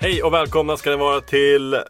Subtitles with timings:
[0.00, 1.82] Hej och välkomna ska ni vara till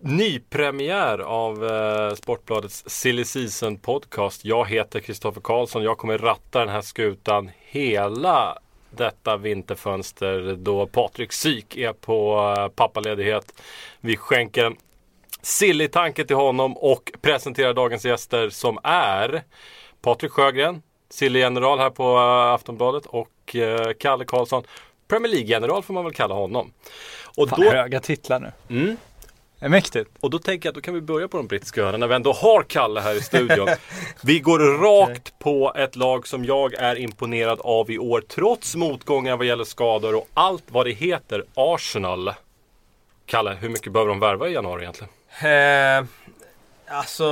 [0.00, 4.44] nypremiär av eh, Sportbladets Silly Season Podcast.
[4.44, 5.82] Jag heter Kristoffer Karlsson.
[5.82, 8.58] Jag kommer ratta den här skutan hela
[8.90, 13.54] detta vinterfönster då Patrik Syk är på eh, pappaledighet.
[14.00, 14.76] Vi skänker en
[15.42, 19.42] sillig tanke till honom och presenterar dagens gäster som är
[20.00, 24.64] Patrik Sjögren, Silly-general här på eh, Aftonbladet och eh, Kalle Karlsson,
[25.12, 26.72] Premier League-general får man väl kalla honom.
[27.36, 28.52] Och Fan, höga titlar nu.
[28.76, 28.96] Mm.
[29.62, 30.10] Det är mäktigt.
[30.20, 32.14] Och då tänker jag att då kan vi börja på de brittiska öarna när vi
[32.14, 33.68] ändå har Kalle här i studion.
[34.22, 39.36] vi går rakt på ett lag som jag är imponerad av i år trots motgångar
[39.36, 41.44] vad gäller skador och allt vad det heter.
[41.54, 42.32] Arsenal.
[43.26, 45.12] Kalle, hur mycket behöver de värva i januari egentligen?
[45.42, 46.04] Eh,
[46.86, 47.26] alltså,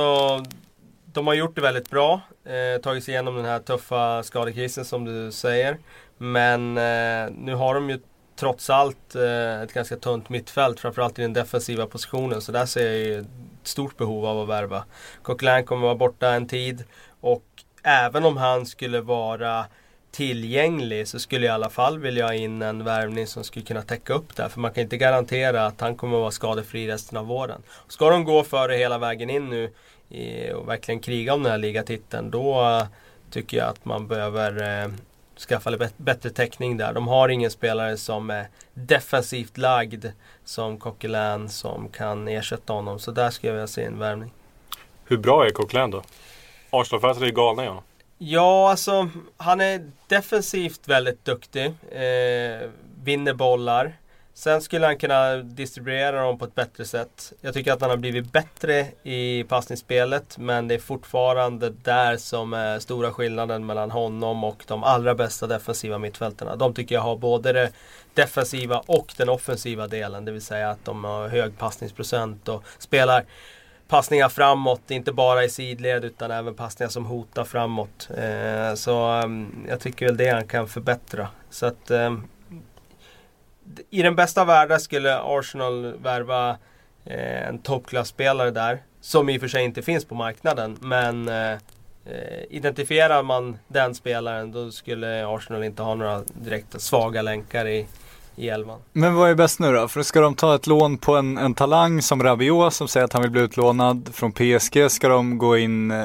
[1.05, 2.21] de har gjort det väldigt bra.
[2.45, 5.77] Eh, tagit sig igenom den här tuffa skadekrisen som du säger.
[6.17, 7.99] Men eh, nu har de ju
[8.41, 12.41] trots allt eh, ett ganska tunt mittfält, framförallt i den defensiva positionen.
[12.41, 13.27] Så där ser jag ju ett
[13.63, 14.83] stort behov av att värva.
[15.21, 16.83] Coquelin kommer vara borta en tid
[17.19, 17.43] och
[17.83, 19.65] även om han skulle vara
[20.11, 23.81] tillgänglig så skulle jag i alla fall vilja ha in en värvning som skulle kunna
[23.81, 24.49] täcka upp det.
[24.49, 27.61] För man kan inte garantera att han kommer att vara skadefri resten av våren.
[27.87, 29.69] Ska de gå för det hela vägen in nu
[30.53, 32.87] och verkligen kriga om den här ligatiteln då eh,
[33.31, 34.91] tycker jag att man behöver eh,
[35.41, 36.93] skaffa lite bättre täckning där.
[36.93, 40.05] De har ingen spelare som är defensivt lagd
[40.45, 42.99] som Coquelin som kan ersätta honom.
[42.99, 44.33] Så där skulle jag vilja se en värvning.
[45.05, 46.03] Hur bra är Coquelin då?
[46.69, 47.83] Arsenal-fansen är ju galna i honom.
[48.17, 51.65] Ja, alltså han är defensivt väldigt duktig.
[51.91, 52.69] Eh,
[53.03, 53.97] vinner bollar.
[54.33, 57.33] Sen skulle han kunna distribuera dem på ett bättre sätt.
[57.41, 62.53] Jag tycker att han har blivit bättre i passningsspelet men det är fortfarande där som
[62.53, 66.55] är stora skillnaden mellan honom och de allra bästa defensiva mittfältarna.
[66.55, 67.71] De tycker jag har både det
[68.13, 70.25] defensiva och den offensiva delen.
[70.25, 73.25] Det vill säga att de har hög passningsprocent och spelar
[73.87, 78.09] passningar framåt, inte bara i sidled utan även passningar som hotar framåt.
[78.17, 81.27] Eh, så ehm, jag tycker väl det han kan förbättra.
[81.49, 82.27] Så att ehm,
[83.89, 86.57] i den bästa världen skulle Arsenal värva
[87.05, 88.83] eh, en toppklasspelare där.
[89.01, 90.77] Som i och för sig inte finns på marknaden.
[90.81, 91.59] Men eh, eh
[92.49, 97.87] identifierar man den spelaren då skulle Arsenal inte ha några direkta svaga länkar i,
[98.35, 98.79] i elvan.
[98.93, 99.87] Men vad är bäst nu då?
[99.87, 103.13] För ska de ta ett lån på en, en talang som Rabiot som säger att
[103.13, 104.91] han vill bli utlånad från PSG?
[104.91, 105.97] Ska de gå in eh,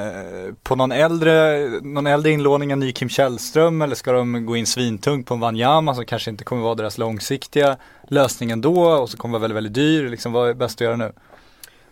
[0.62, 3.82] på någon äldre, någon äldre inlåning än ny Kim Källström?
[3.82, 6.98] Eller ska de gå in svintungt på en Wanyama som kanske inte kommer vara deras
[6.98, 7.76] långsiktiga
[8.08, 10.08] lösning ändå och så kommer vara väldigt, väldigt dyr?
[10.08, 11.12] Liksom, vad är bäst att göra nu?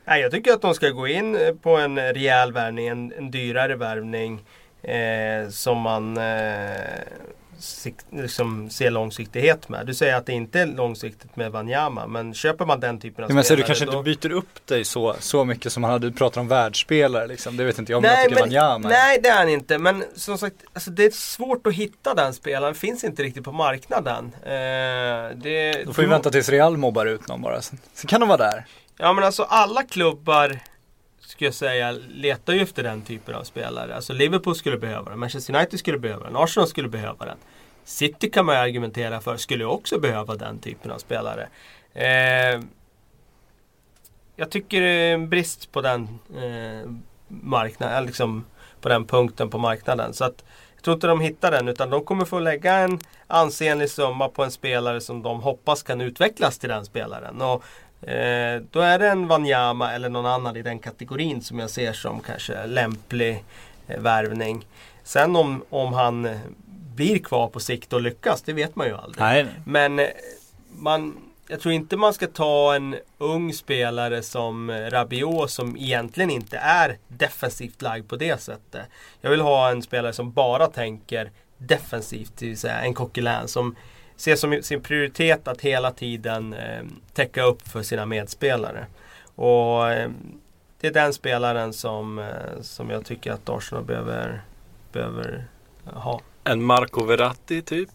[0.05, 3.77] Nej, jag tycker att de ska gå in på en rejäl värvning, en, en dyrare
[3.77, 4.41] värvning
[4.83, 6.23] eh, som man eh,
[7.59, 9.87] sikt, liksom ser långsiktighet med.
[9.87, 13.31] Du säger att det inte är långsiktigt med Wanyama men köper man den typen av
[13.31, 13.61] ja, men spelare.
[13.61, 13.99] Så du kanske då...
[13.99, 17.57] inte byter upp dig så, så mycket som han hade, du pratar om världsspelare liksom.
[17.57, 20.05] Det vet inte jag om jag tycker men, Wanyama Nej det är han inte men
[20.17, 22.75] som sagt alltså, det är svårt att hitta den spelaren.
[22.75, 24.33] Finns inte riktigt på marknaden.
[24.43, 24.51] Eh,
[25.37, 27.63] det, Då får vi vänta tills Real mobbar ut någon bara.
[27.63, 28.67] Sen, sen kan de vara där.
[28.99, 30.61] Ja men alltså alla klubbar
[31.35, 33.97] skulle jag säga letar ju efter den typen av spelare.
[33.97, 37.37] Alltså Liverpool skulle behöva den, Manchester United skulle behöva den, Arsenal skulle behöva den.
[37.85, 41.49] City kan man ju argumentera för skulle också behöva den typen av spelare.
[41.95, 42.61] Eh,
[44.37, 46.91] jag tycker det är en brist på den eh,
[47.29, 48.45] marknaden, liksom
[48.81, 50.15] på den punkten på marknaden.
[50.15, 50.45] Så att
[50.75, 54.45] jag tror inte de hittar den utan de kommer få lägga en ansenlig summa på
[54.45, 57.43] en spelare som de hoppas kan utvecklas till den spelaren.
[57.43, 57.65] Och
[58.07, 61.93] Eh, då är det en Wanyama eller någon annan i den kategorin som jag ser
[61.93, 63.45] som kanske lämplig
[63.87, 64.67] eh, värvning.
[65.03, 66.37] Sen om, om han eh,
[66.95, 69.21] blir kvar på sikt och lyckas, det vet man ju aldrig.
[69.21, 69.47] Nej.
[69.65, 70.07] Men eh,
[70.77, 71.17] man,
[71.49, 76.57] jag tror inte man ska ta en ung spelare som eh, Rabiot som egentligen inte
[76.57, 78.87] är defensivt lagd på det sättet.
[79.21, 83.77] Jag vill ha en spelare som bara tänker defensivt, det vill säga en Coquelin som
[84.17, 86.83] ser som sin prioritet att hela tiden eh,
[87.13, 88.87] täcka upp för sina medspelare.
[89.35, 90.11] Och eh,
[90.81, 94.43] Det är den spelaren som, eh, som jag tycker att Arsenal behöver,
[94.93, 95.45] behöver
[95.85, 96.21] ha.
[96.45, 97.91] En Marco Verratti typ?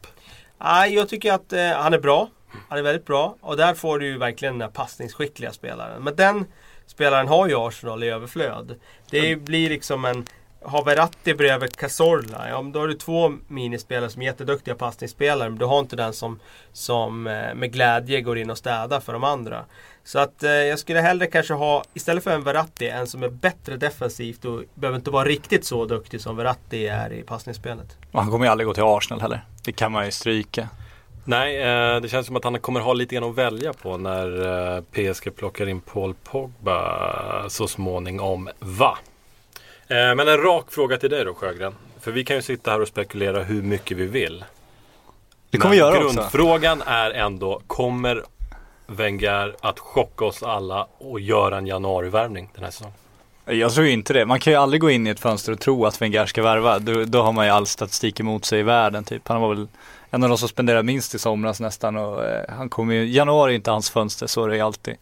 [0.57, 2.29] Nej, jag tycker att eh, han är bra.
[2.69, 6.03] Han är väldigt bra och där får du ju verkligen den där passningsskickliga spelaren.
[6.03, 6.45] Men den
[6.85, 8.75] spelaren har ju Arsenal i överflöd.
[9.09, 10.25] Det blir liksom en
[10.61, 15.49] har Verratti bredvid Cazorla, ja men då har du två minispelare som är jätteduktiga passningsspelare.
[15.49, 16.39] Men du har inte den som,
[16.73, 19.65] som eh, med glädje går in och städar för de andra.
[20.03, 23.29] Så att eh, jag skulle hellre kanske ha, istället för en Verratti, en som är
[23.29, 27.97] bättre defensivt och behöver inte vara riktigt så duktig som Verratti är i passningsspelet.
[28.11, 29.45] Och han kommer ju aldrig gå till Arsenal heller.
[29.63, 30.67] Det kan man ju stryka.
[31.25, 34.27] Nej, eh, det känns som att han kommer ha lite grann att välja på när
[34.77, 38.49] eh, PSG plockar in Paul Pogba så småningom.
[38.59, 38.97] Va?
[39.89, 41.75] Eh, men en rak fråga till dig då Sjögren.
[41.99, 44.45] För vi kan ju sitta här och spekulera hur mycket vi vill.
[45.49, 46.15] Det kommer vi göra också.
[46.15, 48.23] Grundfrågan är ändå, kommer
[48.87, 52.93] Wenger att chocka oss alla och göra en januarivärvning den här säsongen?
[53.45, 54.25] Jag tror inte det.
[54.25, 56.79] Man kan ju aldrig gå in i ett fönster och tro att Wenger ska värva.
[56.79, 59.27] Då, då har man ju all statistik emot sig i världen typ.
[59.27, 59.67] Han var väl
[60.09, 63.51] en av de som spenderade minst i somras nästan och eh, han kommer ju, januari
[63.51, 64.95] är inte hans fönster, så är det ju alltid.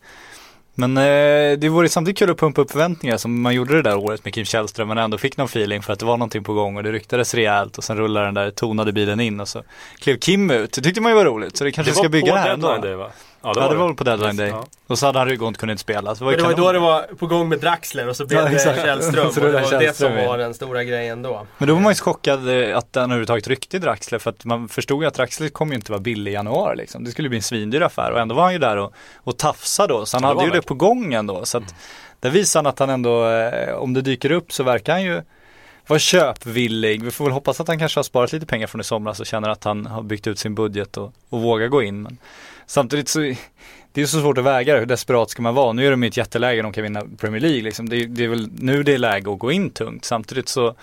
[0.79, 3.97] Men eh, det vore samtidigt kul att pumpa upp förväntningar som man gjorde det där
[3.97, 6.53] året med Kim Källström men ändå fick någon feeling för att det var någonting på
[6.53, 9.63] gång och det ryktades rejält och sen rullade den där tonade bilen in och så
[9.99, 10.73] klev Kim ut.
[10.73, 12.41] Det tyckte man ju var roligt så det kanske det ska var bygga på det
[12.41, 13.11] här ändå.
[13.41, 13.61] Deadline day va?
[13.61, 14.47] Ja, det var väl på deadline day.
[14.47, 14.65] Ja.
[14.87, 16.15] Och så hade han rygg och inte kunnat spela.
[16.15, 18.15] Så det var ju det var ju då det var på gång med Draxler och
[18.15, 18.59] så blev Ja, det.
[18.59, 19.31] Källström.
[19.31, 20.27] Så och det var det Källström som in.
[20.27, 21.47] var den stora grejen då.
[21.57, 24.69] Men då var man ju chockad eh, att den överhuvudtaget ryckte Draxler för att man
[24.69, 27.03] förstod ju att Draxler kommer ju inte vara billig i januari liksom.
[27.03, 29.93] Det skulle bli en svindyr affär och ändå var han ju där och, och tafsade
[29.93, 30.05] då.
[30.05, 31.45] Så han Ja, det hade var ju det på gång ändå.
[31.45, 31.75] Så att
[32.19, 35.21] där visar han att han ändå, eh, om det dyker upp så verkar han ju
[35.87, 37.03] vara köpvillig.
[37.03, 39.25] Vi får väl hoppas att han kanske har sparat lite pengar från i somras och
[39.25, 42.01] känner att han har byggt ut sin budget och, och vågar gå in.
[42.01, 42.17] Men
[42.67, 43.19] samtidigt så
[43.91, 44.79] det är så svårt att väga det.
[44.79, 45.73] Hur desperat ska man vara?
[45.73, 47.89] Nu är de i ett jätteläge, de kan vinna Premier League liksom.
[47.89, 50.05] det, det är väl nu det är läge att gå in tungt.
[50.05, 50.75] Samtidigt så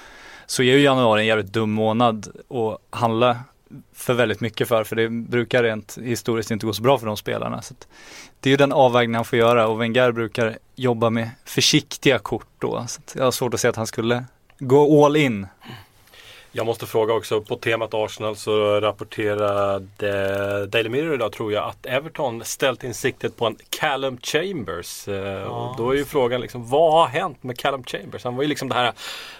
[0.46, 3.38] så är ju januari en jävligt dum månad att handla
[3.92, 4.84] för väldigt mycket för.
[4.84, 7.62] För det brukar rent historiskt inte gå så bra för de spelarna.
[7.62, 7.88] Så att
[8.40, 12.48] det är ju den avvägning han får göra och Wenger brukar jobba med försiktiga kort
[12.58, 12.84] då.
[12.88, 14.24] Så att jag har svårt att se att han skulle
[14.58, 15.46] gå all in.
[16.56, 21.86] Jag måste fråga också, på temat Arsenal så rapporterade Daily Mirror idag tror jag att
[21.86, 25.08] Everton ställt in siktet på en Callum Chambers.
[25.08, 28.24] Eh, och då är ju frågan liksom, vad har hänt med Callum Chambers?
[28.24, 28.92] Han var ju liksom det här,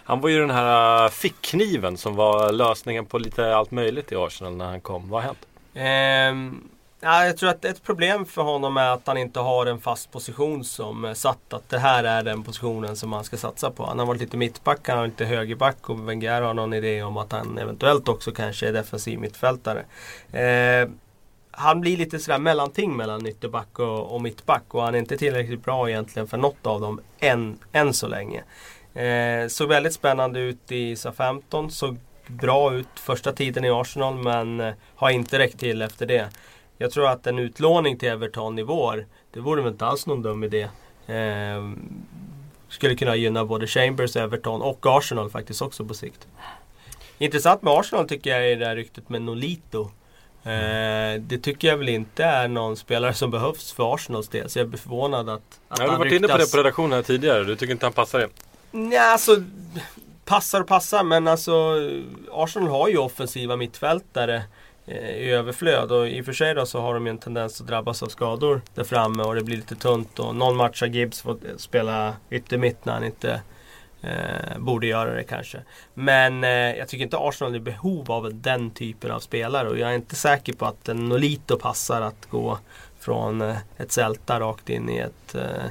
[0.05, 4.57] han var ju den här fickkniven som var lösningen på lite allt möjligt i Arsenal
[4.57, 5.11] när han kom.
[5.11, 5.47] Vad har hänt?
[5.75, 6.69] Ehm,
[7.05, 10.13] ja, jag tror att ett problem för honom är att han inte har en fast
[10.13, 11.53] position som är satt.
[11.53, 13.87] Att det här är den positionen som han ska satsa på.
[13.87, 17.17] Han har varit lite mittback, han har lite högerback och Wenger har någon idé om
[17.17, 19.85] att han eventuellt också kanske är defensiv mittfältare.
[20.33, 20.89] Eh,
[21.51, 25.65] han blir lite sådär mellanting mellan ytterback och, och mittback och han är inte tillräckligt
[25.65, 28.45] bra egentligen för något av dem än, än så länge.
[28.95, 34.61] Eh, såg väldigt spännande ut i SA-15, såg bra ut första tiden i Arsenal men
[34.61, 36.29] eh, har inte räckt till efter det.
[36.79, 40.23] Jag tror att en utlåning till Everton i vår, det vore väl inte alls någon
[40.23, 40.69] dum idé.
[41.07, 41.71] Eh,
[42.69, 46.27] skulle kunna gynna både Chambers, Everton och Arsenal faktiskt också på sikt.
[47.19, 49.91] Intressant med Arsenal tycker jag är det här ryktet med Nolito.
[50.43, 54.51] Eh, det tycker jag väl inte är någon spelare som behövs för Arsenals del.
[54.51, 56.93] Så jag blir förvånad att, att Jag har han varit inne på det på redaktionen
[56.93, 57.45] här tidigare.
[57.45, 58.29] Du tycker inte han passar in?
[58.71, 59.43] Nej, alltså
[60.25, 61.75] passar och passar men alltså
[62.33, 64.43] Arsenal har ju offensiva mittfältare eh,
[64.87, 67.61] Eh, i överflöd och i och för sig då så har de ju en tendens
[67.61, 70.89] att drabbas av skador där framme och det blir lite tunt och någon match har
[70.89, 73.41] Gibbs fått spela yttermitt när han inte
[74.03, 75.59] eh, borde göra det kanske.
[75.95, 79.79] Men eh, jag tycker inte Arsenal är i behov av den typen av spelare och
[79.79, 82.59] jag är inte säker på att en Nolito passar att gå
[82.99, 85.65] från eh, ett Celta rakt in i ett eh,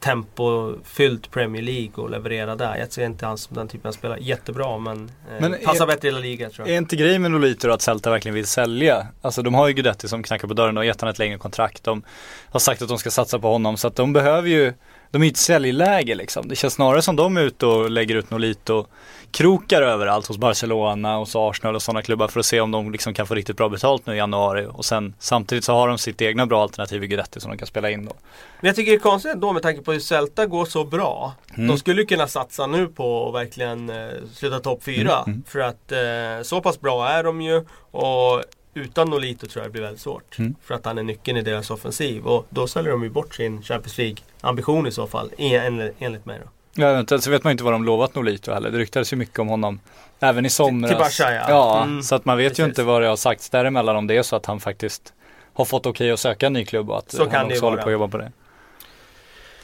[0.00, 2.76] tempofyllt Premier League och leverera där.
[2.76, 4.18] Jag ser inte han som den typen av spelare.
[4.20, 6.74] Jättebra men, eh, Men passar är- bättre i La Liga tror jag.
[6.74, 9.06] Är inte grejen med Nolito att Celta verkligen vill sälja?
[9.22, 11.84] Alltså de har ju Guidetti som knackar på dörren och gett honom ett längre kontrakt.
[11.84, 12.02] De
[12.50, 14.72] har sagt att de ska satsa på honom så att de behöver ju
[15.10, 16.48] de är i ett säljläge liksom.
[16.48, 18.86] Det känns snarare som de är ute och lägger ut Nolito
[19.30, 23.14] krokar överallt hos Barcelona, hos Arsenal och sådana klubbar för att se om de liksom
[23.14, 24.66] kan få riktigt bra betalt nu i januari.
[24.72, 27.66] Och sen samtidigt så har de sitt egna bra alternativ i Guidetti som de kan
[27.66, 28.12] spela in då.
[28.60, 31.32] Men jag tycker det är konstigt ändå med tanke på hur Celta går så bra.
[31.54, 31.68] Mm.
[31.68, 35.00] De skulle ju kunna satsa nu på att verkligen eh, sluta topp 4.
[35.00, 35.42] Mm, mm.
[35.46, 37.64] För att eh, så pass bra är de ju.
[37.90, 38.42] Och
[38.74, 40.38] utan Nolito tror jag det blir väldigt svårt.
[40.38, 40.54] Mm.
[40.62, 42.26] För att han är nyckeln i deras offensiv.
[42.26, 45.30] Och då säljer de ju bort sin Champions League-ambition i så fall.
[45.36, 46.50] En, enligt mig då.
[46.74, 48.70] Ja, eventuellt så vet man inte vad de lovat Nolito heller.
[48.70, 49.80] Det ryktades ju mycket om honom
[50.20, 50.90] även i somras.
[50.90, 51.44] till Barca, ja.
[51.48, 52.02] Ja, Mm.
[52.02, 52.58] så att man vet Precis.
[52.64, 55.12] ju inte vad det har sagts däremellan om det är så att han faktiskt
[55.54, 57.58] har fått okej att söka en ny klubb och att Så han kan det ju
[57.58, 58.32] också håller på att jobba på det.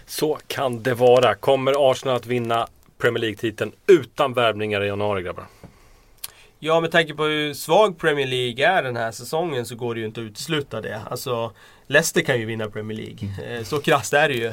[0.07, 1.35] Så kan det vara.
[1.35, 2.67] Kommer Arsenal att vinna
[2.99, 5.45] Premier League-titeln utan värvningar i januari grabbar?
[6.59, 10.01] Ja, med tanke på hur svag Premier League är den här säsongen så går det
[10.01, 11.01] ju inte att utesluta det.
[11.11, 11.53] Alltså,
[11.87, 13.57] Leicester kan ju vinna Premier League.
[13.59, 14.53] Eh, Så krasst är det ju.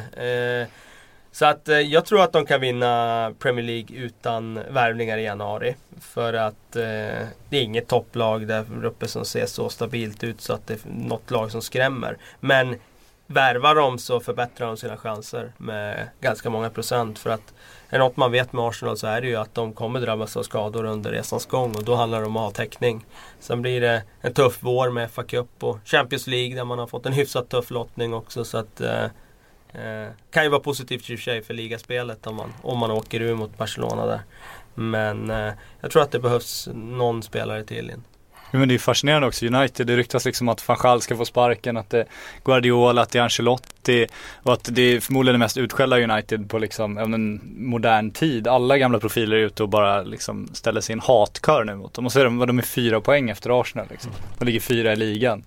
[1.34, 5.76] Så att eh, jag tror att de kan vinna Premier League utan värvningar i januari.
[6.02, 10.54] För att eh, det är inget topplag där uppe som ser så stabilt ut så
[10.54, 12.18] att det är något lag som skrämmer.
[12.40, 12.76] Men
[13.28, 17.20] värvar de så förbättrar de sina chanser med ganska många procent.
[17.20, 17.54] För att
[17.90, 20.38] är det något man vet med Arsenal så är det ju att de kommer drabbas
[20.38, 23.06] av skador under resans gång och då handlar det om att ha täckning.
[23.40, 26.88] Sen blir det en tuff vår med FA Cup och Champions League där man har
[26.88, 28.46] fått en hyfsat tuff lottning också.
[28.46, 29.06] Så att eh,
[29.74, 32.92] eh, kan ju vara positivt i och för sig för ligaspelet om man, om man
[32.92, 34.22] åker ur mot Barcelona där.
[34.76, 38.04] Men eh, jag tror att det behövs någon spelare till in.
[38.54, 41.78] Ja, men det är fascinerande också, United, det ryktas liksom att van ska få sparken,
[41.78, 42.06] att det är
[42.44, 44.08] Guardiola, att det är Ancelotti
[44.44, 48.48] och att det är förmodligen det mest utskällda United på liksom en modern tid.
[48.48, 52.06] Alla gamla profiler är ute och bara liksom ställer sin hatkör nu mot dem.
[52.06, 54.12] Och så är de, de är fyra poäng efter Arsenal liksom.
[54.40, 55.44] De ligger fyra i ligan.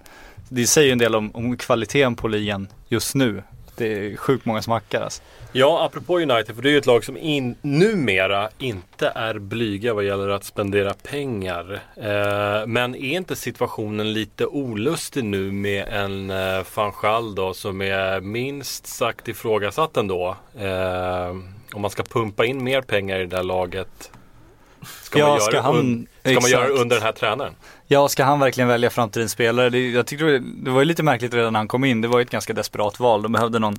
[0.49, 3.43] Det säger ju en del om, om kvaliteten på ligan just nu.
[3.77, 5.23] Det är sjukt många som hackar alltså.
[5.53, 9.95] Ja, apropå United, för det är ju ett lag som in, numera inte är blyga
[9.95, 11.81] vad gäller att spendera pengar.
[11.97, 17.81] Eh, men är inte situationen lite olustig nu med en eh, van Gaal då som
[17.83, 20.37] är minst sagt ifrågasatt ändå?
[20.59, 21.29] Eh,
[21.73, 24.11] om man ska pumpa in mer pengar i det där laget.
[25.03, 27.53] Ska, Ja, man, ska göra, han- un, ska man göra under den här tränaren?
[27.89, 29.71] Ja, ska han verkligen välja framtidens spelare?
[29.71, 32.01] Det, jag tyckte det, var ju lite märkligt redan när han kom in.
[32.01, 33.23] Det var ju ett ganska desperat val.
[33.23, 33.77] De behövde någon,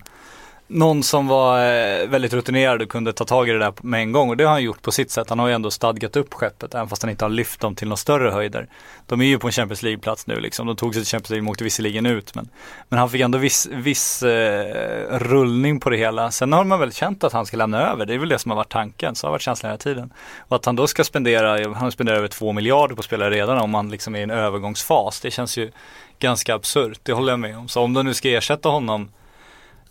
[0.68, 4.12] någon som var eh, väldigt rutinerad och kunde ta tag i det där med en
[4.12, 4.30] gång.
[4.30, 5.30] Och det har han gjort på sitt sätt.
[5.30, 7.88] Han har ju ändå stadgat upp skeppet, även fast han inte har lyft dem till
[7.88, 8.68] några större höjder.
[9.06, 10.68] De är ju på en Champions League-plats nu liksom.
[10.68, 12.36] De tog sig till Champions League, och åkte visserligen ut.
[12.36, 12.50] Men,
[12.90, 16.32] men han fick ändå viss, viss eh, rullning på det hela.
[16.32, 18.06] Sen har man väl känt att han ska lämna över.
[18.06, 19.16] Det är väl det som har varit tanken.
[19.16, 20.14] Så har varit känslan hela tiden.
[20.40, 23.70] Och att han då ska spendera, han spenderar över två miljarder på spelare redan om
[23.70, 25.20] man liksom är i en övergångsfas.
[25.20, 25.72] Det känns ju
[26.20, 27.68] ganska absurt, det håller jag med om.
[27.68, 29.10] Så om de nu ska ersätta honom,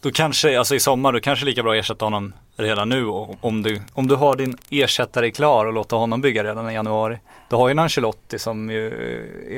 [0.06, 2.88] då kanske, alltså i sommar, då kanske det är lika bra att ersätta honom redan
[2.88, 3.06] nu.
[3.06, 6.74] Och om, du, om du har din ersättare klar och låta honom bygga redan i
[6.74, 7.18] januari.
[7.50, 8.86] Då har ju en Ancelotti som ju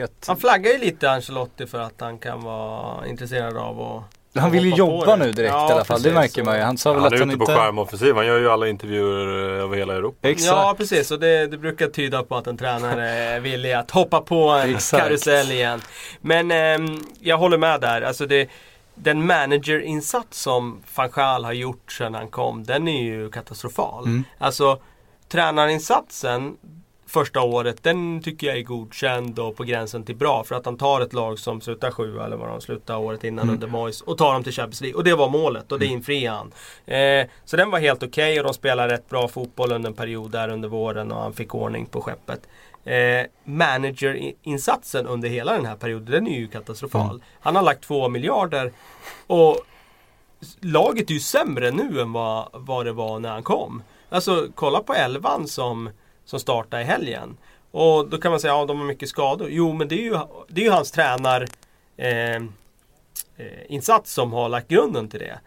[0.01, 0.25] är ett...
[0.27, 4.65] Han flaggar ju lite Ancelotti för att han kan vara intresserad av att Han vill
[4.65, 5.25] ju jobba det.
[5.25, 6.15] nu direkt Ja, i alla fall, det precis.
[6.15, 6.63] märker man ju.
[6.63, 7.55] Han sa väl Han att är han ute på inte...
[7.55, 8.15] skärmoffensiv.
[8.15, 10.29] Han gör ju alla intervjuer eh, över hela Europa.
[10.29, 10.47] Exakt.
[10.57, 14.21] Ja precis och det, det brukar tyda på att en tränare är villig att hoppa
[14.21, 15.03] på en Exakt.
[15.05, 15.81] karusell igen.
[16.21, 18.03] Men ehm, jag håller med där.
[18.03, 18.49] Alltså det,
[19.03, 24.05] den managerinsats som van Gaal har gjort sedan han kom, den är ju katastrofal.
[24.05, 24.25] Mm.
[24.39, 24.81] Alltså
[25.29, 26.57] tränarinsatsen
[27.07, 30.45] första året, den tycker jag är godkänd och på gränsen till bra.
[30.45, 33.43] För att han tar ett lag som slutar sjua eller vad de slutade året innan
[33.43, 33.55] Mm.
[33.55, 34.97] under Moyes och tar dem till Champions League.
[34.97, 36.53] Och det var målet och det infriade han.
[36.87, 40.31] Eh, så den var helt okej och de spelade rätt bra fotboll under en period
[40.31, 42.41] där under våren och han fick ordning på skeppet.
[42.85, 47.11] Eh, managerinsatsen under hela den här perioden, den är ju katastrofal.
[47.11, 47.23] Mm.
[47.41, 48.73] Han har lagt två miljarder
[49.27, 49.57] och
[50.61, 53.83] laget är ju sämre nu än vad, vad det var när han kom.
[54.09, 55.91] Alltså kolla på elvan som,
[56.25, 57.37] som startade i helgen.
[57.71, 59.49] Och då kan man säga att ja, de har mycket skador.
[59.51, 60.19] Jo men det är ju,
[60.49, 61.47] det är ju hans tränar
[61.97, 62.41] eh, eh,
[63.69, 65.41] insats som har lagt grunden till det.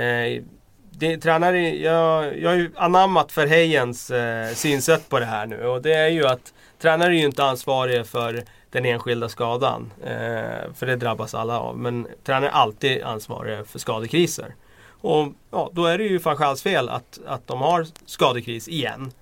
[0.00, 0.42] Eh,
[0.90, 5.82] det tränare, jag, jag har ju anammat Verheyens eh, synsätt på det här nu och
[5.82, 9.92] det är ju att tränare är ju inte ansvarig för den enskilda skadan.
[10.04, 11.78] Eh, för det drabbas alla av.
[11.78, 14.54] Men tränare är alltid ansvariga för skadekriser.
[15.00, 19.12] Och ja, då är det ju van fel att, att de har skadekris igen.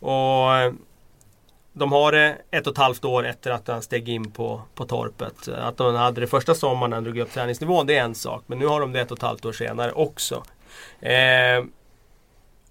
[0.00, 0.48] Och
[1.72, 4.84] de har det ett och ett halvt år efter att han steg in på, på
[4.84, 5.48] torpet.
[5.48, 8.44] Att de hade det första sommaren när han drog upp träningsnivån, det är en sak.
[8.46, 10.42] Men nu har de det ett och ett halvt år senare också.
[11.00, 11.64] Eh,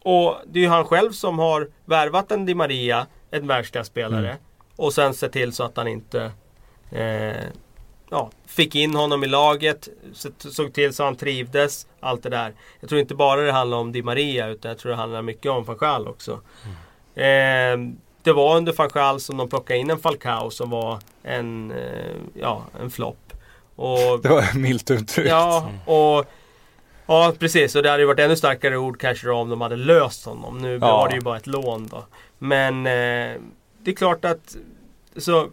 [0.04, 4.28] och det är ju han själv som har värvat en Di Maria, en världsklasspelare.
[4.30, 4.38] Mm.
[4.76, 6.32] Och sen sett till så att han inte
[6.92, 7.44] eh,
[8.10, 11.88] ja, fick in honom i laget, så- såg till så han trivdes.
[12.00, 12.54] Allt det där.
[12.80, 15.52] Jag tror inte bara det handlar om Di Maria utan jag tror det handlar mycket
[15.52, 16.32] om van Gaal också.
[17.16, 17.78] Eh,
[18.24, 22.16] det var under van Gaal som de plockade in en Falcao som var en, eh,
[22.34, 23.34] ja, en flopp.
[24.24, 25.30] Det var milt uttryckt.
[25.30, 26.26] Ja, och
[27.12, 29.76] Ja precis, och det hade ju varit ännu starkare ord kanske då om de hade
[29.76, 30.58] löst honom.
[30.58, 30.80] Nu Ja.
[30.80, 32.04] var det ju bara ett lån då.
[32.40, 33.42] Men eh,
[33.84, 34.56] det är klart att
[35.18, 35.50] så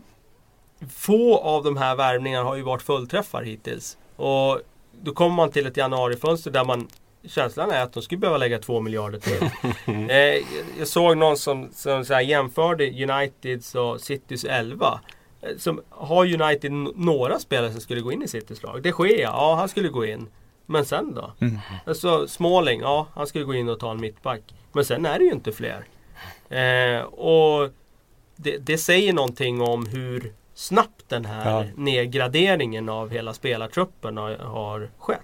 [0.97, 3.99] få av de här värvningarna har ju varit fullträffar hittills.
[4.17, 4.61] Och
[5.03, 6.89] då kommer man till ett januarifönster där man
[7.29, 9.43] Känslan är att de skulle behöva lägga två miljarder till.
[10.11, 10.47] eh,
[10.79, 15.01] jag såg någon som, som så jämförde Uniteds och Citys 11.
[15.43, 18.83] Eh, Som har United några spelare som skulle gå in i Citys lag?
[18.83, 20.29] Det sker ja, han skulle gå in.
[20.67, 21.33] Men sen då?
[21.41, 21.59] Mm.
[21.87, 24.43] Alltså Småling, ja han skulle gå in och ta en mittback.
[24.73, 25.85] Men sen är det ju inte fler.
[26.49, 27.71] Eh, och
[28.37, 31.65] det, det säger någonting om hur snabbt den här Ja.
[31.77, 35.21] nedgraderingen av hela spelartruppen har, har skett.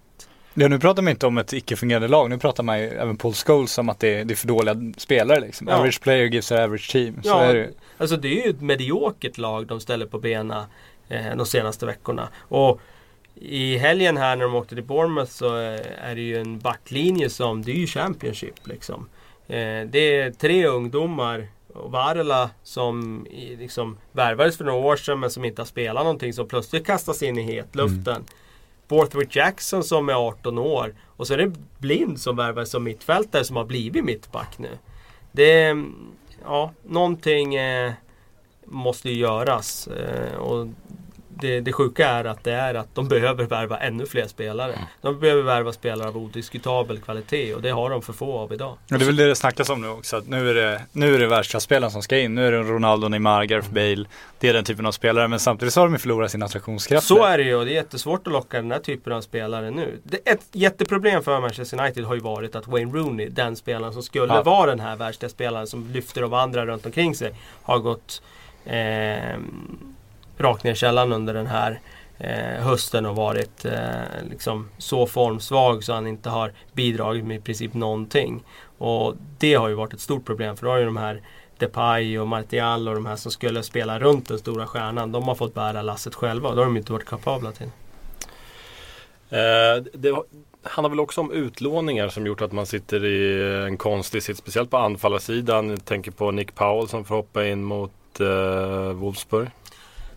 [0.54, 2.30] Ja, nu pratar man inte om ett icke-fungerande lag.
[2.30, 4.76] Nu pratar man ju även Paul Scholes om att det är, det är för dåliga
[4.96, 5.68] spelare liksom.
[5.68, 5.74] Ja.
[5.76, 7.22] Average player gives an average team.
[7.22, 7.70] Så Ja, är det.
[7.98, 10.64] Alltså det är ju ett mediokert lag de ställer på benen
[11.08, 12.28] eh, de senaste veckorna.
[12.38, 12.80] Och
[13.34, 17.30] i helgen här när de åkte till Bournemouth så eh, är det ju en backlinje
[17.30, 19.08] som, det är ju Championship liksom.
[19.48, 23.26] Eh, det är tre ungdomar och Varela som
[23.58, 27.22] liksom värvades för några år sedan men som inte har spelat någonting som plötsligt kastas
[27.22, 28.24] in i hetluften.
[28.88, 33.44] Borthwick Jackson som är 18 år och så är det Blind som värvades som mittfältare
[33.44, 34.68] som har blivit mittback nu.
[35.32, 35.84] Det är,
[36.44, 37.92] ja, någonting eh,
[38.64, 39.86] måste ju göras.
[39.88, 40.68] Eh, och
[41.42, 44.78] det, det sjuka är att det är att de behöver värva ännu fler spelare.
[45.00, 48.70] De behöver värva spelare av odiskutabel kvalitet och det har de för få av idag.
[48.70, 50.16] Och det är väl det det snackas om nu också.
[50.16, 52.34] Att nu är det, nu är det världsklasspelaren som ska in.
[52.34, 54.04] Nu är det Ronaldo, Neymar, Gareth Bale.
[54.38, 55.28] Det är den typen av spelare.
[55.28, 57.06] Men samtidigt så har de ju förlorat sin attraktionskraft.
[57.06, 59.70] Så är det ju och det är jättesvårt att locka den här typen av spelare
[59.70, 59.98] nu.
[60.24, 64.34] Ett jätteproblem för Manchester United har ju varit att Wayne Rooney, den spelaren som skulle
[64.34, 64.42] Ja.
[64.42, 68.22] vara den här världsklasspelaren som lyfter de andra runt omkring sig, har gått
[68.64, 69.38] eh,
[70.42, 71.80] rakt ner i källaren under den här
[72.18, 73.72] eh, hösten och varit eh,
[74.30, 78.42] liksom så formsvag så han inte har bidragit med i princip någonting.
[78.78, 81.20] Och det har ju varit ett stort problem för då har ju de här
[81.58, 85.12] Depay och Martial och de här som skulle spela runt den stora stjärnan.
[85.12, 87.70] De har fått bära lasset själva och det har de inte varit kapabla till.
[89.30, 90.24] Eh, det var-
[90.62, 94.36] handlar väl också om utlåningar som gjort att man sitter i en konstig sitt.
[94.36, 95.70] Speciellt på anfallarsidan.
[95.70, 99.48] Jag tänker på Nick Powell som får hoppa in mot eh, Wolfsburg.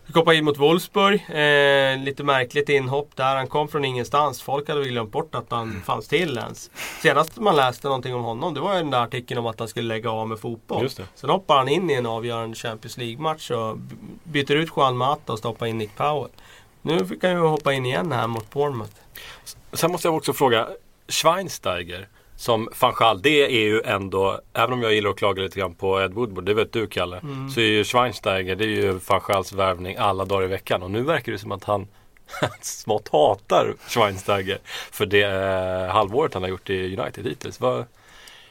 [0.06, 1.26] Vi hoppar in mot Wolfsburg.
[1.28, 3.36] Eh, lite märkligt inhopp där.
[3.36, 4.42] Han kom från ingenstans.
[4.42, 6.70] Folk hade väl glömt bort att han fanns till ens.
[7.02, 9.68] Senast man läste någonting om honom det var ju den där artikeln om att han
[9.68, 10.82] skulle lägga av med fotboll.
[10.82, 11.04] Just det.
[11.14, 13.78] Sen hoppar han in i en avgörande Champions League-match och
[14.24, 16.30] byter ut Juan Mata och stoppar in Nick Powell.
[16.82, 18.94] Nu fick han ju hoppa in igen här mot Bournemouth.
[19.72, 20.68] Sen måste jag också fråga
[21.08, 25.58] Schweinsteiger som van Gaal, det är ju ändå, även om jag gillar att klaga lite
[25.58, 27.20] grann på Ed Woodward, det vet du Kalle.
[27.54, 30.82] Så är ju Schweinsteiger, det är ju van Gaals värvning alla dagar i veckan.
[30.82, 31.86] Och nu verkar det som att han
[32.60, 34.58] smått hatar Schweinsteiger
[34.90, 37.60] för det eh, halvåret han har gjort i United hittills.
[37.60, 37.84] Vad,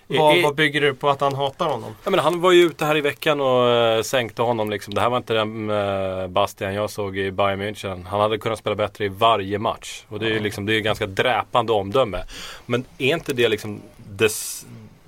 [0.08, 1.96] Vad, vad bygger du på att han hatar honom?
[2.04, 4.70] Ja, men han var ju ute här i veckan och eh, sänkte honom.
[4.70, 4.94] Liksom.
[4.94, 8.06] Det här var inte den uh, Bastian jag såg i Bayern München.
[8.08, 10.04] Han hade kunnat spela bättre i varje match.
[10.10, 12.24] Och det är ju liksom, det är ju ganska dräpande omdöme.
[12.65, 14.65] Men är inte det liksom des,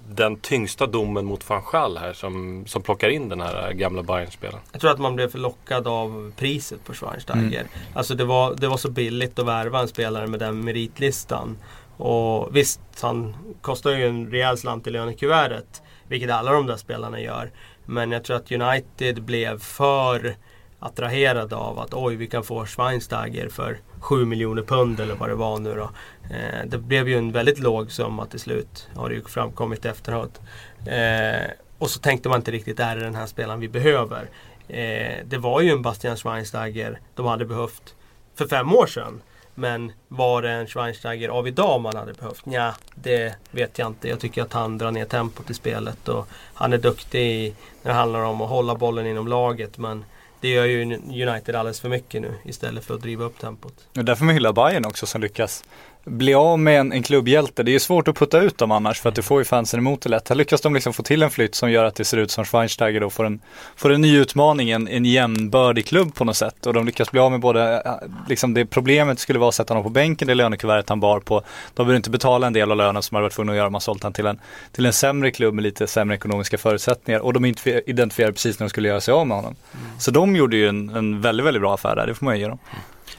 [0.10, 4.04] den tyngsta domen mot van Gaal här som, som plockar in den här eh, gamla
[4.04, 4.62] Bayern-spelaren?
[4.72, 7.66] Jag tror att man blev förlockad av priset på Schweinsteiger.
[7.94, 11.58] Alltså det var, det var så billigt att värva en spelare med den meritlistan.
[11.98, 15.82] Och visst, han kostar ju en rejäl slant i lönekuvertet.
[16.08, 17.52] Vilket alla de där spelarna gör.
[17.86, 20.36] Men jag tror att United blev för
[20.80, 25.36] attraherade av att oj, vi kan få Schweinsteiger för 7 miljoner pund eller vad det
[25.36, 25.90] var nu då.
[26.36, 28.90] Eh, det blev ju en väldigt låg summa till slut.
[28.96, 30.42] Har det ju framkommit efteråt.
[30.86, 34.30] Eh, och så tänkte man inte riktigt, är det den här spelaren vi behöver?
[34.68, 37.96] Eh, det var ju en Bastian Schweinsteiger de hade behövt
[38.36, 39.22] för fem år sedan.
[39.60, 42.42] Men var det en Schweinsteiger av idag man hade behövt?
[42.44, 44.08] Ja, det vet jag inte.
[44.08, 47.98] Jag tycker att han drar ner tempot i spelet och han är duktig när det
[47.98, 49.78] handlar om att hålla bollen inom laget.
[49.78, 50.06] Men
[50.42, 50.82] det gör ju
[51.28, 53.74] United alldeles för mycket nu istället för att driva upp tempot.
[53.98, 55.64] Och därför man hyllar Bayern också som lyckas
[56.08, 57.64] bli av med en, en klubbhjälte.
[57.64, 59.80] Det är ju svårt att putta ut dem annars för att du får ju fansen
[59.80, 60.30] emot det lätt.
[60.30, 62.46] Här lyckas de liksom få till en flytt som gör att det ser ut som
[62.46, 63.40] Schweinsteiger då får en,
[63.76, 66.66] får en ny utmaning, en, en jämnbördig klubb på något sätt.
[66.66, 67.94] Och de lyckas bli av med både, eh,
[68.30, 71.40] liksom det problemet skulle vara att sätta honom på bänken, det lönekuvertet han bar på.
[71.74, 73.72] De behöver inte betala en del av lönen som man varit tvungna att göra om
[73.72, 74.40] man sålt han till en,
[74.72, 77.20] till en sämre klubb med lite sämre ekonomiska förutsättningar.
[77.20, 79.56] Och de inte identifierade precis när de skulle göra sig av med honom.
[80.00, 82.42] Så de gjorde ju en, en väldigt, väldigt bra affär där, det får man ju
[82.42, 82.60] ge dem.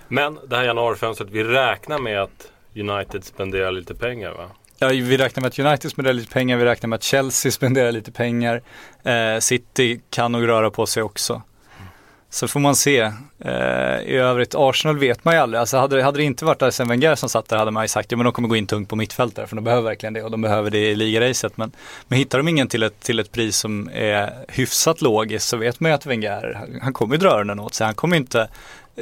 [0.08, 2.48] Men det här januarifönstret, vi räknar med att
[2.78, 4.44] United spenderar lite pengar va?
[4.78, 7.92] Ja, vi räknar med att United spenderar lite pengar, vi räknar med att Chelsea spenderar
[7.92, 8.62] lite pengar.
[9.02, 11.42] Eh, City kan nog röra på sig också.
[12.30, 12.98] Så får man se.
[13.44, 15.60] Eh, I övrigt, Arsenal vet man ju aldrig.
[15.60, 17.88] Alltså hade, det- hade det inte varit Arsene Wenger som satt där hade man ju
[17.88, 20.22] sagt, ja men de kommer gå in tungt på mittfältare för de behöver verkligen det
[20.22, 21.56] och de behöver det i ligaracet.
[21.56, 21.72] Men,
[22.08, 25.80] men hittar de ingen till ett, till ett pris som är hyfsat logiskt så vet
[25.80, 27.84] man ju att Wenger, han- han kommer ju dra öronen åt sig.
[27.84, 28.48] Han kommer inte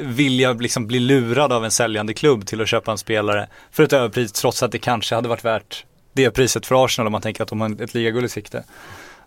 [0.01, 3.93] vilja liksom bli lurad av en säljande klubb till att köpa en spelare för ett
[3.93, 7.43] överpris trots att det kanske hade varit värt det priset för Arsenal om man tänker
[7.43, 8.63] att de har ett ligaguld i sikte.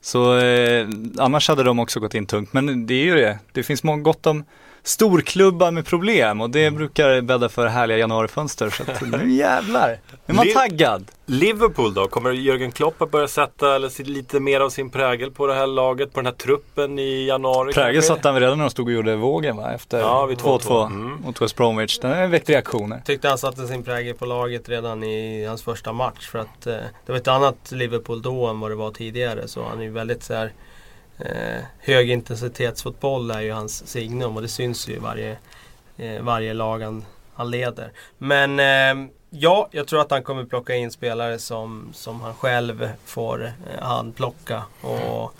[0.01, 2.53] Så eh, annars hade de också gått in tungt.
[2.53, 3.39] Men det är ju det.
[3.53, 4.45] Det finns många, gott om
[4.83, 8.71] storklubbar med problem och det brukar bädda för härliga januarifönster.
[8.71, 11.11] Så att nu jävlar, är man taggad.
[11.27, 12.09] Liverpool då?
[12.09, 15.67] Kommer Jörgen Klopp att börja sätta eller, lite mer av sin prägel på det här
[15.67, 17.73] laget, på den här truppen i januari?
[17.73, 19.73] Prägel satte han redan när de stod och gjorde vågen va?
[19.73, 20.59] Efter Ja, vid 2-2.
[20.61, 21.21] 2-2 Mm.
[21.25, 21.99] mot West Bromwich.
[21.99, 23.03] Den väckt reaktioner.
[23.05, 26.29] Tyckte han satte sin prägel på laget redan i hans första match.
[26.29, 26.75] För att eh,
[27.07, 29.49] det var ett annat Liverpool då än vad det var tidigare.
[29.49, 30.53] Så han är ju väldigt så här
[31.25, 35.37] eh, högintensitetsfotboll är ju hans signum och det syns ju i varje,
[35.97, 37.05] eh, varje lag han,
[37.35, 37.93] han leder.
[38.19, 42.91] Men eh, ja, jag tror att han kommer plocka in spelare som, som han själv
[43.05, 44.63] får eh, handplocka.
[44.81, 45.35] Och,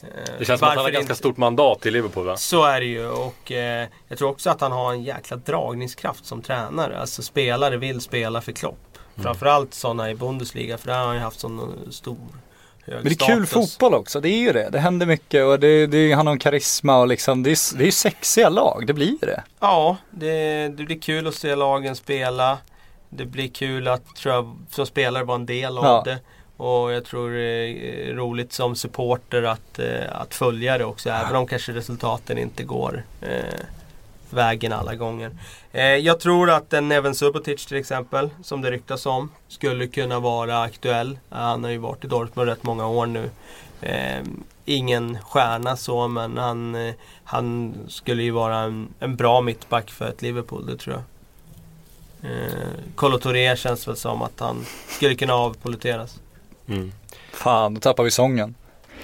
[0.00, 2.36] eh, Det känns som att han har ganska inte- stort mandat i Liverpool va?
[2.36, 6.26] så är det ju och eh, jag tror också att han har en jäkla dragningskraft
[6.26, 6.98] som tränare.
[7.00, 8.78] Alltså spelare vill spela för Klopp.
[9.16, 12.16] Framförallt sådana i Bundesliga för där har han ju haft sån eh, stor
[12.86, 14.68] Men det är kul fotboll också, det är ju det.
[14.70, 17.90] Det händer mycket och det, det, han har karisma och liksom, det är, det är
[17.90, 19.42] sexiga lag, det blir ju det.
[19.60, 22.58] Ja, det, det blir kul att se lagen spela.
[23.08, 26.02] Det blir kul att tror jag, som spelare vara en del av Ja.
[26.04, 26.18] det.
[26.56, 31.10] Och jag tror det är roligt som supporter att, eh, att följa det också.
[31.10, 33.28] Även om kanske resultaten inte går eh,
[34.34, 35.30] vägen alla gånger.
[35.72, 40.20] Eh, jag tror att en Neven Subotic till exempel, som det ryktas om, skulle kunna
[40.20, 41.18] vara aktuell.
[41.30, 43.30] Han har ju varit i Dortmund rätt många år nu.
[43.80, 44.22] Eh,
[44.64, 46.94] ingen stjärna så, men han, eh,
[47.24, 51.04] han skulle ju vara en, en bra mittback för ett Liverpool, det tror jag.
[52.30, 56.20] Eh, Kolo Touré känns väl som att han skulle kunna avpoliteras.
[56.68, 56.92] Mm.
[57.32, 58.54] Fan, då tappar vi sången.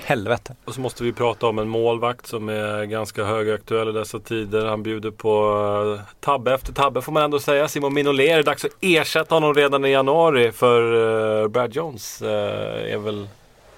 [0.04, 0.54] Helvete.
[0.64, 4.66] Och så måste vi prata om en målvakt som är ganska högaktuell i dessa tider.
[4.66, 5.54] Han bjuder på
[5.94, 7.68] uh, tabbe efter tabbe får man ändå säga.
[7.68, 12.22] Simon Mignolet, är dags att ersätta honom redan i januari för uh, Brad Jones?
[12.22, 13.28] Uh, är väl...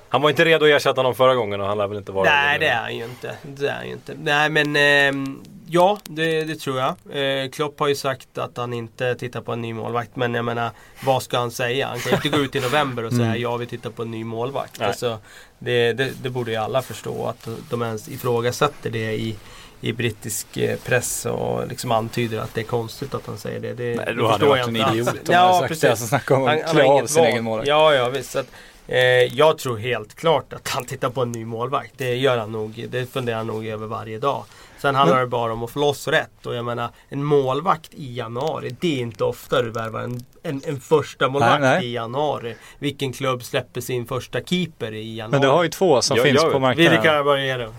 [0.09, 2.31] Han var inte redo att ersätta honom förra gången och han lär väl inte vara
[2.31, 2.67] Nej, det.
[2.67, 3.37] är han ju inte.
[3.43, 4.15] Det är han ju inte.
[4.23, 6.95] Nej, men ehm, ja, det, det tror jag.
[7.43, 10.17] Eh, Klopp har ju sagt att han inte tittar på en ny målvakt.
[10.17, 10.71] Men jag menar,
[11.05, 11.87] vad ska han säga?
[11.87, 14.11] Han kan ju inte gå ut i november och säga ja, vi tittar på en
[14.11, 14.81] ny målvakt.
[14.81, 15.19] Alltså,
[15.59, 17.27] det, det, det borde ju alla förstå.
[17.27, 19.37] Att de ens ifrågasätter det i,
[19.81, 23.75] i brittisk eh, press och liksom antyder att det är konstigt att han säger det.
[23.75, 25.91] det Nej, då hade varit en idiot om han hade sagt det.
[25.91, 27.33] Alltså snacka om att klä av inget sin val.
[27.33, 27.69] egen målvakt.
[27.69, 28.37] Ja, ja visst.
[28.37, 28.47] Att,
[28.89, 28.99] eh,
[29.35, 31.93] jag tror helt klart att han tittar på en ny målvakt.
[31.97, 32.87] Det gör han nog.
[32.89, 34.45] Det funderar han nog över varje dag.
[34.83, 36.47] Sen handlar det bara om att få loss rätt.
[36.47, 38.77] Och jag menar, en målvakt i januari.
[38.81, 41.87] Det är inte ofta du värvar en, en, en första målvakt Nej, nej.
[41.87, 42.55] i januari.
[42.79, 45.31] Vilken klubb släpper sin första keeper i januari?
[45.31, 46.79] Men du har ju två som Ja, finns jag på vet.
[46.79, 47.03] Willy marknaden.
[47.25, 47.75] Caballero.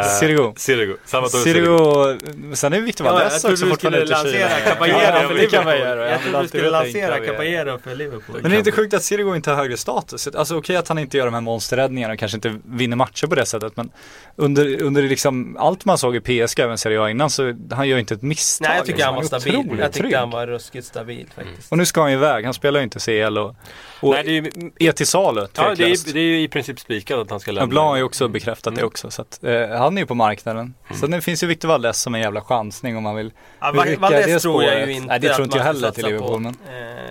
[0.00, 0.52] Eh, Sirigu.
[0.56, 0.96] Sirigu.
[1.04, 1.66] Salvatore Sirigu.
[1.66, 4.32] Sirigu, sen är det Victor Ja, jag Valdes trodde också du fortfarande skulle ute i
[4.32, 4.50] kylen.
[4.50, 6.08] lansera Caballero Ja, för men det kan man Liverpool.
[6.10, 7.32] Jag trodde du skulle lansera Caballero.
[7.32, 8.38] Caballero för Liverpool.
[8.42, 10.28] Men det är inte sjukt att Sirigu inte har högre status.
[10.28, 13.34] Alltså okej att han inte gör de här monsterräddningarna och kanske inte vinner matcher på
[13.34, 13.76] det sättet.
[13.76, 13.90] Men
[14.36, 17.98] under, under liksom allt man såg i PSG, även Serie A innan, så han gör
[17.98, 18.68] inte ett misstag.
[18.68, 19.36] Nej, jag tycker han var liksom.
[19.36, 19.78] är stabil.
[19.78, 21.63] Jag tyckte han var ruskigt stabil faktiskt.
[21.70, 22.44] Och nu ska han ju iväg.
[22.44, 23.54] Han spelar ju inte CL och,
[24.00, 26.48] och Nej, det är, ju- är till salu ja, det, är, det är ju i
[26.48, 27.66] princip spikat att han ska lämna.
[27.66, 28.78] Blanc har ju också bekräftat Mm.
[28.78, 29.10] det också.
[29.10, 30.74] Så att, eh, han är ju på marknaden.
[31.00, 33.32] Sen det finns ju Victor Valdes som en jävla chansning om man vill.
[33.60, 36.28] Ja, Valdes det tror jag ju inte Nej, det tror inte jag heller till Liverpool,
[36.32, 36.38] på.
[36.38, 37.10] men- Eh,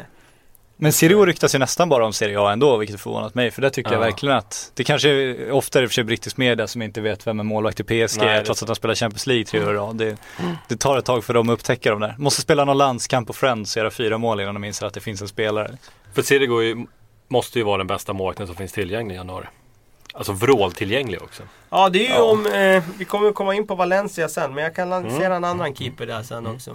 [0.84, 3.52] Men Sirigu ryktas ju nästan bara om Serie A ändå, vilket förvånat mig.
[3.52, 4.06] För det tycker jag Ja.
[4.06, 7.28] verkligen att, det kanske är oftare i och för sig brittisk media som inte vet
[7.28, 9.60] vem en målvakt i PSG Nej, det är, trots att de spelar Champions League tre
[9.64, 9.96] år i rad.
[9.96, 10.18] Det,
[10.68, 12.16] det tar ett tag för dem att upptäcka dem där.
[12.18, 15.00] Måste spela någon landskamp på Friends och göra fyra mål innan de inser att det
[15.00, 15.78] finns en spelare.
[16.14, 16.86] För Sirigu är ju-
[17.28, 19.46] måste ju vara den bästa målvakten som finns tillgänglig i januari.
[20.14, 21.44] Alltså vråltillgänglig också.
[21.70, 22.46] Ja, det är ju om...
[22.48, 25.04] Eh, vi kommer att komma in på Valencia sen, men jag kan Mm.
[25.04, 26.72] lansera en annan keeper där sen också.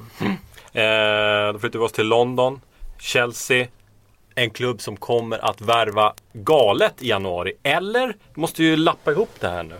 [0.72, 2.60] Eh, då flyttar vi oss till London.
[3.00, 3.66] Chelsea.
[4.38, 7.52] En klubb som kommer att värva galet i januari.
[7.62, 9.74] Eller måste ju lappa ihop det här nu.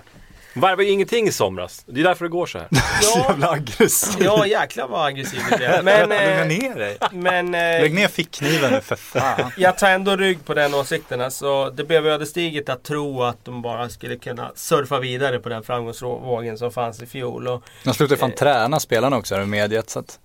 [0.55, 1.85] De värvade ju ingenting i somras.
[1.87, 2.69] Det är därför det går så här.
[3.03, 4.25] Ja, Jävla aggressiv.
[4.25, 5.83] ja jäklar vad aggressivt det är.
[5.83, 6.99] Men, Lugna eh, ner dig.
[7.13, 9.51] men Lägg eh, ner fickkniven nu för fan.
[9.57, 11.21] jag tar ändå rygg på den åsikten.
[11.21, 15.63] Alltså, det blev ödesdigert att tro att de bara skulle kunna surfa vidare på den
[15.63, 17.49] framgångsvågen som fanns i fjol.
[17.49, 20.19] Och, De slutar fan träna spelarna också här i mediet så att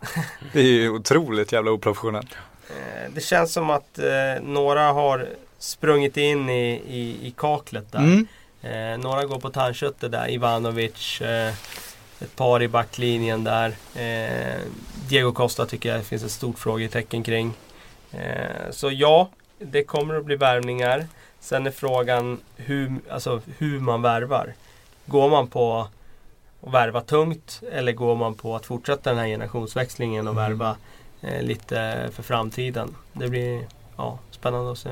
[0.53, 2.29] det är ju otroligt jävla oprofessionellt.
[2.73, 7.99] Eh, det känns som att eh, några har sprungit in i, i, i kaklet där.
[7.99, 8.27] Mm.
[8.61, 10.29] Eh, några går på tandköttet där.
[10.29, 11.21] Ivanovic.
[11.21, 11.53] Eh,
[12.23, 13.75] ett par i backlinjen där.
[13.95, 14.61] Eh,
[15.09, 17.53] Diego Costa tycker jag det finns ett stort frågetecken kring.
[18.11, 21.07] Eh, så ja, det kommer att bli värvningar.
[21.39, 24.53] Sen är frågan hur, alltså, hur man värvar.
[25.05, 25.87] Går man på
[26.61, 30.75] att värva tungt eller går man på att fortsätta den här generationsväxlingen och värva eh,
[31.41, 32.95] lite för framtiden?
[33.13, 34.89] Det blir ja, spännande att se.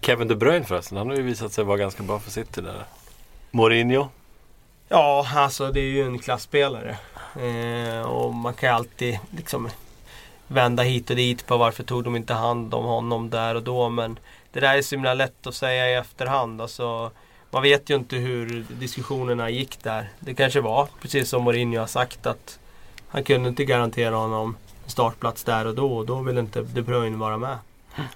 [0.00, 0.98] Kevin De Bruyne förresten.
[0.98, 2.84] Han har ju visat sig vara ganska bra för City där.
[3.50, 4.08] Mourinho.
[4.88, 6.96] Ja, alltså det är ju en klassspelare.
[7.40, 9.68] Eh, och man kan ju alltid liksom
[10.46, 13.88] vända hit och dit på varför tog de inte hand om honom där och då.
[13.88, 14.18] Men
[14.52, 16.60] det där är så himla lätt att säga i efterhand.
[16.60, 17.10] Alltså,
[17.50, 20.08] man vet ju inte hur diskussionerna gick där.
[20.20, 22.58] Det kanske var precis som Mourinho har sagt att
[23.08, 25.96] han kunde inte garantera honom startplats där och då.
[25.96, 27.56] Och då vill inte De Bruyne vara med.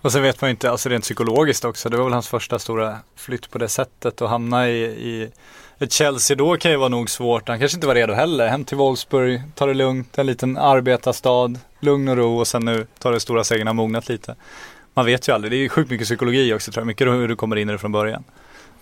[0.02, 2.58] Och sen vet man ju inte, alltså rent psykologiskt också, det var väl hans första
[2.58, 5.30] stora flytt på det sättet och hamna i, i
[5.78, 7.48] ett Chelsea då kan ju vara nog svårt.
[7.48, 8.48] Han kanske inte var redo heller.
[8.48, 12.86] Hem till Wolfsburg, ta det lugnt, en liten arbetarstad, lugn och ro och sen nu
[12.98, 14.34] tar det stora segern, har mognat lite.
[14.94, 17.28] Man vet ju aldrig, det är ju sjukt mycket psykologi också tror jag, mycket hur
[17.28, 18.24] du kommer in i det från början.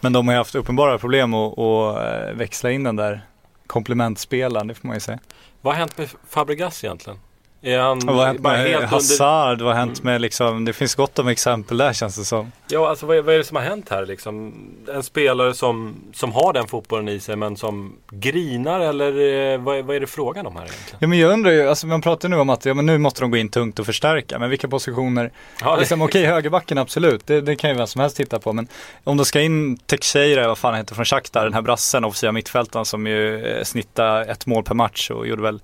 [0.01, 3.21] Men de har ju haft uppenbara problem att, att eh, växla in den där
[3.67, 5.19] komplementspelaren, det får man ju säga.
[5.61, 7.19] Vad har hänt med Fabregas egentligen?
[7.67, 8.89] Är han vad har hänt bara med helt under...
[8.89, 9.61] Hazard?
[9.61, 12.53] Vad har hänt med liksom, det finns gott om exempel där känns det som.
[12.69, 14.55] Ja, alltså vad är, vad är det som har hänt här liksom?
[14.95, 19.79] En spelare som, som har den fotbollen i sig men som grinar eller eh, vad,
[19.79, 20.99] är, vad är det frågan om här egentligen?
[20.99, 23.21] Ja men jag undrar ju, alltså man pratar nu om att ja, men nu måste
[23.21, 25.31] de gå in tungt och förstärka, men vilka positioner?
[25.61, 28.69] Ja, liksom, Okej, högerbacken absolut, det, det kan ju vem som helst titta på, men
[29.05, 32.85] om de ska in Teixeira, vad fan heter, från Shakhtar, den här brassen, offensiva mittfältaren
[32.85, 35.61] som ju eh, snittar ett mål per match och gjorde väl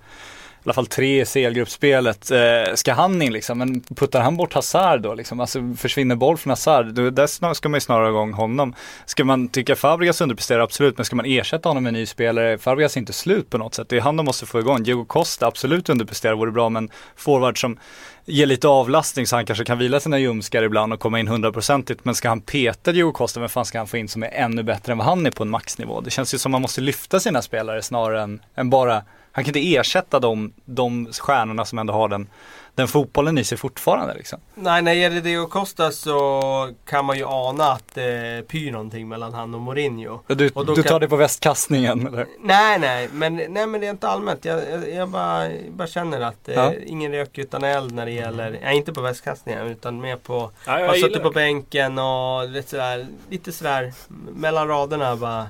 [0.63, 2.31] i alla fall tre i CL-gruppspelet.
[2.31, 3.59] Eh, ska han in liksom?
[3.59, 5.41] Men puttar han bort Hazard då liksom?
[5.41, 8.75] Alltså försvinner boll från Hazard, då, där ska man ju snarare ha igång honom.
[9.07, 12.59] Ska man tycka Fabregas underpresterar, absolut, men ska man ersätta honom med en ny spelare,
[12.59, 13.89] Fabregas är inte slut på något sätt.
[13.89, 14.83] Det är han de måste få igång.
[14.83, 17.79] Diego Costa, absolut underpresterar, vore bra, men forward som
[18.25, 22.05] ger lite avlastning så han kanske kan vila sina ljumskar ibland och komma in hundraprocentigt.
[22.05, 24.63] Men ska han peta Diego Costa, vem fan ska han få in som är ännu
[24.63, 26.01] bättre än vad han är på en maxnivå?
[26.01, 29.49] Det känns ju som man måste lyfta sina spelare snarare än, än bara, han kan
[29.57, 32.29] inte ersätta de, de stjärnorna som ändå har den,
[32.75, 34.39] den fotbollen i sig fortfarande liksom.
[34.55, 39.09] Nej, när det gäller Diego Costa så kan man ju ana att det pyr någonting
[39.09, 40.21] mellan han och Mourinho.
[40.27, 42.27] Du, Och då du kan- tar det på västkastningen eller?
[42.41, 44.45] Nej, nej, men, nej, men det är inte allmänt.
[44.45, 46.73] Jag, jag, jag bara, bara känner att eh, Ja.
[46.87, 50.81] ingen rök utan eld när det gäller, nej, inte på västkastningen utan mer på, Ja,
[50.81, 53.93] jag gillar suttit på bänken och lite sådär, lite sådär
[54.35, 55.47] mellan raderna bara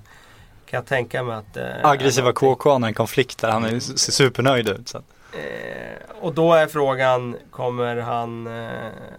[0.73, 1.57] kan jag tänka mig att...
[1.57, 2.33] Eh, Aggressiva.
[2.33, 4.89] KK har en konflikt där, han är, ser supernöjd ut.
[4.89, 4.99] Så.
[4.99, 5.03] Eh,
[6.21, 8.53] och då är frågan, kommer han, eh,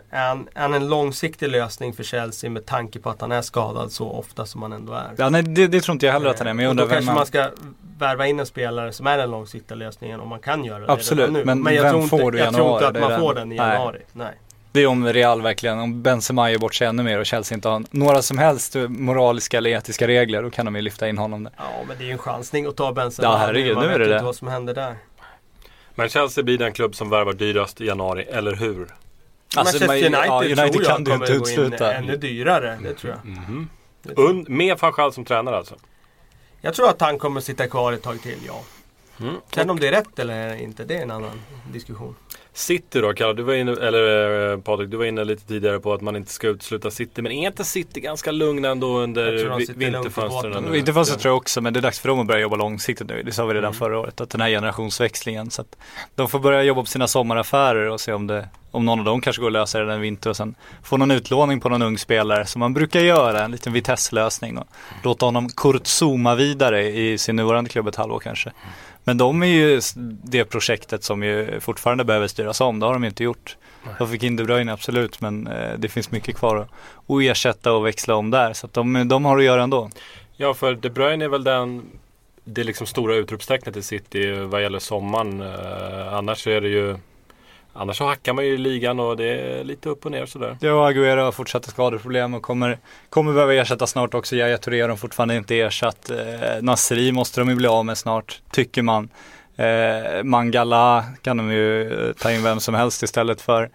[0.09, 3.41] är han, är han en långsiktig lösning för Chelsea med tanke på att han är
[3.41, 5.11] skadad så ofta som han ändå är?
[5.17, 6.85] Ja, nej, det, det tror inte jag heller att han är, men jag och undrar
[6.85, 7.15] då vem kanske man...
[7.15, 7.49] man ska
[7.99, 11.31] värva in en spelare som är den långsiktiga lösningen om man kan göra det Absolut,
[11.31, 11.45] nu.
[11.45, 12.85] men jag vem tror inte, får du i Jag tror januari?
[12.87, 13.67] inte Det att man den- får den i Nej.
[13.73, 13.99] januari.
[14.13, 14.33] Nej.
[14.73, 17.69] Det är om Real verkligen, om Benzema gör bort sig ännu mer och Chelsea inte
[17.69, 21.43] har några som helst moraliska eller etiska regler, då kan de ju lyfta in honom
[21.43, 21.53] där.
[21.57, 23.27] Ja men det är ju en chansning att ta Benzema.
[23.27, 24.21] Ja, herregud, nu är det det.
[24.23, 24.95] vad som händer där.
[25.95, 28.81] Men Chelsea blir den klubb som värvar dyrast i januari, eller hur?
[29.55, 32.79] Alltså, Manchester man- United, ja, United tror jag kan kommer inte gå in ännu dyrare.
[32.83, 33.25] Det tror jag.
[33.31, 33.69] Mhm.
[34.03, 34.35] Det tror jag.
[34.35, 35.75] Und, med van Gaal som tränare alltså?
[36.61, 38.61] Jag tror att han kommer sitta kvar ett tag till, ja.
[39.19, 39.35] Mm.
[39.53, 42.15] Sen om det är rätt eller inte, det är en annan diskussion.
[42.53, 45.93] City då, Kalle, du var inne, eller eh, Patrik, du var inne lite tidigare på
[45.93, 47.21] att man inte ska utesluta City.
[47.21, 49.31] Men är inte City ganska lugna ändå under
[49.73, 50.85] vinterfönstren?
[50.85, 53.23] jag tror jag också, men det är dags för dem att börja jobba långsiktigt nu.
[53.23, 53.73] Det sa vi redan Mm.
[53.79, 55.51] förra året, att den här generationsväxlingen.
[55.51, 55.77] Så att
[56.15, 59.21] de får börja jobba på sina sommaraffärer och se om, det, om någon av dem
[59.21, 61.97] kanske går att lösa det den vinter och sen få någon utlåning på någon ung
[61.97, 64.57] spelare som man brukar göra, en liten Vitesse-lösning.
[64.57, 64.67] och
[65.03, 68.51] Låta honom kurtzuma vidare i sin nuvarande klubb ett halvår kanske.
[69.03, 69.81] Men de är ju
[70.23, 73.57] det projektet som ju fortfarande behöver styras om, det har de inte gjort.
[73.97, 76.55] De fick in De Bruyne absolut, men eh, det finns mycket kvar
[77.07, 78.53] att, ersätta och växla om där.
[78.53, 79.89] Så de, de har att göra ändå.
[80.35, 81.85] Ja, för De Bruyne är väl den
[82.43, 85.41] det liksom stora utropstecknet i City vad gäller sommaren.
[85.41, 86.97] Eh, annars är det ju
[87.75, 90.57] Annars så hackar man ju i ligan och det är lite upp och ner sådär.
[90.59, 92.77] Ja, Aguero har fortsatta skadeproblem och kommer,
[93.09, 94.35] kommer behöva ersätta snart också.
[94.35, 96.09] Yahya Touré har de fortfarande inte ersatt.
[96.09, 96.17] Eh,
[96.61, 99.09] Nasri måste de ju bli av med snart, tycker man.
[99.55, 103.69] Eh, Mangala kan de ju eh, ta in vem som helst istället för.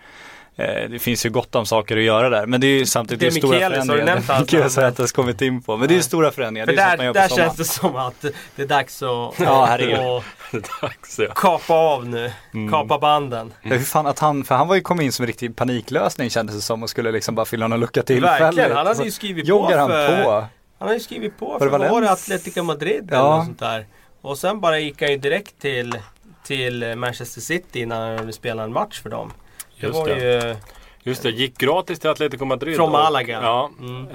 [0.59, 2.47] Eh, det finns ju gott om saker att göra där.
[2.47, 4.23] Men det är ju samtidigt Det är det är stora du förändringar.
[4.29, 4.87] allt Michelis har det?
[4.87, 5.77] jag inte ens kommit in på.
[5.77, 6.67] Men det är ju stora förändringar.
[6.67, 8.25] För det är där, man där känns det som att
[8.57, 9.09] det är dags att
[9.41, 9.99] Ja, herregud.
[9.99, 11.27] att Det är dags ja.
[11.35, 12.33] kapa av nu.
[12.55, 12.71] Mm.
[12.73, 13.53] Kapa banden.
[13.63, 16.57] Hur fan att han, för han var ju kommit in som en riktig paniklösning kändes
[16.57, 18.41] det som och skulle liksom bara fylla någon lucka tillfälligt.
[18.41, 20.23] Verkligen, han hade ju skrivit på Joggar han för...
[20.25, 20.31] på?
[20.79, 22.11] Han har ju skrivit på det för vad var det?
[22.11, 23.17] Atletico Madrid Ja.
[23.19, 23.87] eller något sånt där.
[24.21, 25.99] Och sen bara gick han ju direkt till,
[26.47, 29.33] till Manchester City när han spelade en match för dem.
[29.81, 30.45] Det Just var det.
[30.49, 30.57] ju...
[31.03, 32.77] Just det, gick gratis till Atletico Madrid.
[32.77, 33.41] Från och- Malaga.
[33.43, 34.09] Ja, Mm.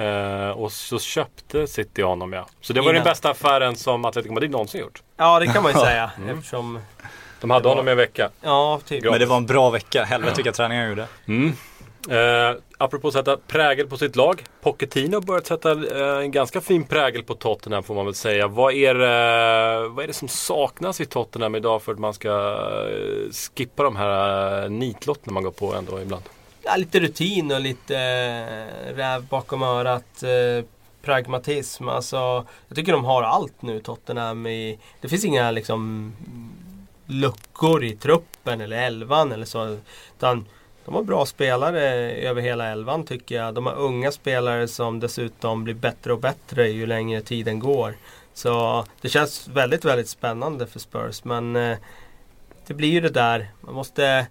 [0.47, 2.47] eh, och så köpte City honom ja.
[2.61, 2.95] Så det var Innan.
[2.95, 5.01] den bästa affären som Atletico Madrid någonsin gjort.
[5.17, 6.11] Ja det kan man ju säga.
[6.17, 6.29] Mm.
[6.37, 6.79] Eftersom...
[7.41, 8.29] De hade honom i en vecka.
[8.41, 9.03] Ja, typ.
[9.03, 10.03] Men det var en bra vecka.
[10.03, 11.07] Helvete vilka träningar han gjorde.
[11.27, 11.53] Mm.
[12.09, 14.43] Eh, apropå att sätta prägel på sitt lag.
[14.61, 18.47] Pochettino har börjat sätta eh, en ganska fin prägel på Tottenham får man väl säga.
[18.47, 22.29] Vad är, det, vad är det som saknas i Tottenham idag för att man ska
[22.29, 26.23] eh, skippa de här eh, nitlotterna man går på ändå ibland?
[26.63, 30.23] Ja, lite rutin och lite eh, räv bakom örat.
[30.23, 30.65] Eh,
[31.01, 31.89] pragmatism.
[31.89, 34.47] Alltså, jag tycker de har allt nu Tottenham.
[34.47, 36.13] I, det finns inga liksom
[37.05, 39.77] luckor i truppen eller elvan eller så.
[40.17, 40.45] Utan
[40.85, 43.53] de har bra spelare över hela elvan tycker jag.
[43.53, 47.95] De har unga spelare som dessutom blir bättre och bättre ju längre tiden går.
[48.33, 51.23] Så det känns väldigt, väldigt spännande för Spurs.
[51.23, 51.77] Men eh,
[52.67, 53.51] det blir ju det där.
[53.61, 54.27] Man måste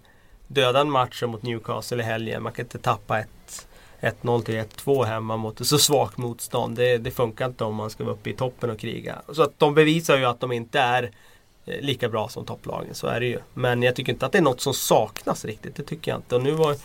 [0.47, 2.43] döda en match mot Newcastle i helgen.
[2.43, 3.67] Man kan inte tappa ett
[4.01, 6.77] 1-0 till 1-2 hemma mot ett så svagt motstånd.
[6.77, 9.23] Det, det, funkar inte om man ska vara uppe i toppen och kriga.
[9.33, 11.11] Så att de bevisar ju att de inte är
[11.67, 12.95] Eh, lika bra som topplagen.
[12.95, 13.39] Så är det ju.
[13.55, 15.77] Men jag tycker inte att det är något som saknas riktigt.
[15.77, 16.35] Det tycker jag inte.
[16.35, 16.77] Och nu var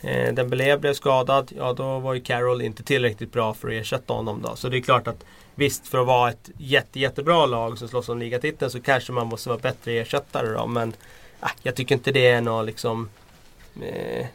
[0.00, 1.52] eh, Dembélé blev skadad.
[1.56, 4.56] Ja, då var ju Carroll inte tillräckligt bra för att ersätta honom då.
[4.56, 5.24] Så det är klart att
[5.54, 9.26] visst, för att vara ett jätte, jättebra lag som slåss om ligatiteln så kanske man
[9.26, 10.66] måste vara bättre ersättare då.
[10.66, 10.88] Men
[11.42, 13.08] eh, jag tycker inte det är något liksom
[13.82, 14.26] eh,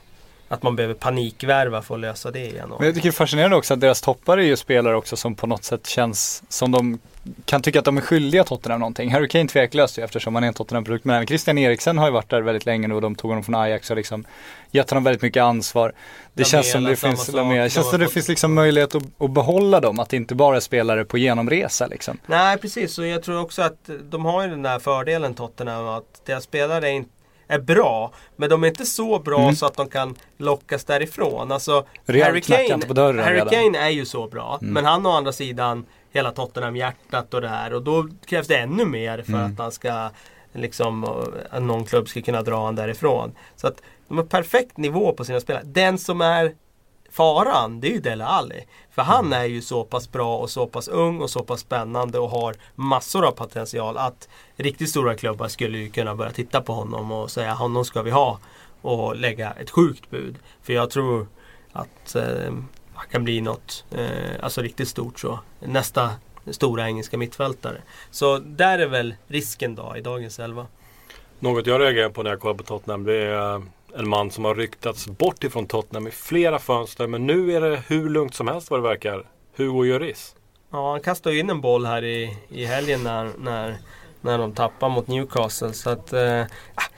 [0.51, 2.69] att man behöver panikvärva för att lösa det igen.
[2.77, 5.35] Men jag tycker det är fascinerande också att deras toppar är ju spelare också som
[5.35, 6.99] på något sätt känns som de
[7.45, 9.11] kan tycka att de är skyldiga Tottenham någonting.
[9.11, 11.05] Harry Kane tveklöst ju eftersom han är en Tottenham-produkt.
[11.05, 13.43] Men även Christian Eriksen har ju varit där väldigt länge nu och de tog honom
[13.43, 14.25] från Ajax och liksom
[14.71, 15.93] gett honom väldigt mycket ansvar.
[16.33, 17.33] Det Lamela, känns som det finns.
[17.33, 19.99] Lamela, det känns som det finns liksom möjlighet att, att behålla dem.
[19.99, 22.17] Att det inte bara är spelare på genomresa liksom.
[22.25, 26.21] Nej precis, och jag tror också att de har ju den där fördelen Tottenham att
[26.25, 27.09] deras spelare är, inte,
[27.51, 28.11] är bra.
[28.35, 29.55] Men de är inte så bra Mm.
[29.55, 31.51] så att de kan lockas därifrån.
[31.51, 33.39] Alltså, Harry knackande på dörren Kane, Harry.
[33.39, 33.49] Mm.
[33.73, 34.57] Kane är ju så bra.
[34.61, 37.73] Men han å andra sidan hela Tottenham-hjärtat och det här.
[37.73, 39.51] Och då krävs det ännu mer för Mm.
[39.53, 40.09] att han ska
[40.53, 41.09] liksom, eh,
[41.57, 43.31] att någon klubb ska kunna dra honom därifrån.
[43.55, 45.63] Så att de har perfekt nivå på sina spelare.
[45.65, 46.53] Den som är
[47.11, 48.65] faran, det är ju Dele Alli.
[48.91, 52.19] För han är ju så pass bra och så pass ung och så pass spännande
[52.19, 56.73] och har massor av potential att riktigt stora klubbar skulle ju kunna börja titta på
[56.73, 58.39] honom och säga honom ska vi ha.
[58.81, 60.35] Och lägga ett sjukt bud.
[60.61, 61.27] För jag tror
[61.71, 62.53] att eh,
[62.93, 65.39] han kan bli något, eh, alltså riktigt stort så.
[65.59, 66.11] Nästa
[66.47, 67.81] stora engelska mittfältare.
[68.11, 70.67] Så där är väl risken då i dagens elva.
[71.39, 73.61] Något jag reagerar på när jag kollar på Tottenham det är eh,
[73.95, 77.07] en man som har ryktats bort ifrån Tottenham i flera fönster.
[77.07, 79.25] Men nu är det hur lugnt som helst vad det verkar.
[79.57, 80.35] Hugo Lloris.
[80.71, 83.77] Ja, han kastade ju in en boll här i, i helgen när, när,
[84.21, 85.73] när de tappade mot Newcastle.
[85.73, 86.41] Så att, eh,
[86.75, 86.91] ah,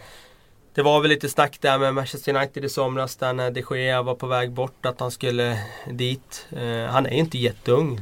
[0.74, 4.02] det var väl lite snack där med Manchester United i somras där när de Gea
[4.02, 5.60] var på väg bort att han skulle
[5.92, 6.48] dit.
[6.52, 8.02] Eh, han är ju inte jätteung,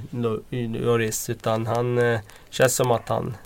[0.50, 3.38] Lloris, utan han eh, känns som att han,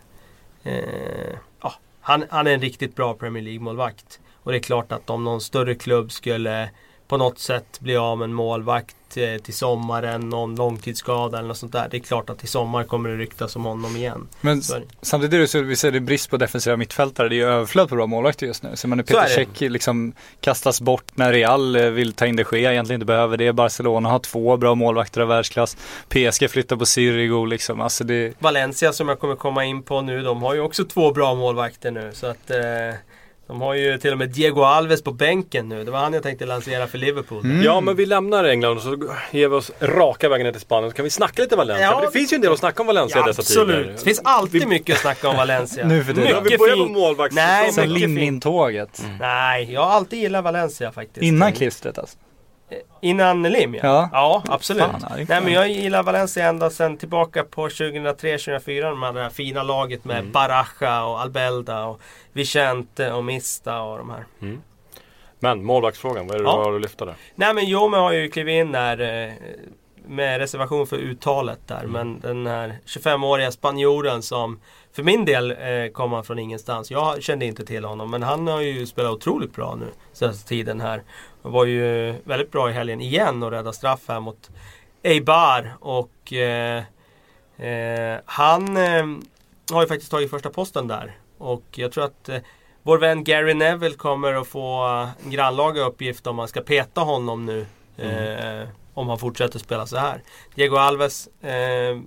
[0.63, 4.19] eh, ja, han han är en riktigt bra Premier League-målvakt.
[4.45, 6.69] Och det är klart att om någon större klubb skulle
[7.07, 11.57] på något sätt bli av med en målvakt eh, till sommaren, någon långtidsskada eller något
[11.57, 11.87] sånt där.
[11.91, 14.27] Det är klart att i sommar kommer det ryktas om honom igen.
[14.41, 14.85] Men Så det.
[15.01, 17.29] samtidigt det så, vi ser det brist på defensiva mittfältare.
[17.29, 18.69] Det är ju överflöd på bra målvakter just nu.
[18.73, 19.29] Så man Så Peter det.
[19.29, 23.37] Cech liksom kastas bort när Real eh, vill ta in de Gea, egentligen inte behöver
[23.37, 23.53] det.
[23.53, 25.77] Barcelona har två bra målvakter av världsklass.
[26.09, 27.81] PSG flyttar på Sirigu liksom.
[27.81, 31.11] Alltså det, Valencia som jag kommer komma in på nu, de har ju också två
[31.11, 32.11] bra målvakter nu.
[32.13, 32.57] Så att eh,
[33.47, 35.83] de har ju till och med Diego Alves på bänken nu.
[35.83, 37.43] Det var han jag tänkte lansera för Liverpool.
[37.43, 37.63] Mm.
[37.63, 38.97] Ja men vi lämnar England och så
[39.31, 40.91] ger vi oss raka vägen ner till Spanien.
[40.91, 41.85] Så kan vi snacka lite Valencia.
[41.85, 43.77] Ja, för det finns ju en del att snacka om Valencia Ja, dessa absolut.
[43.77, 43.93] tider.
[43.97, 45.87] Det finns alltid mycket att snacka om Valencia.
[45.87, 46.29] Nu för tiden.
[46.29, 47.61] Ja, vi Mycket börjar på målvaktssäsongen.
[47.63, 48.19] Nej, sen mycket fint.
[48.19, 49.03] Lin-tåget.
[49.19, 51.23] Nej, jag har alltid gillat Valencia faktiskt.
[51.23, 52.17] Innan klistret alltså.
[53.01, 53.79] Innan Lim ja.
[53.83, 54.09] Ja.
[54.13, 54.83] Ja, absolut.
[54.83, 58.81] Fan, Nej men jag gillar Valencia ända sedan tillbaka på 2003-2004.
[58.89, 61.99] De hade det här fina laget med Baraja och Albelda och
[62.33, 64.25] Vicente och Mista och de här.
[65.39, 66.57] Men målvaktsfrågan, vad är det Ja.
[66.57, 67.15] du har att lyfta där?
[67.35, 69.33] Nej men Jome har ju klivit in där eh,
[70.07, 71.85] med reservation för uttalet där.
[71.87, 74.59] Men den här 25-åriga spanjoren som
[74.93, 76.91] för min del eh, kom han från ingenstans.
[76.91, 80.81] Jag kände inte till honom men han har ju spelat otroligt bra nu senaste tiden
[80.81, 81.03] här.
[81.41, 84.49] Och var ju väldigt bra i helgen igen och rädda straff här mot
[85.03, 85.73] Eibar.
[85.79, 86.83] Och eh,
[87.57, 89.05] eh, han eh,
[89.71, 91.17] har ju faktiskt tagit första posten där.
[91.37, 92.37] Och jag tror att eh,
[92.83, 94.83] vår vän Gary Neville kommer att få
[95.23, 97.65] en grannlaga uppgift om man ska peta honom nu.
[97.97, 100.21] Eh, om han fortsätter spela så här.
[100.55, 101.99] Diego Alves eh,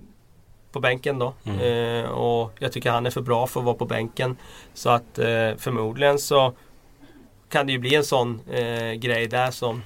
[0.71, 1.33] på bänken då.
[1.63, 4.37] Eh, och jag tycker han är för bra för att vara på bänken.
[4.73, 6.53] Så att eh, förmodligen så
[7.49, 9.81] kan det ju bli en sån eh, grej där som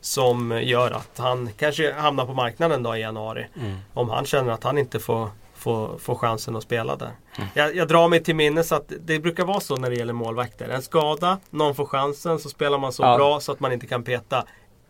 [0.00, 3.46] som gör att han kanske hamnar på marknaden då i januari.
[3.94, 7.10] Om han känner att han inte får, får, får chansen att spela där.
[7.54, 10.68] Jag, jag drar mig till minnes att det brukar vara så när det gäller målvakter.
[10.68, 13.16] En skada, någon får chansen så spelar man så Ja.
[13.16, 14.44] bra så att man inte kan peta.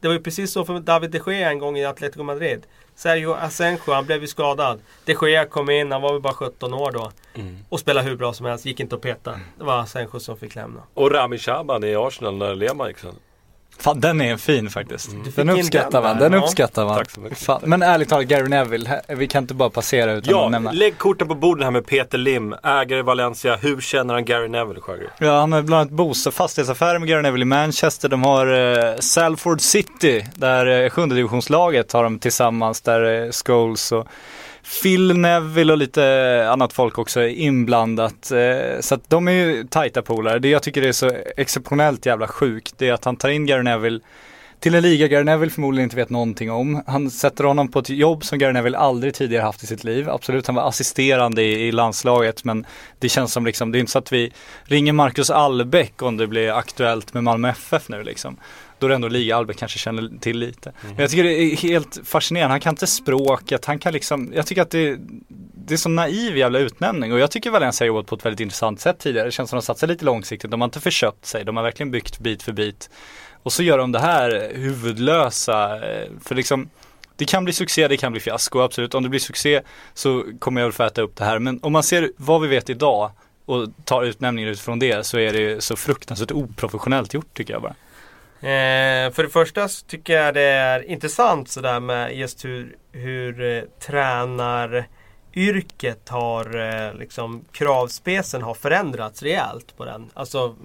[0.04, 2.66] Det var ju precis så för David de Gea en gång i Atletico Madrid.
[2.94, 4.80] Sergio Asenjo, han blev ju skadad.
[5.04, 7.12] De Gea kom in, han var väl bara 17 år då.
[7.68, 9.40] Och spelade hur bra som helst, gick inte att peta.
[9.58, 10.80] Det var Asenjo som fick lämna.
[10.94, 13.14] Och Rami Shaban i Arsenal när Lema gick sen.
[13.78, 15.10] Fan den är fin faktiskt.
[15.24, 16.38] Fick Den uppskattar man, den ja.
[16.38, 17.04] uppskattar man.
[17.34, 17.60] Fan.
[17.64, 20.72] Men ärligt talat, Gary Neville, vi kan inte bara passera utan Ja, att nämna.
[20.72, 23.56] lägg korten på bordet här med Peter Lim, ägare i Valencia.
[23.56, 25.10] Hur känner han Gary Neville, Sjögren?
[25.18, 28.08] Ja, han har bland annat bostad, fastighetsaffärer med Gary Neville i Manchester.
[28.08, 28.46] De har
[28.92, 34.06] eh, Salford City, där eh, sjunde divisionslaget har de tillsammans, där eh, Scholes och
[34.82, 38.30] Phil Neville och lite annat folk också är inblandat.
[38.30, 40.38] Eh, så att de är ju tajta polare.
[40.38, 43.62] Det jag tycker är så exceptionellt jävla sjukt, det är att han tar in Gary
[43.62, 44.00] Neville
[44.64, 46.82] till en liga Gary Neville förmodligen inte vet någonting om.
[46.86, 50.10] Han sätter honom på ett jobb som Gary Neville aldrig tidigare haft i sitt liv.
[50.10, 52.66] Absolut, han var assisterande i, i landslaget men
[52.98, 54.32] det känns som liksom, det är inte så att vi
[54.64, 58.36] ringer Marcus Albeck om det blir aktuellt med Malmö FF nu liksom.
[58.84, 60.72] Då är det ändå liga Albeck kanske känner till lite.
[60.82, 64.46] Men jag tycker det är helt fascinerande, han kan inte språket, han kan liksom, jag
[64.46, 64.98] tycker att det
[65.66, 68.40] det är så naiv jävla utnämning och jag tycker Valencia har jobbat på ett väldigt
[68.40, 69.28] intressant sätt tidigare.
[69.28, 71.64] Det känns som att de satsar lite långsiktigt, de har inte förköpt sig, de har
[71.64, 72.90] verkligen byggt bit för bit.
[73.42, 76.68] Och så gör de det här huvudlösa, eh, för liksom
[77.16, 78.94] det kan bli succé, det kan bli fiasko, absolut.
[78.94, 79.60] Om det blir succé
[79.94, 81.38] så kommer jag väl få äta upp det här.
[81.38, 83.10] Men om man ser vad vi vet idag
[83.44, 87.74] och tar utnämningen utifrån det så är det så fruktansvärt oprofessionellt gjort tycker jag bara.
[88.44, 93.42] Eh, för det första så tycker jag det är intressant sådär med just hur, hur
[93.42, 100.10] eh, tränaryrket har eh, liksom kravspecen har förändrats rejält på den.
[100.14, 100.56] Alltså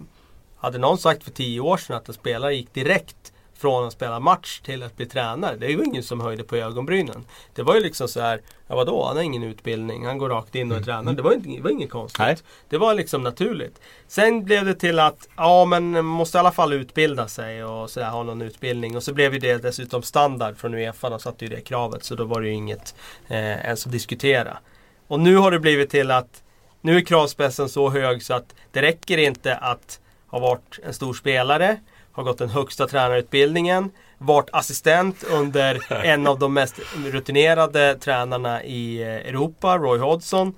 [0.57, 4.19] hade någon sagt för tio år sedan att en spelare gick direkt från att spela
[4.19, 5.55] match till att bli tränare.
[5.55, 7.25] Det är ju ingen som höjde på ögonbrynen.
[7.55, 10.55] Det var ju liksom så här, ja vadå, han har ingen utbildning, han går rakt
[10.55, 11.15] in och är tränare.
[11.15, 12.19] Det var, inte, det var inget konstigt.
[12.19, 12.37] Nej.
[12.69, 13.81] Det var liksom naturligt.
[14.07, 17.89] Sen blev det till att, ja men man måste i alla fall utbilda sig och
[17.89, 18.95] så här, ha någon utbildning.
[18.95, 22.03] Och så blev ju det dessutom standard från Uefa, de satte ju det kravet.
[22.03, 22.95] Så då var det ju inget
[23.27, 24.57] eh, ens att diskutera.
[25.07, 26.43] Och nu har det blivit till att
[26.81, 31.13] nu är kravspetsen så hög så att det räcker inte att ha varit en stor
[31.13, 31.79] spelare,
[32.11, 39.01] har gått den högsta tränarutbildningen, varit assistent under en av de mest rutinerade tränarna i
[39.01, 40.53] eh, Europa, Roy Hodgson.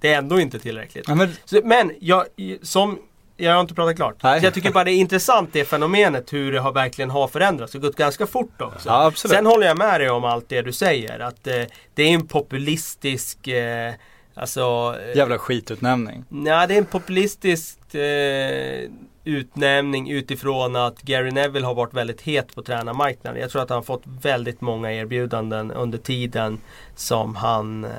[0.00, 1.04] Det är ändå inte tillräckligt.
[1.08, 2.24] Ja, men, Så, men jag,
[2.62, 2.98] som,
[3.36, 4.16] jag har inte pratat klart.
[4.22, 7.72] Jag tycker bara det är intressant det fenomenet hur det har, verkligen har förändrats.
[7.72, 8.88] Det har gått ganska fort också.
[8.88, 9.12] Ja.
[9.16, 11.18] Sen håller jag med dig om allt det du säger.
[11.20, 11.62] Att eh,
[11.94, 13.94] det är en populistisk eh,
[14.34, 16.24] Alltså eh, jävla skitutnämning.
[16.28, 18.90] Nej, det är en populistisk eh,
[19.24, 23.40] utnämning utifrån att Gary Neville har varit väldigt het på tränarmarknaden.
[23.40, 26.60] Jag tror att han har fått väldigt många erbjudanden under tiden
[26.96, 27.84] som han...
[27.84, 27.90] Eh,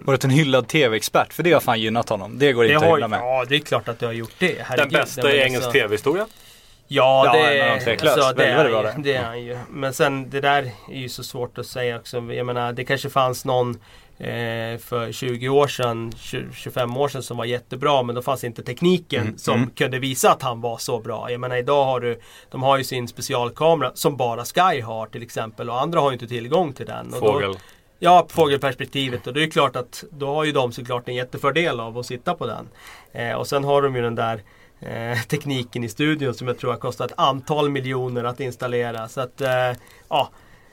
[0.00, 2.38] Varit en hyllad tv-expert, för det har fan gynnat honom.
[2.38, 3.20] Det går det inte att har, hylla med.
[3.20, 4.46] ja, det är klart att det har gjort det.
[4.56, 4.92] Den Herregud.
[4.92, 6.26] bästa Nej, i men engelsk alltså- tv-historia.
[6.92, 8.18] Ja, Ja, det, men tveklöst.
[8.18, 9.58] alltså, det, är, det är han ju.
[9.70, 12.16] Men sen det där är ju så svårt att säga också.
[12.32, 13.78] Jag menar, det kanske fanns någon
[14.20, 18.02] eh, för 20 år sedan, 20, 25 år sedan som var jättebra.
[18.02, 19.70] Men då fanns inte tekniken Mm, som mm.
[19.70, 21.30] kunde visa att han var så bra.
[21.30, 25.22] Jag menar idag har du, de har ju sin specialkamera som bara Sky har till
[25.22, 25.70] exempel.
[25.70, 27.06] Och andra har ju inte tillgång till den.
[27.06, 27.54] Och Då, Fågel.
[27.98, 29.26] Ja, fågelperspektivet.
[29.26, 32.34] Och det är klart att då har ju de såklart en jättefördel av att sitta
[32.34, 32.68] på den.
[33.12, 34.42] Eh, och sen har de ju den där
[34.80, 39.08] eh, tekniken i studion som jag tror har kostat ett antal miljoner att installera.
[39.08, 39.72] Så att, eh,
[40.08, 40.30] ja.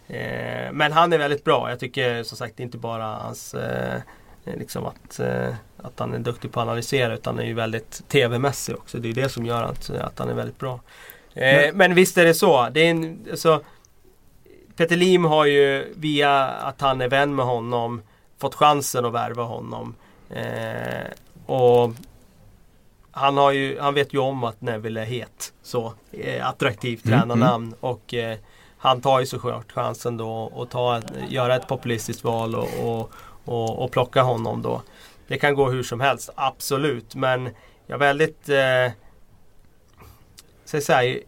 [0.08, 1.70] Eh, men han är väldigt bra.
[1.70, 4.02] Jag tycker som sagt inte bara hans eh,
[4.44, 8.76] liksom att, eh, att han är duktig på att analysera utan är ju väldigt tv-mässig
[8.76, 8.98] också.
[8.98, 10.80] Det är det som gör att, att han är väldigt bra.
[11.34, 12.70] Eh, men visst är det så.
[12.72, 13.62] Det är en, alltså,
[14.76, 18.02] Peter Lim har ju via att han är vän med honom
[18.38, 19.96] fått chansen att värva honom.
[20.30, 21.08] Eh,
[21.46, 21.94] och
[23.12, 25.54] han, har ju, han vet ju om att Neville är het.
[25.64, 27.74] Så eh, attraktivt Mm, tränarnamn.
[27.80, 28.38] Och eh,
[28.88, 33.12] han tar ju såklart chansen då att ta, göra ett populistiskt val och, och,
[33.46, 34.82] och, och plocka honom då.
[35.28, 37.16] Det kan gå hur som helst, absolut.
[37.16, 37.50] Men
[37.88, 38.50] jag är väldigt...
[38.50, 38.92] Eh,
[40.66, 41.20] säg så här,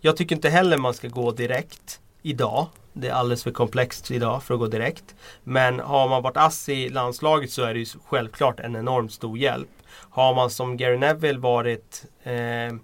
[0.00, 2.66] jag tycker inte heller man ska gå direkt idag.
[2.92, 5.14] Det är alldeles för komplext idag för att gå direkt.
[5.44, 9.38] Men har man varit ass i landslaget så är det ju självklart en enormt stor
[9.38, 9.68] hjälp.
[9.92, 12.76] Har man som Gary Neville varit eh,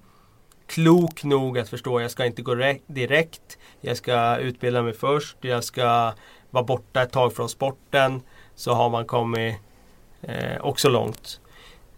[0.68, 3.58] klok nog att förstå jag ska inte gå direkt.
[3.80, 5.36] Jag ska utbilda mig först.
[5.40, 6.12] Jag ska
[6.50, 8.22] vara borta ett tag från sporten.
[8.54, 9.56] Så har man kommit
[10.22, 11.40] eh, också långt.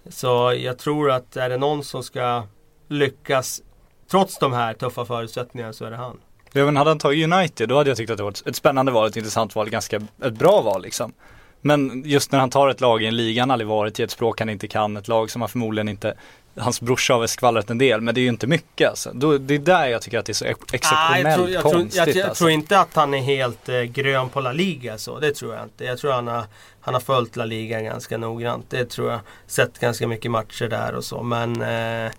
[0.09, 2.43] Så jag tror att är det någon som ska
[2.89, 3.63] lyckas
[4.11, 6.21] trots de här tuffa förutsättningarna så är det han.
[6.53, 8.93] Även hade han tagit United, då hade jag tyckt att det var ett, ett spännande
[8.93, 11.13] val, ett intressant val, ganska ett bra val liksom.
[11.61, 14.11] Men just när han tar ett lag i en liga han aldrig varit i, ett
[14.11, 16.15] språk han inte kan, ett lag som han förmodligen inte
[16.57, 19.11] Hans brorsa har väl skvallrat en del men det är ju inte mycket alltså.
[19.15, 21.73] Då, det är där jag tycker att det är så exceptionellt jag, tror, jag, tror,
[21.73, 22.43] konstigt jag, jag alltså.
[22.43, 25.19] tror inte att han är helt eh, grön på La Liga så.
[25.19, 25.85] Det tror jag inte.
[25.85, 26.45] Jag tror han har,
[26.81, 28.67] han har följt La Liga ganska noggrant.
[28.69, 29.21] Det tror jag.
[29.47, 31.23] Sett ganska mycket matcher där och så.
[31.23, 32.13] Men eh,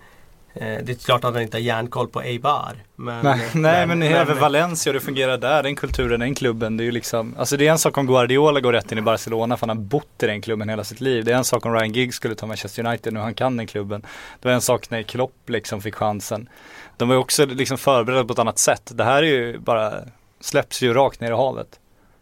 [0.54, 2.76] det är klart att han inte har järnkoll på Eibar.
[2.96, 6.78] Men, Nej, eh, nej men, även Valencia, det fungerar där, den kulturen, den klubben.
[6.78, 9.02] Det är ju liksom, alltså det är en sak om Guardiola går rätt in i
[9.02, 11.26] Barcelona för han har bott i den klubben hela sitt liv.
[11.26, 13.68] Det är en sak om Ryan Giggs skulle ta Manchester United nu han kan den
[13.68, 14.02] klubben.
[14.42, 16.50] Det var en sak när Klopp liksom fick chansen.
[16.98, 18.92] De var ju också liksom förberedda på ett annat sätt.
[18.96, 19.94] Det här är ju bara,
[20.40, 21.80] släpps ju rakt ner i havet.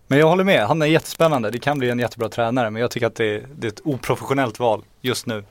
[0.07, 1.51] Men jag håller med, han är jättespännande.
[1.51, 3.81] Det kan bli en jättebra tränare men jag tycker att det är, det är ett
[3.83, 5.43] oprofessionellt val just nu.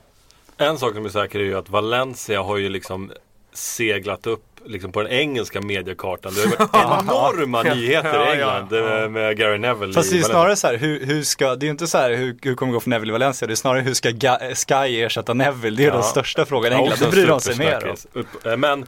[0.61, 3.11] En sak som är säker är ju att Valencia har ju liksom
[3.53, 6.33] seglat upp liksom på den engelska mediekartan.
[6.35, 7.03] Det har varit
[7.39, 9.93] enorma nyheter Ja, i ja, England eh, med Gary Neville.
[9.93, 11.97] Fast i det är snarare så här, hur, hur ska, det är ju inte så
[11.97, 13.47] här hur, hur kommer det gå för Neville i Valencia?
[13.47, 14.55] Det är snarare hur ska Ga-
[14.85, 15.77] Sky ersätta Neville?
[15.77, 15.93] Det är Ja.
[15.93, 16.99] den största frågan i Ja, England.
[16.99, 18.25] Det bryr de sig mer om.
[18.51, 18.85] eh, Men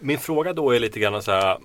[0.00, 1.58] min fråga då är lite grann så här.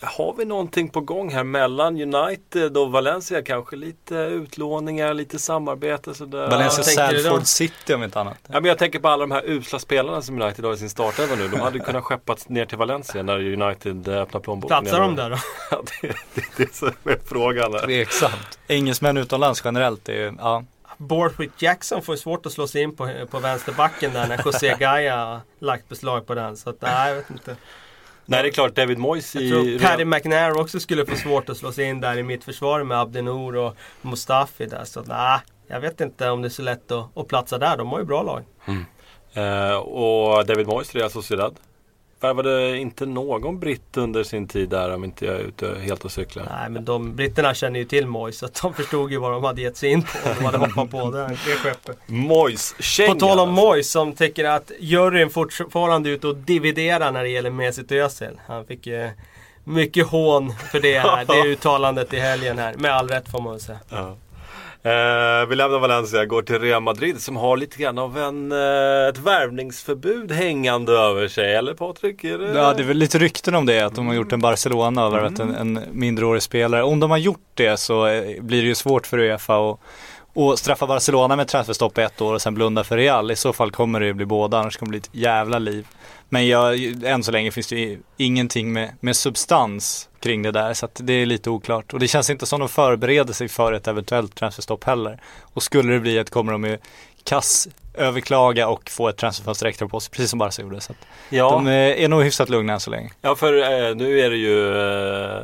[0.00, 3.42] Har vi någonting på gång här mellan United och Valencia?
[3.42, 6.50] Kanske lite utlåningar, lite samarbete sådär.
[6.50, 6.84] Valencia?
[6.84, 8.38] Salford City om inte annat.
[8.46, 10.90] Ja, men jag tänker på alla de här usla spelarna som United har i sin
[10.90, 11.48] startelva nu.
[11.48, 14.82] De hade kunnat skeppats ner till Valencia när United eh, öppnar plånboken.
[14.82, 15.36] Platsar de där då?
[15.70, 17.72] Ja, det, det, det är så med frågan.
[17.72, 17.80] här.
[17.80, 18.58] Tveksamt.
[18.68, 20.64] Engelsmän utomlands generellt är ju, ja.
[20.96, 24.76] Borthwick Jackson får ju svårt att slå sig in på, på vänsterbacken där när José
[24.78, 26.56] Gaia har lagt beslag på den.
[26.56, 27.56] Så att, nej, jag vet inte.
[28.30, 29.50] Nej, det är klart David Moyes Jag i...
[29.50, 32.82] tror Paddy McNair också skulle få svårt att slå sig in där i mitt försvar
[32.84, 34.84] med Abdenor och Mustafi där.
[34.84, 37.76] Så nej, jag vet inte om det är så lätt att, att platsa där.
[37.76, 38.44] De har ju bra lag.
[39.32, 41.54] Eh, och David Moyes, Real Sociedad.
[42.20, 46.12] Värvade inte någon britt under sin tid där om inte jag är ute helt och
[46.12, 46.46] cyklar.
[46.50, 49.44] Nej men de britterna känner ju till Moyes så att de förstod ju vad de
[49.44, 50.08] hade gett sig in på.
[50.38, 51.98] De hade hoppat på det, det skeppet.
[52.06, 57.12] Moyes känga På tal om Moyes som tycker att juryn fortfarande är ute och dividerar
[57.12, 58.40] när det gäller Mesut Özil.
[58.46, 59.10] Han fick ju
[59.64, 61.24] mycket hån för det här.
[61.28, 62.74] Det uttalandet i helgen här.
[62.74, 63.78] Med all rätt får man väl säga.
[63.88, 64.16] Ja.
[64.82, 69.08] Eh, vi lämnar Valencia, går till Real Madrid som har lite grann av en, eh,
[69.08, 71.54] ett värvningsförbud hängande över sig.
[71.54, 72.24] Eller Patrik?
[72.24, 72.58] Är det...
[72.58, 75.14] ja, det är väl lite rykten om det, att de har gjort en Barcelona och
[75.14, 76.82] värvat en, en mindreårig spelare.
[76.82, 79.80] Om de har gjort det så eh, blir det ju svårt för Uefa att
[80.34, 83.30] och straffa Barcelona med transferstopp i ett år och sen blunda för Real.
[83.30, 85.86] I så fall kommer det ju bli båda, annars kommer det bli ett jävla liv.
[86.28, 90.86] Men jag, än så länge finns det ingenting med, med substans kring det där så
[90.86, 91.92] att det är lite oklart.
[91.92, 95.20] Och det känns inte som de förbereder sig för ett eventuellt transferstopp heller.
[95.40, 96.78] Och skulle det bli ett kommer de ju
[97.28, 100.80] kass överklaga och få ett transferfönster extra på sig, precis som Barca gjorde.
[100.80, 100.92] Så
[101.30, 101.50] ja.
[101.50, 103.10] de eh, är nog hyfsat lugna än så länge.
[103.20, 104.68] Ja för eh, nu är det ju,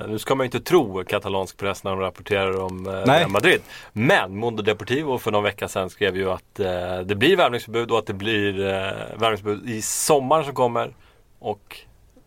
[0.02, 2.92] eh, nu ska man ju inte tro katalansk press när de rapporterar om eh.
[2.92, 3.60] Real Madrid.
[3.92, 7.98] Men Mundo Deportivo för någon vecka sedan skrev ju att eh, det blir värvningsförbud och
[7.98, 8.74] att det blir eh,
[9.16, 10.94] värvningsförbud i sommaren som kommer
[11.38, 11.78] och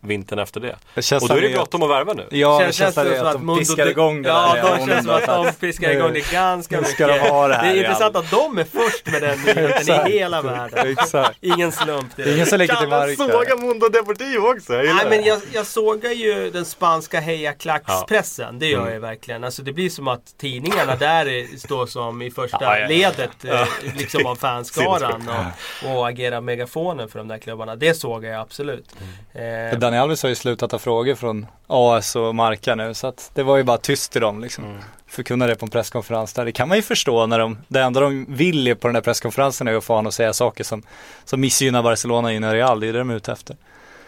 [0.08, 0.76] vintern efter det.
[0.94, 2.26] Det känns Och då är det bråttom att värva nu.
[2.30, 4.28] Ja, det Känns- känns, känns det det som att att de piskar de- igång det
[4.28, 4.56] Ja, där.
[4.70, 6.92] Ja, känns det som att de piskar igång det ganska mycket.
[6.94, 10.10] ska de ha det här är intressant att de är först med den nyheten i
[10.18, 10.92] hela världen.
[10.98, 11.38] Exakt.
[11.40, 13.16] Ingen slump Det är ingen som lägger till marken.
[13.16, 14.74] såga Mundo Deportivo också!
[14.74, 15.10] Jag Nej det.
[15.10, 18.58] men jag, jag sågar ju den spanska hejaklackspressen.
[18.58, 18.92] Det gör Mm.
[18.92, 19.44] jag verkligen.
[19.44, 22.88] Alltså det blir som att tidningarna där är, står som i första Ja, ja, ja.
[22.88, 25.28] ledet eh, liksom av fanskaran
[25.84, 27.76] och, och agerar megafonen för de där klubbarna.
[27.76, 28.86] Det sågar jag absolut.
[29.34, 29.72] Mm.
[29.72, 33.42] Eh, Alves har ju slutat ta frågor från AS och Marca nu så att det
[33.42, 34.64] var ju bara tyst till dem liksom.
[34.64, 34.76] Mm.
[35.06, 36.44] Förkunna det på en presskonferens där.
[36.44, 39.68] Det kan man ju förstå när de, det enda de vill på den där presskonferensen
[39.68, 40.82] är att få honom att säga saker som,
[41.24, 42.80] som missgynnar Barcelona innan Real.
[42.80, 43.56] Det är det de är ute efter.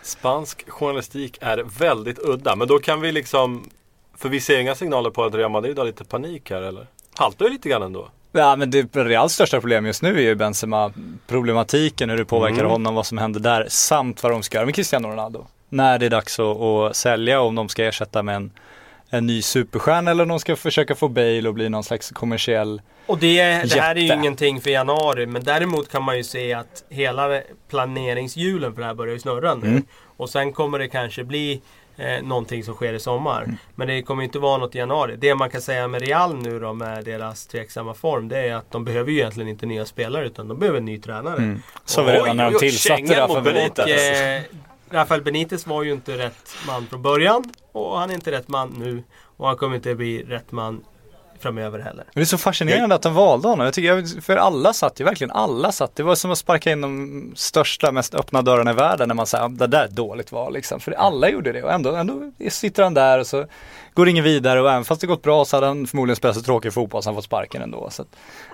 [0.02, 2.56] Spansk journalistik är väldigt udda.
[2.56, 3.70] Men då kan vi liksom...
[4.16, 6.86] För vi ser inga signaler på att Real Madrid har lite panik här eller?
[7.14, 8.08] Haltar ju lite grann ändå.
[8.32, 10.92] Ja men det Reals största problem just nu är ju Benzema
[11.26, 12.70] problematiken, hur det påverkar Mm.
[12.70, 15.46] honom, vad som händer där, samt vad de ska göra med Cristiano Ronaldo.
[15.72, 18.50] När det är dags att, att sälja, om de ska ersätta med en,
[19.10, 22.82] en ny superstjärna eller om de ska försöka få Bale och bli någon slags kommersiell
[23.06, 26.54] Och det, det här är ju ingenting för januari men däremot kan man ju se
[26.54, 29.66] att hela planeringshjulen för det här börjar ju snurra nu.
[29.66, 29.84] Mm.
[30.16, 31.60] Och sen kommer det kanske bli
[31.96, 33.42] eh, någonting som sker i sommar.
[33.42, 33.56] Mm.
[33.74, 35.16] Men det kommer inte vara något i januari.
[35.18, 38.70] Det man kan säga med Real nu då med deras tveksamma form det är att
[38.70, 41.36] de behöver ju egentligen inte nya spelare utan de behöver en ny tränare.
[41.36, 41.62] Mm.
[41.84, 43.86] Så det redan när de tillsatte mot Rafa Benitez.
[43.86, 44.20] Benitez.
[44.20, 44.42] Och eh,
[44.90, 48.74] Rafael Benitez var ju inte rätt man från början och han är inte rätt man
[48.78, 49.02] nu.
[49.36, 50.84] Och han kommer inte bli rätt man
[51.40, 52.04] framöver heller.
[52.04, 53.64] Men det är så fascinerande att de valde honom.
[53.64, 55.96] Jag tycker, för alla satt ju, verkligen alla satt.
[55.96, 59.26] Det var som att sparka in de största, mest öppna dörrarna i världen när man
[59.26, 60.80] säger ah, det där är ett dåligt val liksom.
[60.80, 63.46] För alla gjorde det och ändå, ändå sitter han där och så
[63.94, 66.42] går ingen vidare och även fast det gått bra så hade han förmodligen spelat så
[66.42, 67.90] tråkig fotboll så han fått sparken ändå.
[67.90, 68.08] Så att,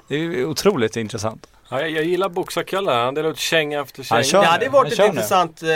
[0.08, 1.46] det är otroligt intressant.
[1.68, 2.90] Ja, jag, jag gillar Boxarkalle.
[2.92, 4.16] Han delar ut känga efter känga.
[4.16, 5.68] Han kör Det hade varit ett intressant eh,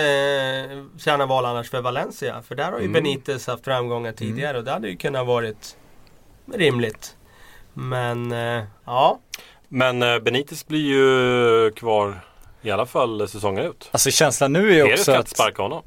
[0.99, 2.43] kärnaval annars för Valencia.
[2.49, 2.93] För där har ju Mm.
[2.93, 5.77] Benitez haft framgångar tidigare och det hade ju kunnat varit
[6.55, 7.17] rimligt.
[7.75, 9.19] Men eh, ja,
[9.69, 12.21] Men eh, Benitez blir ju kvar
[12.63, 13.89] i alla fall säsongen ut.
[13.93, 15.83] Alltså känslan nu är ju Är det också att sparka honom?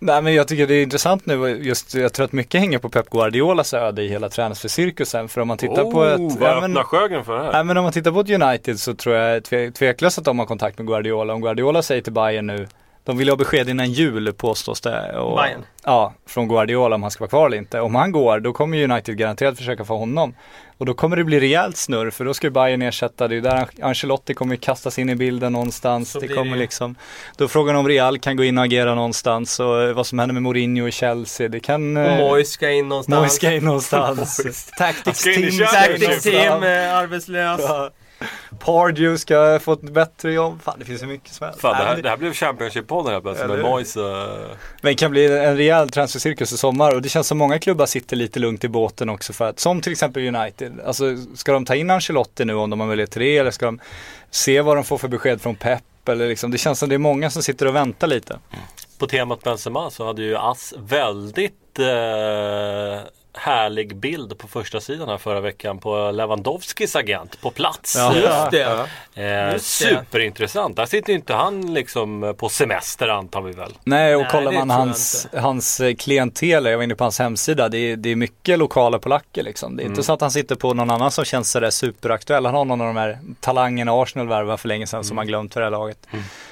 [0.00, 2.88] Nej men jag tycker det är intressant nu just, jag tror att mycket hänger på
[2.88, 5.28] Pep Guardiolas öde i hela transfercirkusen.
[5.28, 6.20] För om man tittar på ett...
[6.20, 7.52] oh, vad ja, men- Sjögren för det här?
[7.52, 10.38] Nej men om man tittar på ett United så tror jag tve, tveklöst att de
[10.38, 11.34] har kontakt med Guardiola.
[11.34, 12.66] Om Guardiola säger till Bayern nu,
[13.08, 15.18] de vill ha besked innan jul påstås det.
[15.18, 15.64] Och, Bayern.
[15.84, 17.80] Ja, från Guardiola om han ska vara kvar eller inte.
[17.80, 20.34] Om han går, då kommer United garanterat försöka få honom.
[20.78, 23.68] Och då kommer det bli rejält snurr för då ska Bayern ersätta, det är där
[23.82, 26.10] Ancelotti kommer kastas in i bilden någonstans.
[26.10, 26.94] Så det kommer det liksom,
[27.36, 30.18] då är frågan om Real kan gå in och agera någonstans och eh, vad som
[30.18, 31.48] händer med Mourinho i Chelsea.
[31.48, 31.96] Det kan...
[31.96, 33.18] och eh, Moyes ska in någonstans.
[33.18, 34.70] Moyes ska in någonstans.
[34.78, 35.66] Tactics team.
[35.72, 37.60] Tactics team eh, arbetslös.
[37.68, 37.90] Ja.
[38.58, 40.62] Pardew ska få ett bättre jobb.
[40.62, 41.60] Fan det finns så mycket som helst.
[41.60, 43.60] Fan, det, här, det här blev Championship-podden helt plötsligt med?
[43.60, 44.00] Moise.
[44.00, 44.06] Uh,
[44.80, 47.86] Men det kan bli en rejäl transfercirkus i sommar och det känns som många klubbar
[47.86, 51.64] sitter lite lugnt i båten också för att, som till exempel United, alltså ska de
[51.64, 53.80] ta in Ancelotti nu om de har möjlighet till det eller ska de
[54.30, 56.98] se vad de får för besked från Pep eller liksom, det känns som det är
[56.98, 58.38] många som sitter och väntar lite.
[58.98, 63.00] på temat Benzema så hade ju Ass väldigt eh,
[63.38, 67.94] härlig bild på första sidan här förra veckan på Lewandowskis agent på plats.
[67.98, 68.14] Ja.
[68.16, 68.86] Just det.
[69.14, 69.88] Eh, Just det.
[69.88, 70.76] superintressant.
[70.76, 73.72] Där sitter ju inte han liksom på semester antar vi väl.
[73.84, 77.68] Nej och Nej, kollar man hans, hans eh, klientel, jag var inne på hans hemsida,
[77.68, 79.76] det är, det är mycket lokala polacker liksom.
[79.76, 79.92] Det är Mm.
[79.92, 82.46] inte så att han sitter på någon annan som känns sådär superaktuell.
[82.46, 85.16] Han har någon av de här talangerna Arsenal värvade för länge sedan som Mm.
[85.16, 85.98] man glömt för det här laget.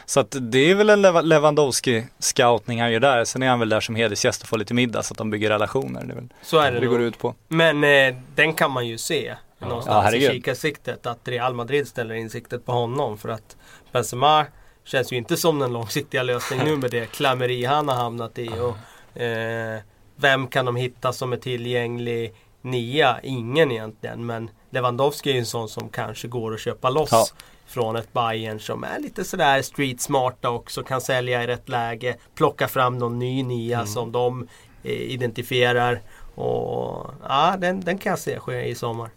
[0.06, 3.24] Så att det är väl en Lewa- Lewandowski-scoutning han gör där.
[3.24, 5.50] Sen är han väl där som hedersgäst och får lite middag så att de bygger
[5.50, 6.04] relationer.
[6.04, 7.34] Det är väl Så är det det det går ut på.
[7.48, 10.30] Men eh, den kan man ju se Ja, någonstans i herregud.
[10.30, 11.06] kikarsiktet.
[11.06, 13.18] Att Real Madrid ställer in siktet på honom.
[13.18, 13.56] För att
[13.92, 14.46] Benzema
[14.84, 18.48] känns ju inte som den långsiktiga lösningen nu med det klammeri han har hamnat i.
[18.48, 19.80] Och, eh,
[20.16, 23.20] vem kan de hitta som är tillgänglig nia?
[23.22, 24.26] Ingen egentligen.
[24.26, 27.08] Men Lewandowski är ju en sån som kanske går att köpa loss.
[27.12, 27.26] Ja.
[27.68, 30.82] Från ett Bayern som är lite sådär street smarta också.
[30.82, 32.16] Kan sälja i rätt läge.
[32.34, 34.48] Plocka fram någon ny nia som de
[34.82, 36.00] eh, identifierar.
[36.36, 39.10] Och ja, den, den kan jag se ske i sommar.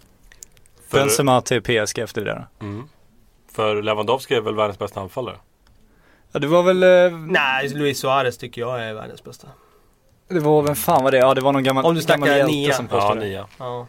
[0.88, 2.48] För, Benzema till PSG efter det där.
[2.62, 2.90] mm,
[3.52, 5.38] för Lewandowski är väl världens bästa anfallare.
[6.32, 9.48] Ja det var väl, eh, Nej, Luis Suarez tycker jag är världens bästa.
[10.28, 11.18] det var, vem fan var det?
[11.18, 12.74] Ja det var någon gammal, Om du snackar nia.
[12.74, 13.26] som Ja, påstod det.
[13.26, 13.48] nia.
[13.58, 13.66] Ja.
[13.80, 13.88] Om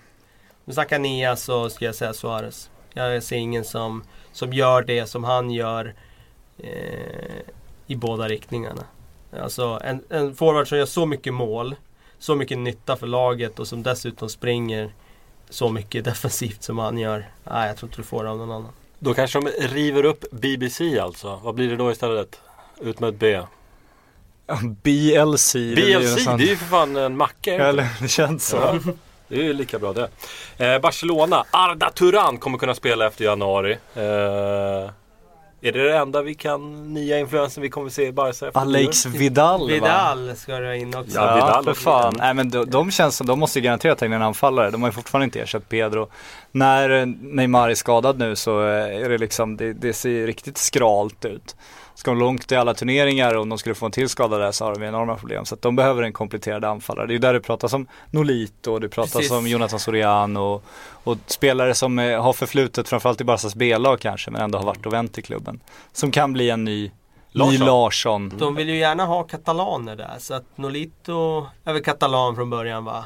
[0.64, 2.70] du snackar nia så ska jag säga Suarez.
[2.92, 4.02] Jag ser ingen som,
[4.32, 5.94] som gör det som han gör
[6.58, 7.40] eh,
[7.86, 8.82] i båda riktningarna.
[9.42, 11.76] Alltså en, en forward som gör så mycket mål,
[12.20, 14.92] så mycket nytta för laget och som dessutom springer
[15.50, 17.30] så mycket defensivt som han gör.
[17.44, 18.72] Nej, jag tror inte du får det av någon annan.
[18.98, 21.40] Då kanske de river upp BBC alltså.
[21.44, 22.40] Vad blir det då istället?
[22.80, 23.40] Ut med ett B.
[24.82, 25.52] BLC.
[25.52, 27.54] det BLC, sån- det är ju för fan en macka.
[27.54, 28.56] Eller det känns så.
[28.56, 28.78] Ja,
[29.28, 30.08] det är ju lika bra det.
[30.58, 33.72] Eh, Barcelona, Arda Turan kommer kunna spela efter januari.
[33.94, 34.90] Eh,
[35.62, 39.06] är det det enda vi kan, nya influensen vi kommer se i Barca efter Alex
[39.06, 39.66] Vidal va?
[39.66, 41.18] Vidal ska du ha in också.
[41.18, 42.14] Ja, Vidal för fan.
[42.18, 44.70] Nej men de, de känns som, de måste ju garanterat ta in en anfallare.
[44.70, 46.08] De har ju fortfarande inte ersatt Pedro.
[46.52, 50.58] När eh, Neymar är skadad nu så eh, är det liksom, det, det ser riktigt
[50.58, 51.56] skralt ut.
[52.00, 54.52] Ska de långt i alla turneringar och om de skulle få en till skada där
[54.52, 55.44] så har de enorma problem.
[55.44, 57.06] Så att de behöver en kompletterande anfallare.
[57.06, 59.30] Det är ju där det pratas om Nolito, det pratas Precis.
[59.30, 60.64] om Jonathan Soriano och,
[61.04, 64.86] och spelare som eh, har förflutet framförallt i Barcas B-lag kanske men ändå har varit
[64.86, 65.60] och vänt i klubben.
[65.92, 66.90] Som kan bli en ny
[67.32, 67.52] Larsson.
[67.52, 68.32] Ny Larsson.
[68.38, 72.84] De vill ju gärna ha katalaner där så att Nolito är väl katalan från början
[72.84, 73.04] va?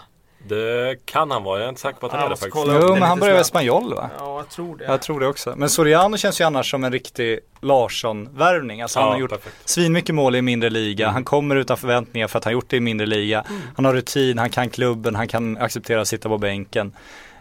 [0.48, 2.64] Det kan han vara, jag är inte säker på att han Ja, är det faktiskt.
[2.66, 3.40] Jo men han börjar i.
[3.40, 4.10] Espanyol va?
[4.18, 4.84] Ja, jag tror det.
[4.84, 5.54] Jag tror det också.
[5.56, 8.82] Men Soriano känns ju annars som en riktig Larsson-värvning.
[8.82, 9.56] Alltså han Ja, har gjort perfekt.
[9.68, 11.08] svinmycket mål i mindre liga.
[11.08, 13.44] Han kommer utan förväntningar för att han gjort det i mindre liga.
[13.76, 16.92] Han har rutin, han kan klubben, han kan acceptera att sitta på bänken.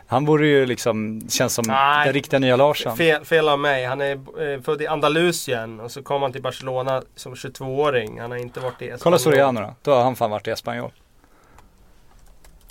[0.07, 2.05] Han borde ju liksom, känns som Nej.
[2.05, 2.97] den riktiga nya Larsson.
[2.97, 3.85] Fel, fel av mig.
[3.85, 4.11] Han är
[4.53, 8.19] eh, född i Andalusien och så kom han till Barcelona som 22-åring.
[8.19, 8.99] Han har inte varit i Espanyol.
[8.99, 9.75] Kolla Soriano då.
[9.81, 10.91] Då har han fan varit i Espanyol.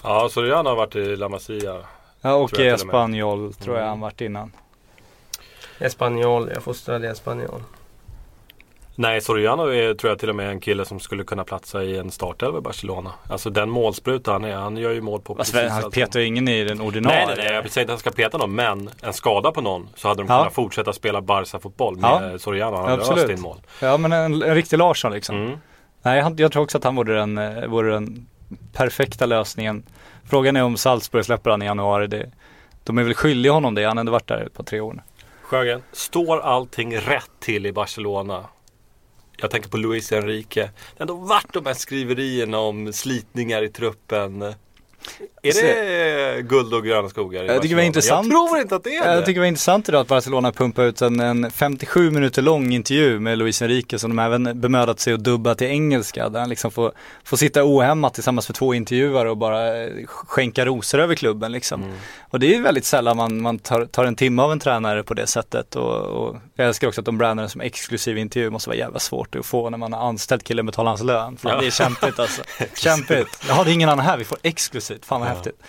[0.02, 1.76] Ja, Soriano har varit i La Masia.
[2.22, 2.66] Ja och i.
[2.68, 3.88] Espanyol tror jag Mm.
[3.88, 4.52] han varit innan.
[5.78, 7.62] Espanyol, jag fostrade i Espanyol.
[8.94, 11.98] Nej, Soriano är, tror jag till och med en kille som skulle kunna platsa i
[11.98, 13.12] en startelva i Barcelona.
[13.28, 16.26] Alltså den målspruta han är, han gör ju mål på Alltså, precis han petar ju
[16.26, 17.26] ingen i den ordinarie.
[17.26, 19.60] Nej, nej, nej, jag säger inte att han ska peta någon, men en skada på
[19.60, 20.38] någon så hade de Ja.
[20.38, 22.38] kunnat fortsätta spela Barca-fotboll med Ja.
[22.38, 22.76] Soriano.
[22.76, 23.24] Han hade Absolut.
[23.24, 23.56] öst in mål.
[23.80, 25.36] Ja men en, en riktig Larsson liksom.
[25.36, 25.58] Mm.
[26.02, 28.26] Nej, han, jag tror också att han vore den, eh, vore den
[28.72, 29.82] perfekta lösningen.
[30.24, 32.06] Frågan är om Salzburg släpper han i januari.
[32.06, 32.30] Det,
[32.84, 33.84] de är väl skyldiga honom det.
[33.84, 35.02] Han har ändå varit där ett par tre år nu.
[35.42, 38.44] Sjögren, står allting rätt till i Barcelona?
[39.36, 40.62] Jag tänker på Luis Enrique.
[40.62, 44.54] Det har ändå varit de här skriverierna om slitningar i truppen.
[45.42, 48.32] Är det guld och gröna skogar i Jag tycker det var intressant.
[48.32, 49.14] Jag tror inte att det är det.
[49.14, 52.72] Jag tycker det var intressant idag att Barcelona pumpade ut en, en 57 minuter lång
[52.72, 56.28] intervju med Luis Enrique som de även bemödat sig att dubba till engelska.
[56.28, 56.92] Där han liksom får,
[57.24, 61.82] får sitta ohämmat tillsammans med två intervjuare och bara eh, skänka rosor över klubben liksom.
[61.82, 61.94] Mm.
[62.30, 65.14] Och det är väldigt sällan man, man tar, tar en timme av en tränare på
[65.14, 65.76] det sättet.
[65.76, 68.50] Och, och jag älskar också att de brandar den som exklusiv intervju.
[68.50, 71.36] måste vara jävla svårt att få när man har anställt killen betalar hans lön.
[71.36, 71.60] Fan, Ja.
[71.60, 72.42] Det är kämpigt alltså.
[72.76, 73.28] kämpigt.
[73.48, 75.04] Jag har ingen annan här, vi får exklusivt.
[75.04, 75.34] Fan vad Ja.
[75.34, 75.62] häftigt.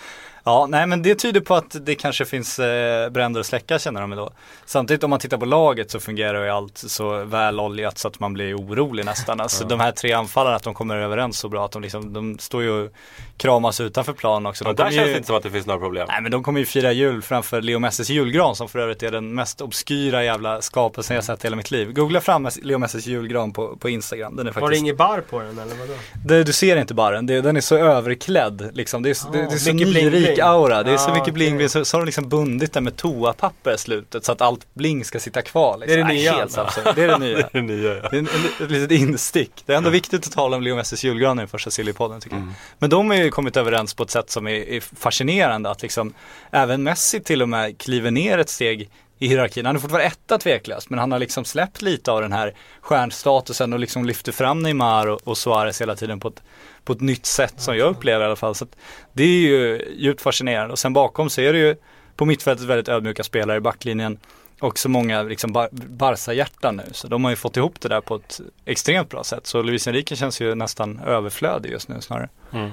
[0.45, 4.01] Ja, nej men det tyder på att det kanske finns eh, bränder att släcka känner
[4.01, 4.29] de då.
[4.65, 8.19] Samtidigt om man tittar på laget så fungerar ju allt så väl oljat så att
[8.19, 9.39] man blir orolig nästan.
[9.41, 12.37] Alltså de här tre anfallarna, att de kommer överens så bra att de liksom, de
[12.39, 12.91] står ju och
[13.37, 14.63] kramas utanför plan också.
[14.63, 16.05] De där känns ju, det inte som att det finns några problem.
[16.09, 19.11] Nej men de kommer ju fira jul framför Leo Messis julgran som för övrigt är
[19.11, 21.93] den mest obskyra jävla skapelsen jag sett i hela mitt liv.
[21.93, 24.35] Googla fram Leo Messis julgran på, på Instagram.
[24.35, 25.93] Den är Var det faktiskt, inget bar på den eller vadå?
[26.25, 29.03] det, du ser inte bara den, det, den är så överklädd liksom.
[29.03, 30.83] Det är, så- det, det är så mycket bling, nyrik aura.
[30.83, 31.69] Det är så Ja, mycket bling, okej.
[31.69, 35.05] så, så har de liksom bundit den med toapapper i slutet så att allt bling
[35.05, 35.77] ska sitta kvar.
[35.77, 35.95] Liksom.
[35.95, 36.93] Det är det nya, Helt alltså.
[36.95, 37.37] Det är det nya.
[37.51, 38.09] Det är det nya ja.
[38.09, 38.27] Det är en,
[38.59, 39.51] en, ett litet instick.
[39.65, 42.35] Det är ändå viktigt att tala om Leo Messis julgran i den första Sillypodden tycker
[42.35, 42.47] Mm.
[42.47, 42.55] jag.
[42.79, 45.69] Men de har ju kommit överens på ett sätt som är, är fascinerande.
[45.69, 46.13] Att liksom
[46.51, 48.89] även Messi till och med kliver ner ett steg
[49.23, 49.65] i hierarkin.
[49.65, 53.73] Han är fortfarande etta tveklöst men han har liksom släppt lite av den här stjärnstatusen
[53.73, 56.43] och liksom lyfter fram Neymar och, och Suarez hela tiden på ett,
[56.83, 58.55] på ett nytt sätt som jag upplever i alla fall.
[58.55, 58.75] Så att
[59.13, 61.75] det är ju djupt fascinerande och sen bakom så är det ju
[62.15, 64.19] på mittfältet väldigt ödmjuka spelare i backlinjen
[64.59, 66.83] och så många liksom bar- Barca-hjärtan nu.
[66.91, 69.47] Så de har ju fått ihop det där på ett extremt bra sätt.
[69.47, 72.29] Så Luis Enrique känns ju nästan överflödig just nu snarare.
[72.53, 72.71] Mm.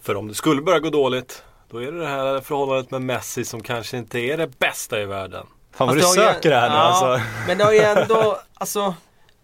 [0.00, 3.44] För om det skulle börja gå dåligt då är det det här förhållandet med Messi
[3.44, 5.46] som kanske inte är det bästa i världen.
[5.76, 7.20] Fan vad du har ju- söker det här nu ja, alltså.
[7.48, 8.94] Men det har ju ändå, alltså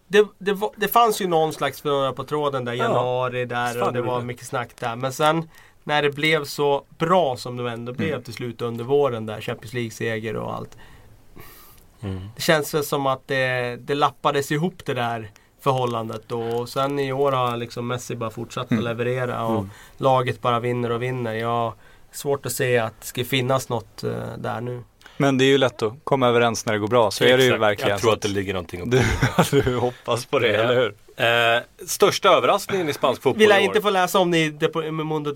[0.07, 2.83] det, det, det fanns ju någon slags förhållande på tråden där i Ja.
[2.83, 4.95] januari där Fan, och det var mycket snack där.
[4.95, 5.49] Men sen
[5.83, 8.23] när det blev så bra som det ändå blev Mm.
[8.23, 10.77] till slut under våren där, Champions League-seger och allt.
[12.03, 12.29] Mm.
[12.35, 17.13] Det känns väl som att det, det lappades ihop det där förhållandet och sen i
[17.13, 18.79] år har liksom Messi bara fortsatt Mm.
[18.79, 19.69] att leverera och Mm.
[19.97, 21.33] laget bara vinner och vinner.
[21.33, 21.73] Jag har
[22.11, 24.83] svårt att se att det ska finnas något eh, där nu.
[25.21, 27.11] Men det är ju lätt att komma överens när det går bra.
[27.11, 27.61] Så är det ju Exakt.
[27.61, 27.89] verkligen.
[27.91, 28.91] Jag tror att det ligger någonting upp.
[29.51, 30.53] du, du hoppas på det, Ja.
[30.59, 30.93] eller hur?
[31.17, 33.65] Eh, största överraskningen i spansk fotboll Vill jag i år?
[33.67, 35.33] inte få läsa om det i Depo- Mundo.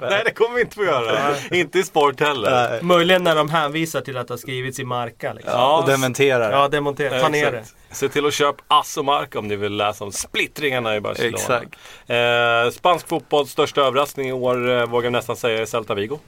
[0.00, 1.34] Nej det kommer vi inte få göra.
[1.50, 2.82] inte i sport heller.
[2.82, 5.32] Möjligen när de hänvisar till att det har skrivits i Marca.
[5.32, 5.52] Liksom.
[5.54, 6.52] Ja, Och dementerar.
[6.52, 7.20] Ja, demontera.
[7.20, 7.58] Ta ner det.
[7.58, 7.74] Exakt.
[7.90, 11.36] Se till att köpa Ass och Marca om ni vill läsa om splittringarna i Barcelona.
[11.36, 11.74] Exakt.
[12.06, 16.18] Eh, spansk fotbolls största överraskning i år eh, vågar jag nästan säga är Celta Vigo.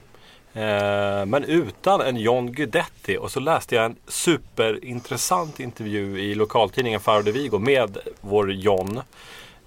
[0.54, 3.16] Eh, men utan en John Guidetti.
[3.16, 9.00] Och så läste jag en superintressant intervju i lokaltidningen Faro de Vigo med vår John.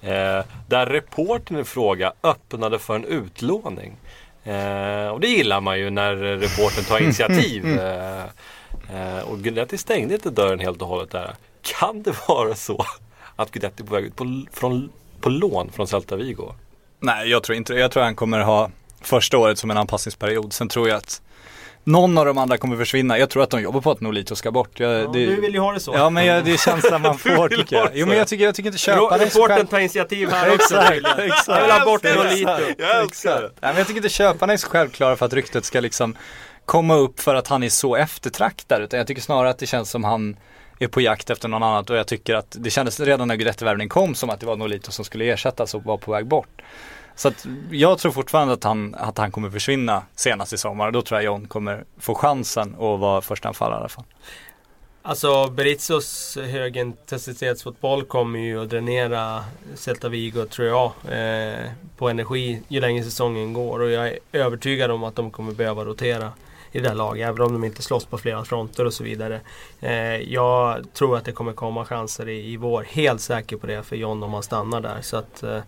[0.01, 3.97] Eh, där reportern i fråga öppnade för en utlåning.
[4.43, 7.79] Eh, och det gillar man ju när reportern tar initiativ.
[9.25, 11.35] Och Guidetti stängde inte dörren helt och hållet där.
[11.61, 12.85] Kan det vara så
[13.35, 14.89] att Guidetti är på väg ut på, från,
[15.21, 16.53] på lån från Celta Vigo?
[16.99, 17.79] Nej, jag tror inte det.
[17.79, 18.69] Jag tror han kommer ha
[19.07, 20.53] första året som en anpassningsperiod.
[20.53, 21.21] Sen tror jag att
[21.83, 23.17] någon av de andra kommer försvinna.
[23.19, 24.79] Jag tror att de jobbar på att Nolito ska bort.
[24.79, 25.93] Jag, Ja, det, Du vill ju ha det så.
[25.95, 27.89] Ja men jag, det är känslan man får tycker jag.
[27.93, 29.65] Jo men jag tycker, jag tycker inte köparna är så själv...
[29.65, 31.47] tar initiativ här också Exakt, exakt.
[31.47, 32.51] Jag vill ha bort Nolito.
[32.77, 33.41] Jag Exakt.
[33.41, 36.15] Nej, men jag tycker inte köparna är så självklara för att ryktet ska liksom
[36.65, 38.81] komma upp för att han är så eftertraktad.
[38.81, 40.37] Utan jag tycker snarare att det känns som han
[40.79, 43.89] är på jakt efter någon annat och jag tycker att det kändes redan när Guidetti-värvningen
[43.89, 46.61] kom som att det var Nolito som skulle ersättas och var på väg bort.
[47.15, 50.93] Så att jag tror fortfarande att han, att han kommer försvinna senast i sommar och
[50.93, 54.05] då tror jag John kommer få chansen att vara förstaanfallare i alla fall.
[55.05, 59.43] Alltså Berizos högintensitetsfotboll kommer ju att dränera
[59.75, 60.91] Celta Vigo tror jag.
[61.11, 63.79] Eh, på energi ju längre säsongen går.
[63.79, 66.31] Och jag är övertygad om att de kommer behöva rotera
[66.71, 67.27] i det här laget.
[67.27, 69.41] Även om de inte slåss på flera fronter och så vidare.
[69.79, 72.83] Eh, jag tror att det kommer komma chanser i, i vår.
[72.83, 75.01] Helt säker på det för John om han stannar där.
[75.01, 75.59] Så att eh,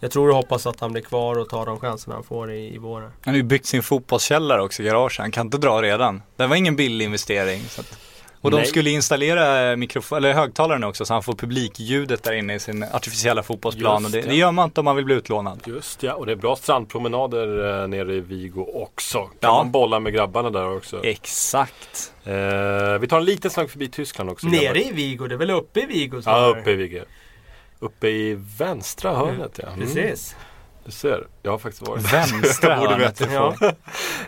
[0.00, 2.74] jag tror och hoppas att han blir kvar och tar de chanserna han får i,
[2.74, 3.10] i våren.
[3.24, 6.22] Han har ju byggt sin fotbollskällare också i garaget, han kan inte dra redan.
[6.36, 7.60] Det var ingen billig investering.
[7.78, 7.98] Att...
[8.40, 8.66] Och de Nej.
[8.66, 13.42] skulle installera mikrofon, eller högtalaren också så han får publikljudet där inne i sin artificiella
[13.42, 14.02] fotbollsplan.
[14.02, 14.28] Just Och det, det.
[14.28, 15.60] det gör man inte om man vill bli utlånad.
[15.66, 19.18] Just ja, och det är bra strandpromenader eh, nere i Vigo också.
[19.18, 19.54] Kan Ja.
[19.56, 21.04] man bolla med grabbarna där också.
[21.04, 22.12] Exakt.
[22.24, 22.32] Eh,
[23.00, 24.46] vi tar en liten sväng förbi Tyskland också.
[24.46, 24.62] grabbar.
[24.64, 26.22] Nere i Vigo, det är väl uppe i Vigo?
[26.24, 27.00] Ja, uppe i Vigo.
[27.80, 29.68] Uppe i vänstra hörnet ja.
[29.68, 29.80] Mm.
[29.80, 30.36] Precis.
[30.84, 33.22] Du ser, jag har faktiskt varit Vänstra hörnet.
[33.32, 33.54] Ja.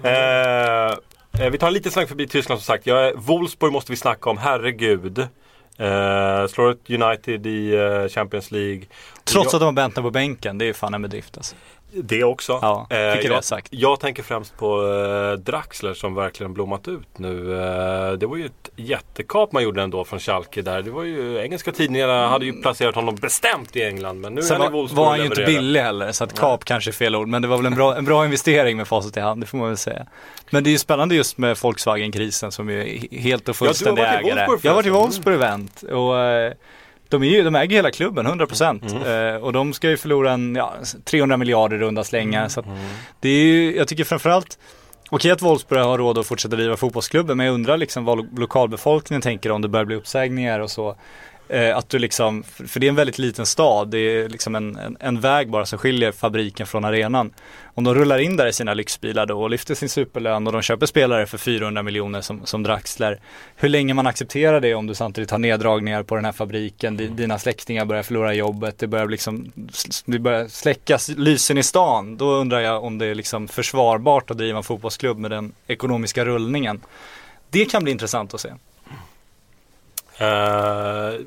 [0.02, 2.86] Eh, eh, vi tar en liten sväng förbi Tyskland som sagt.
[2.86, 5.18] Jag är, Wolfsburg måste vi snacka om, herregud.
[5.18, 8.82] Eh, slår ett United i eh, Champions League.
[9.24, 11.56] Trots jag, att de har Bentner på bänken, det är fan en bedrift alltså.
[11.92, 12.58] Det också.
[12.62, 13.68] Ja, det är jag, sagt.
[13.70, 17.52] jag tänker främst på eh, Draxler som verkligen blommat ut nu.
[17.52, 20.82] Eh, det var ju ett jättekap man gjorde ändå från Schalke där.
[20.82, 24.20] Det var ju, engelska tidningarna hade ju placerat honom bestämt i England.
[24.20, 26.90] Men nu är Sen var, var han ju inte billig heller, så att kap kanske
[26.90, 27.28] är fel ord.
[27.28, 29.58] Men det var väl en bra, en bra investering med facit i hand, det får
[29.58, 30.06] man väl säga.
[30.50, 34.06] Men det är ju spännande just med Volkswagen-krisen som är he- helt och fullständig i
[34.06, 34.46] ägare.
[34.62, 34.90] Jag har varit i.
[34.90, 36.52] Wolfsburg event och eh,
[37.10, 38.96] de, är ju, de äger hela klubben, 100%.
[38.96, 39.34] Mm.
[39.34, 42.38] Eh, och de ska ju förlora en, ja, 300 miljarder runda slängar.
[42.38, 42.50] Mm.
[42.50, 42.66] Så att
[43.20, 44.58] det är ju, jag tycker framförallt
[45.12, 48.26] Okej att Wolfsburg har råd att fortsätta driva fotbollsklubben men jag undrar liksom vad lo-
[48.36, 50.96] lokalbefolkningen tänker om det börjar bli uppsägningar och så.
[51.52, 54.76] Eh, att du liksom, för det är en väldigt liten stad, det är liksom en,
[54.76, 57.30] en, en väg bara som skiljer fabriken från arenan.
[57.74, 60.62] Om de rullar in där i sina lyxbilar då och lyfter sin superlön och de
[60.62, 63.20] köper spelare för 400 miljoner som, som Draxler.
[63.56, 67.16] Hur länge man accepterar det om du samtidigt har neddragningar på den här fabriken, mm.
[67.16, 69.52] dina släktingar börjar förlora jobbet, det börjar liksom,
[70.04, 72.16] det börjar släckas lysen i stan.
[72.16, 76.24] Då undrar jag om det är liksom försvarbart att driva en fotbollsklubb med den ekonomiska
[76.24, 76.80] rullningen.
[77.50, 78.52] Det kan bli intressant att se.
[80.20, 81.20] Uh,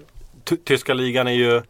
[0.65, 1.61] tyska ligan är ju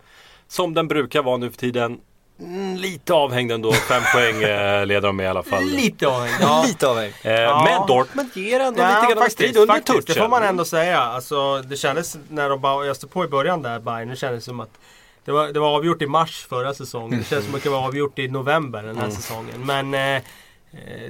[0.47, 1.99] som den brukar vara nu för tiden.
[2.39, 3.73] Mm, lite avhängd ändå.
[3.73, 5.63] Fem poäng eh, leder de med i alla fall.
[5.65, 6.35] Lite avhängd.
[6.41, 6.63] Ja.
[6.67, 7.13] Lite av mig.
[7.23, 7.63] Eh, Ja.
[7.63, 10.03] Men Dortmund ger ändå Ja, lite grann strid under faktiskt, touchen.
[10.07, 10.99] Det får man ändå säga.
[10.99, 14.59] Alltså, det kändes när de bara öste på i början där, Bayern, det kändes som
[14.59, 14.79] att
[15.25, 17.19] det var, det var avgjort i mars förra säsongen.
[17.19, 19.15] Det känns som att det var avgjort i november den här Mm.
[19.15, 19.65] säsongen.
[19.65, 20.21] Men eh, eh,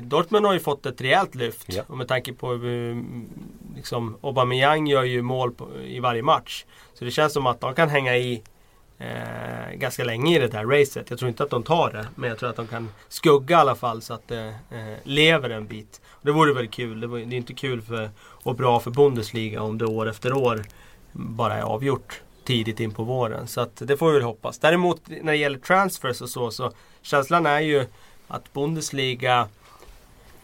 [0.01, 1.66] Dortmund har ju fått ett rejält lyft.
[1.68, 1.84] Ja.
[1.88, 3.03] Och med tanke på hur
[3.76, 6.66] liksom, Aubameyang gör ju mål på, i varje match.
[6.93, 8.41] Så det känns som att de kan hänga i
[8.99, 11.09] eh, ganska länge i det här racet.
[11.09, 12.07] Jag tror inte att de tar det.
[12.15, 15.49] Men jag tror att de kan skugga i alla fall så att det eh, lever
[15.49, 16.01] en bit.
[16.07, 17.01] Och det vore väl kul.
[17.01, 20.33] Det, var, det är inte kul för, och bra för Bundesliga om det år efter
[20.33, 20.63] år
[21.11, 23.47] bara är avgjort tidigt in på våren.
[23.47, 24.59] Så att det får vi väl hoppas.
[24.59, 26.71] Däremot när det gäller transfers och så, så
[27.01, 27.85] känslan är ju
[28.27, 29.47] att Bundesliga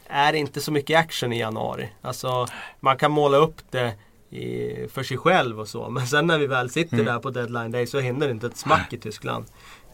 [0.08, 1.90] är inte så mycket action i januari.
[2.02, 2.48] Alltså
[2.80, 3.94] man kan måla upp det
[4.32, 5.90] i, för sig själv och så.
[5.90, 7.06] Men sen när vi väl sitter Mm.
[7.06, 9.46] där på deadline day så händer det inte ett smack i Tyskland.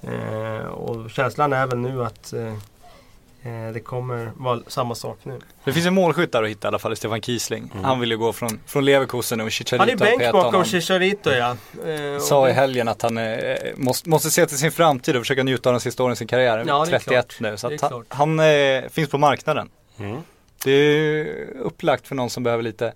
[0.01, 5.39] Eh, och känslan är väl nu att eh, eh, det kommer vara samma sak nu.
[5.63, 7.71] Det finns en målskytt där att hitta i alla fall, i Stefan Kiesling.
[7.83, 10.63] Han vill ju gå från, från Leverkusen och Chicharito Han är bänk bakom.
[10.65, 11.57] Chicharito ja.
[11.86, 15.21] Eh, och Sa i helgen att han eh, måste, måste se till sin framtid och
[15.21, 16.63] försöka njuta av den sista åren i sin karriär.
[16.67, 17.36] Ja, det är 31 klart.
[17.39, 17.57] nu.
[17.57, 19.69] Så att han, han eh, finns på marknaden.
[19.99, 20.17] Mm.
[20.63, 22.93] Det är upplagt för någon som behöver lite,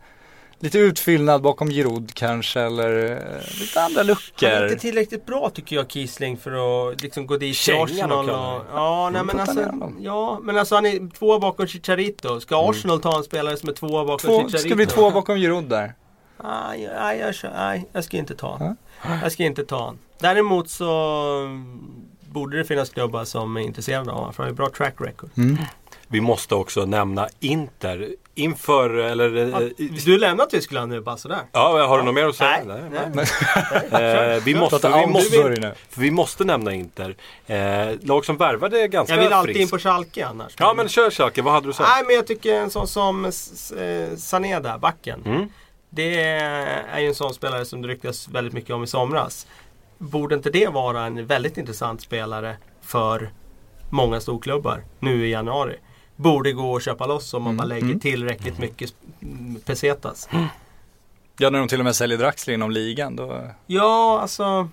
[0.59, 4.75] lite utfyllnad bakom Giroud kanske eller eh, lite andra Han är inte luckor.
[4.79, 6.51] tillräckligt bra tycker jag Kiesling för
[6.91, 8.29] att liksom gå dit till Arsenal.
[8.29, 12.39] och Och, ja, nej, men alltså, ja, men alltså han är tvåa bakom Chicharito.
[12.39, 14.57] Ska Arsenal ta en spelare som är tvåa bakom Två, Chicharito?
[14.59, 15.93] ska bli två bakom Giroud där.
[16.43, 18.75] Nej, nej, jag, kör- nej, jag ska inte ta han.
[19.23, 19.97] Jag ska inte ta han.
[20.19, 20.91] Däremot så
[21.45, 21.79] mm,
[22.29, 24.33] borde det finnas klubbar som är intresserade av honom.
[24.33, 25.29] För han har ju bra track record.
[26.11, 28.09] Vi måste också nämna Inter.
[28.35, 29.53] Inför, eller...
[29.61, 29.69] Eh,
[30.05, 31.39] Du lämnar Tyskland nu bara sådär?
[31.51, 32.63] Ja, har du något mer att säga?
[32.65, 33.25] Nej, Nej, nej.
[34.35, 37.15] Eh, vi, måste, vi, måste, vi måste nämna Inter.
[37.47, 40.53] Eh, lag som värvade ganska Jag vill alltid in på Schalke annars.
[40.57, 41.89] Ja men kör Schalke, vad hade du sagt?
[41.89, 45.21] Nej men jag tycker en sån som eh, Sané där, backen.
[45.25, 45.49] Mm.
[45.89, 49.47] Det är ju en sån spelare som det ryktas väldigt mycket om i somras.
[49.97, 53.29] Borde inte det vara en väldigt intressant spelare för
[53.89, 55.75] många storklubbar nu i januari?
[56.21, 57.99] Borde gå att köpa loss om man bara lägger mm.
[57.99, 60.29] tillräckligt mycket mm, pesetas.
[61.37, 63.41] Ja, när de till och med säljer Draxler inom ligan då.
[63.67, 64.69] Ja, alltså.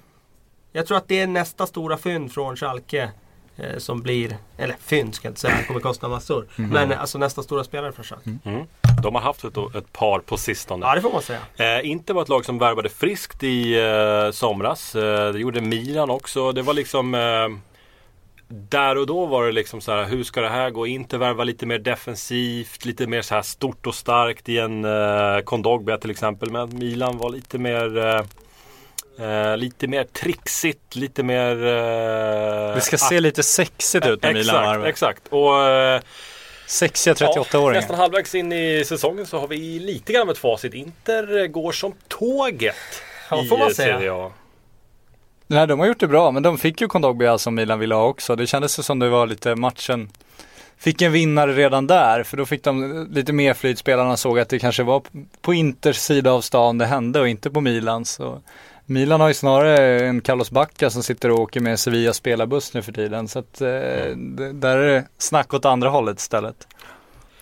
[0.72, 3.10] Jag tror att det är nästa stora fynd från Schalke.
[3.56, 6.46] Eh, som blir, eller fynd ska jag inte säga, han kommer kosta massor.
[6.56, 8.30] Men eh, alltså nästa stora spelare från Schalke.
[8.44, 8.66] Mm.
[9.02, 10.86] De har haft ett, ett par på sistone.
[10.86, 11.40] Ja, det får man säga.
[11.56, 14.94] Eh, inte var ett lag som värvade friskt i eh, somras.
[14.96, 16.52] Eh, det gjorde Milan också.
[16.52, 17.20] Det var liksom eh,
[18.48, 20.86] Där och då var det liksom så här, hur ska det här gå?
[20.86, 25.38] Inte värva lite mer defensivt, lite mer så här stort och starkt i en eh,
[25.44, 26.50] Kondogbia till exempel.
[26.50, 28.20] Men Milan var lite mer eh,
[29.28, 31.66] eh, Lite mer trixigt, lite mer...
[31.66, 34.86] Eh, Det ska se lite sexigt ut när Milan exakt, varvar.
[34.86, 35.22] exakt.
[35.28, 36.00] Och eh,
[36.66, 37.72] Sexiga 38-åringar.
[37.80, 40.74] nästan halvvägs in i säsongen så har vi lite grann ett facit.
[40.74, 42.74] Inter går som tåget
[43.30, 43.98] Ja, i får man säga.
[43.98, 44.32] Serie A.
[45.46, 48.04] Nej, de har gjort det bra, men de fick ju Kondogbia som Milan ville ha
[48.04, 48.36] också.
[48.36, 50.08] Det kändes som det var lite matchen
[50.78, 53.78] Fick en vinnare redan där, för då fick de lite mer flyt.
[53.78, 55.02] Spelarna såg att det kanske var
[55.40, 58.10] på Inters sida av stan det hände och inte på Milans.
[58.10, 58.40] Så
[58.86, 62.82] Milan har ju snarare en Carlos Bacca som sitter och åker med Sevilla spelarbuss nu
[62.82, 63.28] för tiden.
[63.28, 63.68] Så att eh,
[64.16, 66.66] det- där är det snack åt andra hållet istället.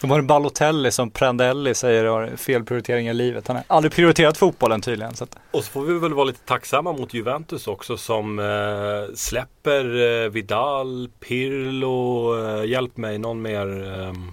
[0.05, 3.47] De har en Balotelli som Prandelli säger har felprioritering i livet.
[3.49, 5.15] Han har aldrig prioriterat fotbollen tydligen.
[5.15, 9.15] Så att, Och så får vi väl vara lite tacksamma mot Juventus också som eh,
[9.15, 9.85] släpper
[10.25, 14.33] eh, Vidal, Pirlo, eh, hjälp mig, någon mer ehm,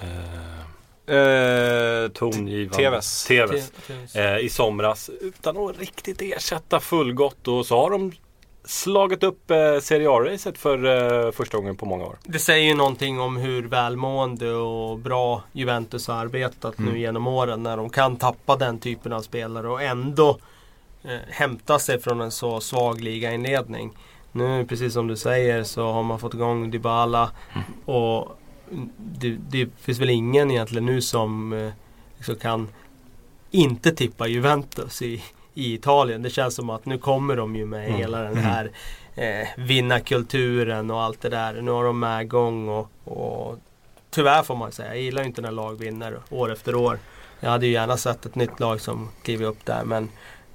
[0.00, 2.76] eh, eh, tongivande.
[2.76, 3.24] Tevez.
[3.26, 3.70] Tevez.
[3.86, 8.12] Till- Eh, I somras utan att riktigt ersätta fullgott och så har de
[8.68, 10.84] slagit upp eh, Serie A-racet för
[11.26, 12.18] eh, första gången på många år.
[12.24, 17.62] Det säger ju någonting om hur välmående och bra Juventus har arbetat nu genom åren
[17.62, 20.38] när de kan tappa den typen av spelare och ändå
[21.04, 23.92] eh, hämta sig från en så svag ligainledning.
[24.32, 27.30] Nu precis som du säger så har man fått igång Dybala
[27.84, 28.38] och
[28.96, 31.70] det, det finns väl ingen egentligen nu som eh,
[32.16, 32.68] liksom kan
[33.50, 35.22] inte tippa Juventus i,
[35.58, 36.22] i Italien.
[36.22, 38.70] Det känns som att nu kommer de ju med hela den här
[39.14, 41.62] eh, vinnarkulturen och allt det där.
[41.62, 43.58] Nu har de med gång och, och
[44.10, 46.98] tyvärr får man säga, jag gillar ju inte när lag vinner år efter år.
[47.40, 50.08] Jag hade ju gärna sett ett nytt lag som kliver upp där men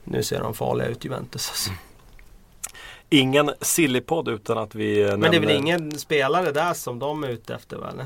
[0.03, 1.49] nu ser de farliga ut Juventus.
[1.49, 1.71] Alltså.
[3.09, 7.23] Ingen sillypodd utan att vi Men det är väl nämner- ingen spelare där som de
[7.23, 8.05] är ute efter väl?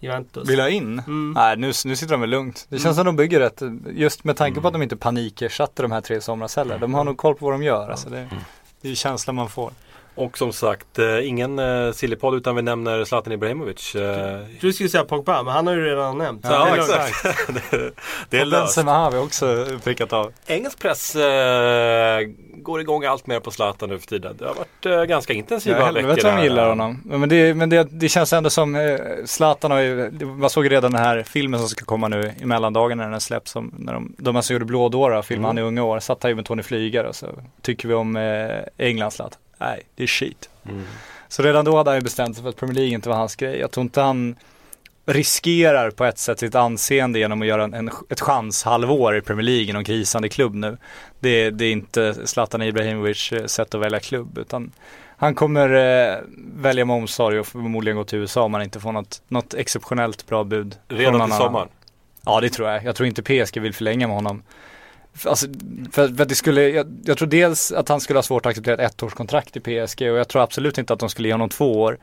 [0.00, 0.48] Juventus.
[0.48, 0.98] Vill ha in?
[0.98, 1.32] Mm.
[1.36, 2.66] Nej, nu, nu sitter de väl lugnt.
[2.68, 5.92] Det känns som de bygger rätt, just med tanke på att de inte panikersatte de
[5.92, 6.78] här tre somras heller.
[6.78, 7.90] De har nog koll på vad de gör.
[7.90, 8.28] Alltså det,
[8.80, 9.72] det är ju känslan man får.
[10.20, 13.94] Och som sagt, eh, ingen eh, sillypodd utan vi nämner Zlatan Ibrahimovic.
[13.94, 16.40] Eh, Du skulle säga Pogba, men han har ju redan nämnt.
[16.44, 16.90] Ja, det är lugnt.
[16.90, 17.46] exakt.
[17.70, 17.90] det,
[18.30, 18.62] det är Och löst.
[18.76, 20.32] Benzema har vi också prickat av.
[20.46, 22.20] Engelsk press eh,
[22.56, 24.36] går igång allt mer på Zlatan nu för tiden.
[24.38, 25.96] Det har varit eh, ganska intensiva Ja, veckor.
[25.96, 26.44] helvete vad de här.
[26.44, 27.02] gillar honom.
[27.04, 30.92] Men, det, men det, det känns ändå som, eh, Zlatan har ju, man såg redan
[30.92, 33.50] den här filmen som ska komma nu i mellandagarna när den släpps.
[33.50, 36.34] Som, när de, de som gjorde Blådåra, filmen han i unga år, satt han ju
[36.34, 37.26] med Tony Flygare och så
[37.62, 39.38] tycker vi om eh, Englands Zlatan.
[39.60, 40.48] Nej, det är shit.
[40.68, 40.84] Mm.
[41.28, 43.36] Så redan då hade han ju bestämt sig för att Premier League inte var hans
[43.36, 43.58] grej.
[43.58, 44.36] Jag tror inte han
[45.06, 49.44] riskerar på ett sätt sitt anseende genom att göra en, en, ett chanshalvår i Premier
[49.44, 50.76] League i någon krisande klubb nu.
[51.20, 54.72] Det, det är inte Zlatan Ibrahimovic eh, sätt att välja klubb utan
[55.16, 56.18] han kommer eh,
[56.54, 60.26] välja med omsorg och förmodligen gå till USA om han inte får något, något exceptionellt
[60.26, 60.76] bra bud.
[60.88, 61.68] Redan till sommaren.
[62.24, 62.84] Ja det tror jag.
[62.84, 64.42] Jag tror inte PSG vill förlänga med honom.
[65.24, 65.46] Alltså,
[65.92, 68.84] för, för det skulle, jag, jag tror dels att han skulle ha svårt att acceptera
[68.84, 71.80] ett ettårskontrakt i PSG och jag tror absolut inte att de skulle ge honom två
[71.80, 71.98] år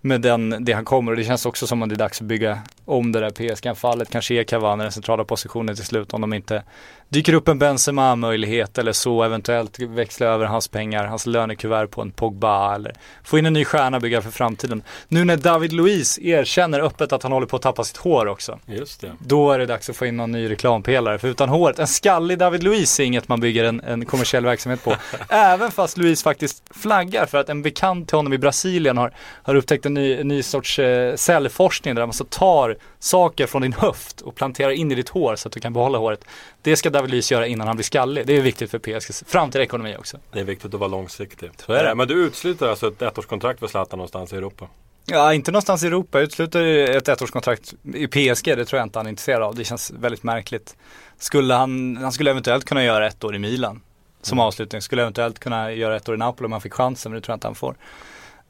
[0.00, 2.26] med den, det han kommer och det känns också som att det är dags att
[2.26, 4.10] bygga om det där PSG-anfallet.
[4.10, 6.62] Kanske ge Cavani den centrala positionen till slut om de inte
[7.10, 12.10] dyker upp en Benzema-möjlighet eller så eventuellt växla över hans pengar, hans lönekuvert på en
[12.10, 12.94] Pogba eller
[13.24, 14.82] få in en ny stjärna bygga för framtiden.
[15.08, 18.58] Nu när David Luiz erkänner öppet att han håller på att tappa sitt hår också.
[18.66, 19.12] Just det.
[19.18, 21.18] Då är det dags att få in någon ny reklampelare.
[21.18, 24.84] För utan håret, en skallig David Luiz är inget man bygger en, en kommersiell verksamhet
[24.84, 24.96] på.
[25.28, 29.54] Även fast Luiz faktiskt flaggar för att en bekant till honom i Brasilien har, har
[29.54, 34.20] upptäckt en ny, ny sorts eh, cellforskning där man så tar saker från din höft
[34.20, 36.24] och planterar in i ditt hår så att du kan behålla håret.
[36.62, 38.26] Det ska David Luiz göra innan han blir skallig.
[38.26, 40.18] Det är viktigt för PSGs framtida ekonomi också.
[40.32, 41.50] Det är viktigt att vara långsiktig.
[41.66, 41.94] Så är det.
[41.94, 44.68] Men du utesluter alltså ett ettårskontrakt för Zlatan någonstans i Europa?
[45.06, 46.18] Ja, inte någonstans i Europa.
[46.18, 49.54] Jag Utesluter ett ettårskontrakt i PSG, det tror jag inte han är intresserad av.
[49.54, 50.76] Det känns väldigt märkligt.
[51.18, 53.80] Skulle han, han skulle eventuellt kunna göra ett år i Milan
[54.22, 54.82] som avslutning.
[54.82, 57.32] Skulle eventuellt kunna göra ett år i Napoli om han fick chansen, men det tror
[57.32, 57.74] jag inte han får.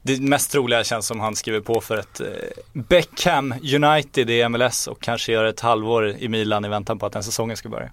[0.01, 2.27] Det mest troliga känns som han skriver på för ett eh,
[2.73, 7.13] Beckham United i MLS och kanske gör ett halvår i Milan i väntan på att
[7.13, 7.89] den säsongen ska börja.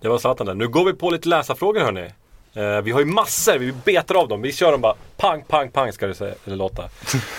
[0.00, 0.54] Det var Zlatan där.
[0.54, 2.10] Nu går vi på lite läsarfrågor hörni.
[2.54, 4.42] Eh, vi har ju massor, vi betar av dem.
[4.42, 6.82] Vi kör dem bara pang, pang, pang ska det säga, eller låta.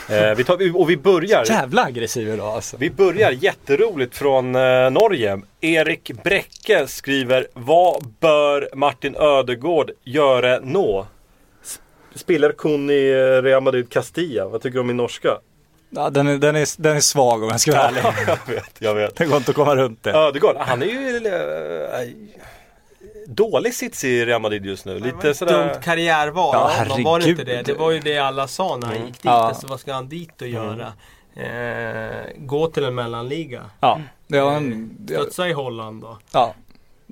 [0.09, 1.45] Eh, vi tar, och vi börjar.
[1.45, 2.77] Jävla aggressiv idag alltså.
[2.77, 5.41] Vi börjar jätteroligt från eh, Norge.
[5.61, 11.07] Erik Bräcke skriver Vad bör Martin Ödegård göra nå?
[12.15, 14.47] Spelar kun i eh, Real Madrid Castilla.
[14.47, 15.37] Vad tycker du om min norska?
[15.89, 18.01] Ja, den, är, den, är, den är svag om jag ska vara ärlig.
[18.27, 19.15] jag vet, jag vet.
[19.15, 20.11] Det går inte att komma runt det.
[20.11, 22.09] Ödegård, han är ju eh,
[23.27, 24.99] dålig sits i Real Madrid just nu.
[24.99, 25.67] Lite sådär.
[25.67, 26.49] Dumt karriärval.
[26.53, 27.61] Ja, Ja, var det inte det?
[27.61, 29.25] Det var ju det alla sa när han gick dit.
[29.25, 29.31] Ja.
[29.31, 30.93] Alltså, vad ska han dit och göra?
[31.35, 33.61] Eh, gå till en mellanliga.
[33.79, 36.17] Ja, det en, det, Studsa i Holland då.
[36.31, 36.53] ja.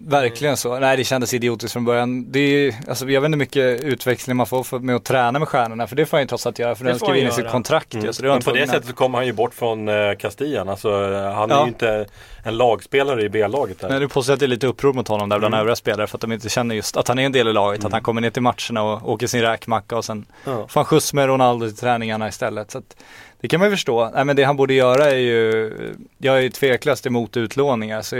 [0.08, 0.80] Verkligen så.
[0.80, 2.32] Nej det kändes idiotiskt från början.
[2.32, 5.40] Det är, alltså, jag vet inte hur mycket utväxling man får för, med att träna
[5.40, 5.88] med stjärnorna.
[5.88, 6.76] För det får han ju trots allt göra.
[6.76, 8.06] För den han in i sitt kontrakt Mm.
[8.06, 8.14] ju.
[8.14, 10.70] Så det Men på det sättet så kommer han ju bort från eh, Castillan.
[10.70, 11.62] Alltså, eh, han är Ja.
[11.64, 12.06] ju inte
[12.44, 13.78] en lagspelare i B-laget.
[13.90, 15.60] Nej, du påstår att det är lite uppror mot honom där bland Mm.
[15.62, 17.86] övriga spelare för att de inte känner just att han är en del i laget.
[17.86, 20.68] Att han kommer ner till matcherna och åker sin räkmacka och sen Ja.
[20.68, 22.72] får han skjuts med Ronaldo till träningarna istället.
[22.72, 22.96] Så att,
[23.42, 24.10] det kan man ju förstå.
[24.16, 25.74] Nej men det han borde göra är ju,
[26.18, 28.02] jag är ju tveklöst emot utlåningar.
[28.02, 28.16] Så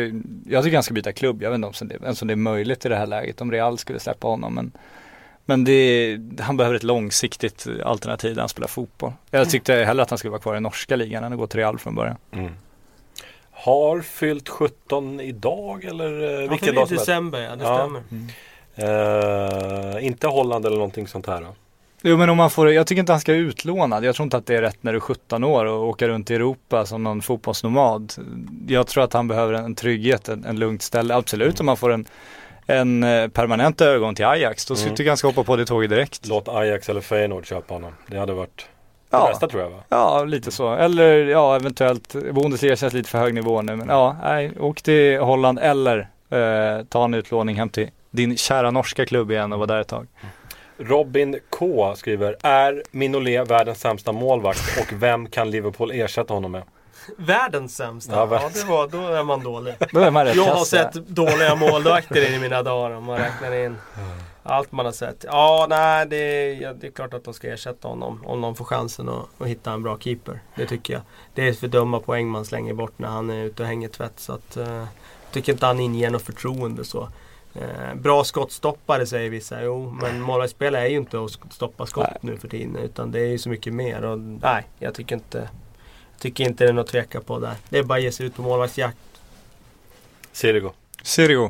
[0.50, 1.44] jag tycker han ska byta klubb.
[1.44, 3.42] Jag vet inte om det, ens om det är möjligt i det här läget.
[3.42, 4.54] Om Real skulle släppa honom.
[4.56, 4.72] Men,
[5.46, 9.14] men det, han behöver ett långsiktigt alternativ där han spelar fotboll.
[9.32, 11.60] Jag tyckte hellre att han skulle vara kvar i norska ligan än att gå till
[11.60, 12.16] Real från början.
[12.32, 12.52] Mm.
[13.52, 17.06] Har fyllt 17 idag eller eh, vilken dag som helst.
[17.08, 17.76] december, ja det Ja.
[17.78, 18.02] stämmer.
[19.96, 21.42] Eh, inte Holland eller någonting sånt här.
[21.42, 21.48] Då.
[22.04, 24.04] Jo men om man får, jag tycker inte han ska utlånad.
[24.06, 26.32] Jag tror inte att det är rätt när du är 17 år och åka runt
[26.32, 28.14] i Europa som någon fotbollsnomad.
[28.68, 31.16] Jag tror att han behöver en trygghet, en, en lugnt ställe.
[31.16, 32.06] Absolut om man får en,
[32.66, 34.66] en eh, permanent övergång till Ajax.
[34.66, 34.90] Då Mm.
[34.90, 36.28] tycker jag han ska hoppa på det tåget direkt.
[36.28, 37.94] Låt Ajax eller Feyenoord köpa honom.
[38.08, 38.58] Det hade varit
[39.10, 39.28] det Ja.
[39.32, 39.84] bästa tror jag va?
[39.90, 40.74] Ja, lite så.
[40.74, 42.14] Eller ja, eventuellt.
[42.34, 43.76] Bundesliga känns lite för hög nivå nu.
[43.76, 46.00] Men ja, nej, åk till Holland eller
[46.30, 49.88] eh, ta en utlåning hem till din kära norska klubb igen och vara där ett
[49.88, 50.08] tag.
[50.84, 56.64] Robin K skriver Är Minolet världens sämsta målvakt och vem kan Liverpool ersätta honom med?
[57.18, 58.62] Världens sämsta, Ja, ja, världens.
[58.64, 59.74] det var, då är man dålig.
[59.92, 60.66] Då är man rätt Jag har ja.
[60.66, 63.76] sett dåliga målvakter i mina dagar om man räknar in
[64.44, 65.26] allt man har sett.
[65.28, 68.56] Ja, nej det är, ja, det är klart att de ska ersätta honom om de
[68.56, 70.40] får chansen att, att hitta en bra keeper.
[70.56, 71.02] Det tycker jag.
[71.34, 74.14] Det är för dumma poäng man slänger bort när han är ute och hänger tvätt.
[74.20, 74.88] Så att, eh, jag
[75.32, 77.10] tycker inte han inger något förtroende så.
[77.56, 79.64] Eh, bra skottstoppare säger vissa.
[79.64, 82.18] Jo, men målvaktsspelare är ju inte att stoppa skott Nej.
[82.22, 82.76] nu för tiden.
[82.76, 84.04] Utan det är ju så mycket mer.
[84.06, 85.38] Och, nej, jag tycker inte,
[86.14, 87.54] jag tycker inte det är något att tveka på där.
[87.70, 88.98] Det är bara att ge sig ut på målvaktsjakt.
[90.32, 90.72] Sirigo.
[91.04, 91.50] Sirigo.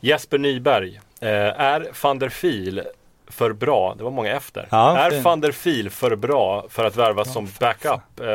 [0.00, 1.00] Jesper Nyberg.
[1.20, 1.28] Eh,
[1.60, 2.82] är van der Fiel
[3.26, 3.94] för bra?
[3.98, 4.68] Det var många efter.
[4.70, 5.22] Ja, är fin.
[5.22, 8.26] van der Fiel för bra för att värvas som backup eh,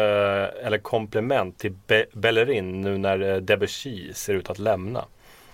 [0.65, 5.05] eller komplement till Be- Bellerin nu när eh, Debussy ser ut att lämna?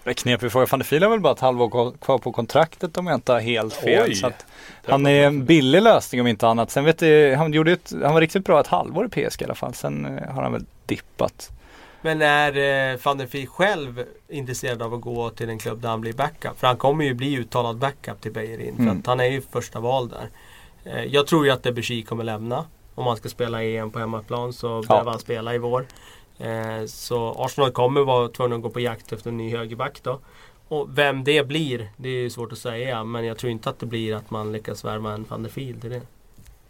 [0.03, 0.65] Det är knepig fråga.
[0.71, 1.69] Van der Fiel har väl bara ett halvår
[2.01, 4.03] kvar- på kontraktet om jag inte har helt fel.
[4.07, 4.15] Oj.
[4.15, 4.45] Så att
[4.85, 6.71] han är en billig lösning om inte annat.
[6.71, 9.45] Sen vet jag, han, gjorde ett, han var riktigt bra ett halvår i PSG i
[9.45, 9.73] alla fall.
[9.73, 11.49] Sen eh, har han väl dippat.
[12.01, 15.89] Men är eh, van der Fiel själv intresserad av att gå till en klubb där
[15.89, 16.59] han blir backup?
[16.59, 18.75] För han kommer ju bli uttalad backup till Bejerin.
[18.75, 18.99] För Mm.
[18.99, 20.29] att han är ju första val där.
[20.93, 22.65] Eh, jag tror ju att Debussy kommer lämna.
[22.95, 25.85] Om han ska spela EM på hemmaplan så behöver han spela i vår.
[26.43, 30.19] Eh, så Arsenal kommer vara tvungna att gå på jakt efter en ny högerback då.
[30.67, 33.03] Och vem det blir, det är ju svårt att säga.
[33.03, 35.81] Men jag tror inte att det blir att man lyckas värva en van der Fiel
[35.81, 36.01] till det.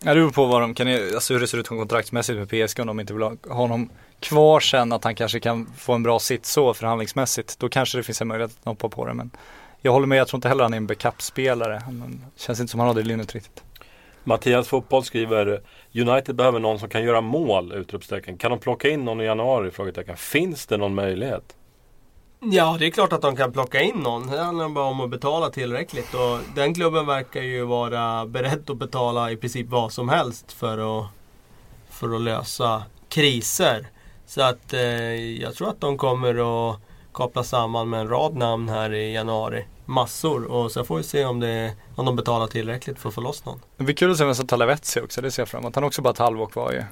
[0.04, 2.80] Ja, det beror på vad de kan, alltså hur det ser ut kontraktsmässigt med PSG
[2.80, 6.20] om de inte vill ha honom kvar sen att han kanske kan få en bra
[6.20, 7.60] sits så förhandlingsmässigt.
[7.60, 9.32] Då kanske det finns en möjlighet att hoppa på det men
[9.82, 11.82] jag håller med, jag tror inte heller han är en backup-spelare.
[11.86, 13.64] Han känns inte som han har det lynnet riktigt.
[14.24, 15.62] Mattias Fotboll skriver
[15.96, 17.74] United behöver någon som kan göra mål!
[17.74, 18.38] Utropstecken.
[18.38, 19.72] Kan de plocka in någon i januari?
[19.72, 20.18] Frågetecken.
[20.18, 21.56] Finns det någon möjlighet?
[22.44, 24.28] Ja, det är klart att de kan plocka in någon.
[24.28, 26.14] Det handlar bara om att betala tillräckligt.
[26.14, 31.00] Och den klubben verkar ju vara beredd att betala i princip vad som helst för
[31.00, 31.08] att,
[31.90, 33.88] för att lösa kriser.
[34.26, 34.82] Så att eh,
[35.42, 36.80] jag tror att de kommer att
[37.12, 39.66] koppla samman med en rad namn här i januari.
[39.86, 40.44] Massor.
[40.46, 43.46] Och sen får vi se om, det, om de betalar tillräckligt för att få loss
[43.46, 43.60] någon.
[43.78, 45.76] Det blir kul att se vem som tar Lavetzi också, det ser jag fram emot.
[45.76, 46.84] Han har också bara ett halvår kvar ju.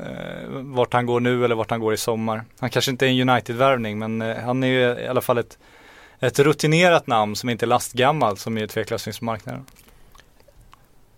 [0.00, 2.44] Eh, vart han går nu eller vart han går i sommar.
[2.58, 5.58] Han kanske inte är en United-värvning men eh, han är ju i alla fall ett,
[6.20, 9.66] ett rutinerat namn som inte är lastgammal som är tveklöst finns på marknaden.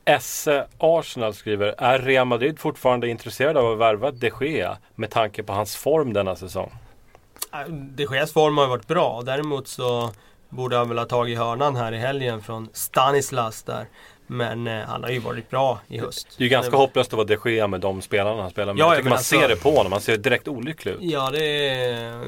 [0.05, 5.43] Esse Arsenal skriver Är Real Madrid fortfarande intresserade av att värva de Gea med tanke
[5.43, 6.73] på hans form denna säsong?
[7.55, 9.23] Äh, De Geas form har ju varit bra.
[9.23, 10.11] Däremot så
[10.49, 13.87] borde han väl ha tagit hörnan här i helgen från Stanislas där.
[14.27, 16.29] Men eh, han har ju varit bra i höst.
[16.39, 18.81] Det är ju ganska hopplöst att vara de Gea med de spelarna han spelar med.
[18.81, 19.93] Ja, jag ja, tycker men man alltså- ser det på honom.
[19.93, 20.99] Han ser direkt olycklig ut.
[21.01, 22.23] Ja, det är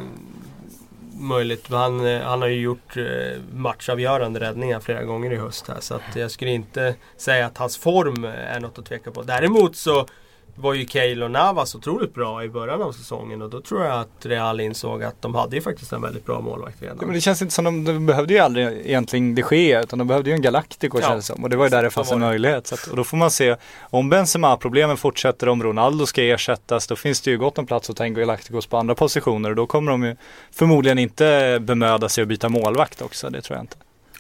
[1.20, 1.68] möjligt.
[1.70, 3.04] Han, eh, han har ju gjort eh,
[3.52, 5.80] matchavgörande räddningar flera gånger i höst här.
[5.80, 9.22] Så jag skulle inte säga att hans form är något att tveka på.
[9.22, 10.06] Däremot så
[10.56, 14.26] var ju Keylor Navas otroligt bra i början av säsongen och då tror jag att
[14.26, 16.96] Real insåg att de hade ju faktiskt en väldigt bra målvakt redan.
[17.00, 19.98] Ja, men det känns inte som de, de behövde ju aldrig egentligen de Gea utan
[19.98, 21.44] de behövde ju en Galactico Ja, känns det som.
[21.44, 22.72] Och det var ju där det fanns en möjlighet.
[22.72, 27.20] Att, och då får man se om Benzema-problemen fortsätter, om Ronaldo ska ersättas, då finns
[27.20, 29.90] det ju gott om plats att ta in Galacticos på andra positioner och då kommer
[29.92, 30.16] de ju
[30.52, 33.76] förmodligen inte bemöda sig att byta målvakt också, det tror jag inte.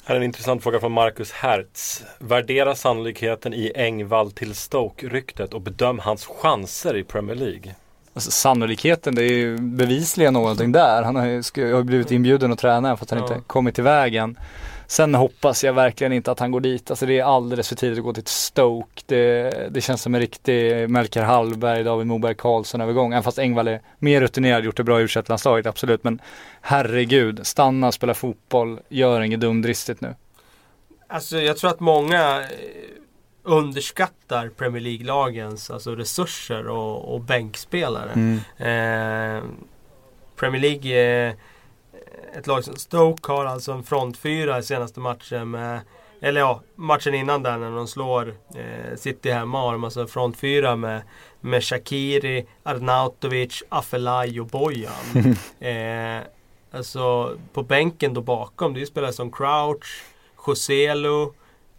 [0.08, 2.04] Här är en intressant fråga från Marcus Hertz.
[2.18, 7.74] Värdera sannolikheten i Engvall till Stoke-ryktet och bedöm hans chanser i Premier League.
[8.14, 11.02] Alltså, sannolikheten, det är ju bevisligen någonting där.
[11.02, 13.24] Han har ju, blivit inbjuden att träna för att han Ja.
[13.34, 14.38] inte kommit till vägen.
[14.86, 16.90] Sen hoppas jag verkligen inte att han går dit.
[16.90, 19.02] Alltså det är alldeles för tidigt att gå till Stoke.
[19.06, 23.12] Det, det känns som en riktig Melker Hallberg, David Moberg Karlsson övergång.
[23.12, 26.04] Även fast Engvall är mer rutinerad, gjort det bra i landslaget absolut.
[26.04, 26.20] Men
[26.60, 30.14] herregud, stanna, spela fotboll, gör inget dumdristigt nu.
[31.08, 32.46] Alltså jag tror att många eh,
[33.42, 38.10] underskattar Premier League-lagens alltså resurser och, och bänkspelare.
[38.56, 39.44] Eh,
[40.36, 41.34] Premier League är
[42.38, 45.80] ett lag som Stoke har alltså en frontfyra i senaste matchen med
[46.20, 50.76] eller ja, matchen innan där när de slår eh, City hemma har de alltså frontfyra
[50.76, 51.02] med,
[51.40, 55.36] med Shakiri, Arnautovic, Afelai och Bojan.
[55.60, 56.26] eh,
[56.70, 60.02] alltså på bänken då bakom, det är ju spelare som Crouch,
[60.46, 61.26] Joselu,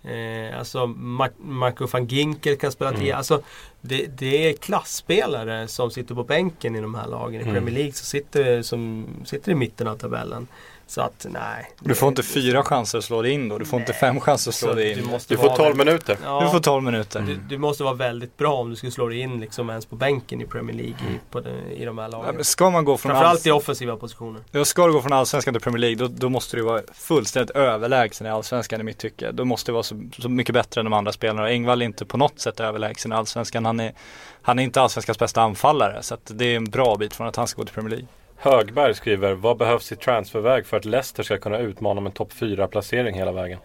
[0.07, 3.13] eh, alltså Mar- Marco van Ginkel kan spela till.
[3.13, 3.41] Alltså
[3.81, 7.53] det, det är klassspelare som sitter på bänken i de här lagen i Mm.
[7.55, 10.47] Premier League som sitter, som sitter i mitten av tabellen.
[10.89, 11.71] Så att nej.
[11.79, 13.57] Du får inte fyra chanser att slå det in då.
[13.57, 14.97] Du får inte fem chanser att slå det in.
[14.97, 16.17] Du, måste Du får vara 12 väldigt- minuter.
[16.23, 17.21] Ja, Du får 12 minuter.
[17.21, 19.95] du, du måste vara väldigt bra om du ska slå dig in liksom ens på
[19.95, 22.43] bänken i Premier League i, på den, i de här lagen.
[22.43, 24.41] Ska man gå från Framförallt i alls- offensiva positioner.
[24.51, 27.55] Ja, ska du gå från allsvenskan till Premier League då, då måste du vara fullständigt
[27.55, 29.31] överlägsen i allsvenskan i mitt tycke.
[29.31, 31.41] Då måste du vara så, så mycket bättre än de andra spelarna.
[31.41, 33.65] Och Engvall är inte på något sätt överlägsen i allsvenskan.
[33.65, 33.93] Han är,
[34.41, 36.03] han är inte allsvenskans bästa anfallare.
[36.03, 38.07] Så att det är en bra bit från att han ska gå till Premier League.
[38.37, 42.31] Högberg skriver, vad behövs i transferväg för att Leicester ska kunna utmana om en topp
[42.33, 43.59] 4-placering hela vägen?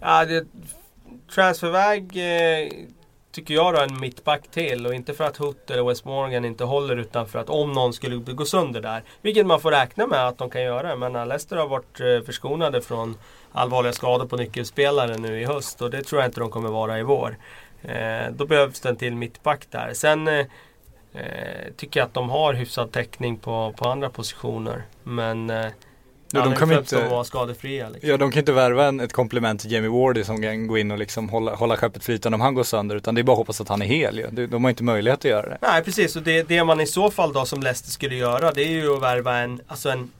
[0.00, 0.44] Ja, det,
[1.34, 2.68] transferväg eh,
[3.32, 6.64] tycker jag då en mittback till och inte för att Hutt eller West Morgan inte
[6.64, 9.02] håller utan för att om någon skulle gå sönder där.
[9.22, 10.96] Vilket man får räkna med att de kan göra.
[10.96, 13.18] Men Leicester har varit eh, förskonade från
[13.52, 16.98] allvarliga skador på nyckelspelare nu i höst och det tror jag inte de kommer vara
[16.98, 17.36] i vår.
[17.82, 19.92] Eh, då behövs det en till mittback där.
[19.94, 20.46] Sen eh,
[21.16, 24.82] eh, tycker jag att de har hyfsad täckning på, på andra positioner.
[25.02, 25.66] Men eh,
[26.32, 27.88] Ja, de om inte- vara skadefria.
[27.88, 28.10] Liksom.
[28.10, 30.90] Ja, de kan inte värva en, ett komplement till Jamie Wardy som kan gå in
[30.90, 32.96] och liksom hålla, hålla skeppet flytande om han går sönder.
[32.96, 34.26] Utan det är bara att hoppas att han är hel ju.
[34.30, 35.58] De, de har inte möjlighet att göra det.
[35.62, 38.62] Nej precis och det, det man i så fall då som Leicester skulle göra det
[38.62, 40.10] är ju att värva en, alltså en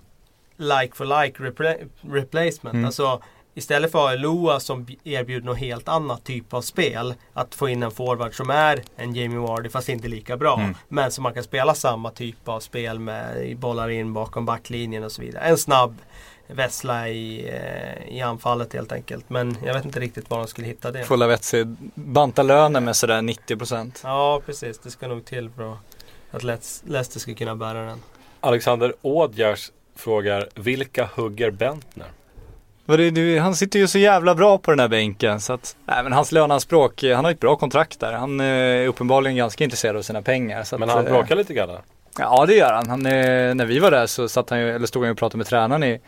[0.57, 2.75] like for like repla- replacement.
[2.75, 2.85] Mm.
[2.85, 3.23] Alltså
[3.57, 7.15] istället för att ha Eloa som erbjuder något helt annat typ av spel.
[7.33, 10.59] Att få in en forward som är en Jamie Wardy fast inte lika bra.
[10.59, 10.75] Mm.
[10.89, 13.57] Men som man kan spela samma typ av spel med.
[13.59, 15.45] Bollar in bakom backlinjen och så vidare.
[15.45, 15.97] En snabb
[16.47, 19.31] vessla i, eh, i anfallet helt enkelt.
[19.31, 21.05] Men jag vet inte riktigt var de skulle hitta det.
[21.05, 21.65] Fulla Vetsi
[21.95, 24.01] banta lönen med sådär 90%.
[24.03, 25.77] Ja precis, det ska nog till för
[26.31, 28.03] att Leicester ska kunna bära den.
[28.41, 32.07] Alexander Ådjärs frågar, vilka hugger Bentner?
[33.41, 36.33] Han sitter ju så jävla bra på den här bänken så att, nej men hans
[36.33, 38.13] löneanspråk, eh, han har ett bra kontrakt där.
[38.13, 40.63] Han eh, är uppenbarligen ganska intresserad av sina pengar.
[40.63, 41.71] Så Men att, han eh, bråkar lite grann.
[42.19, 42.91] Ja det gör han.
[42.91, 45.39] han när vi var där så satt han ju, eller stod han ju och pratade
[45.39, 46.01] med tränaren i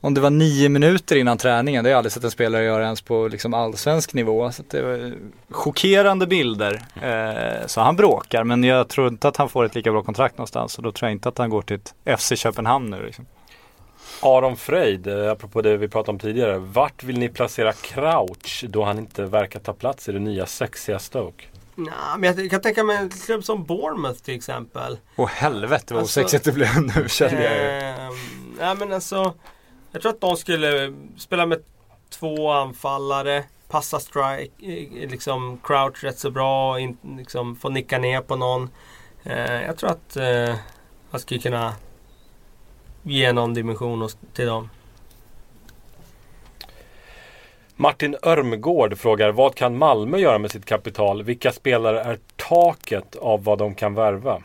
[0.00, 2.84] om det var nio minuter innan träningen, det har jag aldrig sett en spelare göra
[2.84, 4.52] ens på liksom allsvensk nivå.
[4.52, 5.14] Så att det var
[5.50, 6.82] chockerande bilder.
[7.66, 10.76] Så han bråkar, men jag tror inte att han får ett lika bra kontrakt någonstans.
[10.78, 13.06] Och då tror jag inte att han går till ett FC Köpenhamn nu.
[13.06, 13.26] Liksom.
[14.24, 16.58] Aron Freid, eh, apropå det vi pratade om tidigare.
[16.58, 20.98] Vart vill ni placera Crouch då han inte verkar ta plats i det nya sexiga
[20.98, 21.44] Stoke?
[21.74, 24.98] Nej, men jag kan tänka mig en klubb som Bournemouth till exempel.
[25.16, 27.68] Åh helvete vad Alltså- osexigt det blev nu kände jag ju.
[27.88, 28.14] Ehm,
[28.58, 29.34] nej men alltså.
[29.92, 31.62] Jag tror att de skulle spela med
[32.10, 33.44] två anfallare.
[33.68, 34.52] Passa strike,
[35.02, 36.80] eh, liksom crouch rätt så bra.
[36.80, 38.70] In, liksom få nicka ner på någon.
[39.22, 40.54] Eh, jag tror att eh,
[41.10, 41.74] man skulle kunna
[43.04, 44.68] ge någon dimension till dem.
[47.76, 51.22] Martin Örmgård frågar, vad kan Malmö göra med sitt kapital?
[51.22, 54.42] Vilka spelare är taket av vad de kan värva?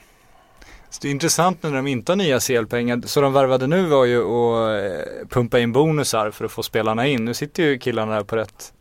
[0.89, 3.01] Så det är intressant när de inte har nya CL-pengar.
[3.05, 7.07] Så de värvade nu var ju att eh, pumpa in bonusar för att få spelarna
[7.07, 7.25] in.
[7.25, 8.73] Nu sitter ju killarna där på rätt,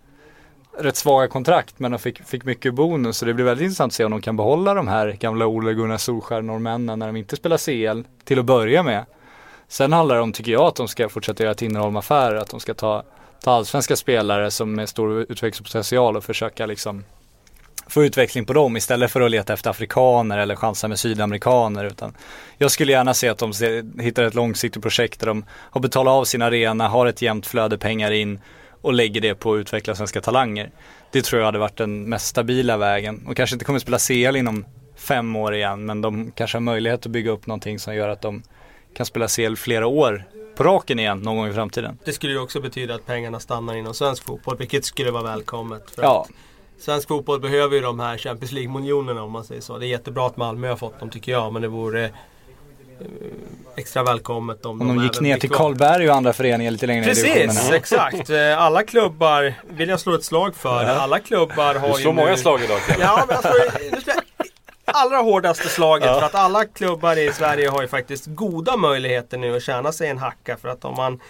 [0.79, 3.19] rätt svaga kontrakt men de fick, fick mycket bonus.
[3.19, 5.75] Så det blir väldigt intressant att se om de kan behålla de här gamla Ole
[5.75, 9.05] Gunnar Solskär norrmännen när de inte spelar CL till att börja med.
[9.69, 12.37] Sen handlar det om, tycker jag, att de ska fortsätta göra Tinnerholm-affärer.
[12.37, 13.03] Att de ska ta,
[13.43, 17.05] ta allsvenska spelare som med stor utvecklingspotential och försöka liksom
[17.87, 21.85] få utveckling på dem istället för att leta efter afrikaner eller chansa med sydamerikaner.
[21.85, 22.17] Utan
[22.59, 23.53] jag skulle gärna se att de
[24.01, 27.79] hittar ett långsiktigt projekt där de har betalat av sin arena, har ett jämnt flöde
[27.79, 28.41] pengar in
[28.81, 30.71] och lägger det på att utveckla svenska talanger.
[31.13, 34.37] Det tror jag hade varit den mest stabila vägen och kanske inte kommer spela CL
[34.37, 34.65] inom
[34.97, 38.23] fem år igen men de kanske har möjlighet att bygga upp någonting som gör att
[38.23, 38.43] de
[38.99, 40.25] kan spela CL flera år
[40.57, 41.99] på raken igen någon gång i framtiden.
[42.05, 44.57] Det skulle ju också betyda att pengarna stannar inom svensk fotboll.
[44.59, 45.91] Vilket skulle vara välkommet.
[45.95, 46.27] För Ja,
[46.81, 49.79] Svensk fotboll behöver ju de här Champions League-miljonerna om man säger så.
[49.79, 52.11] Det är jättebra att Malmö har fått dem tycker jag, men det vore eh,
[53.77, 55.51] extra välkommet om, Om de gick även ner till.
[55.51, 57.47] Karlberg och andra föreningar lite längre ner i divisionen.
[57.49, 58.31] Precis, exakt.
[58.31, 60.85] Eh, Alla klubbar vill jag slå ett slag för.
[60.85, 62.21] Alla klubbar har Du ju slår nu...
[62.21, 63.05] många slag idag Kalle.
[63.05, 64.47] Ja, men jag slår, nu slår jag
[64.95, 69.57] allra hårdaste slaget för att alla klubbar i Sverige har ju faktiskt goda möjligheter nu
[69.57, 70.57] att tjäna sig en hacka.
[70.57, 71.21] För att om man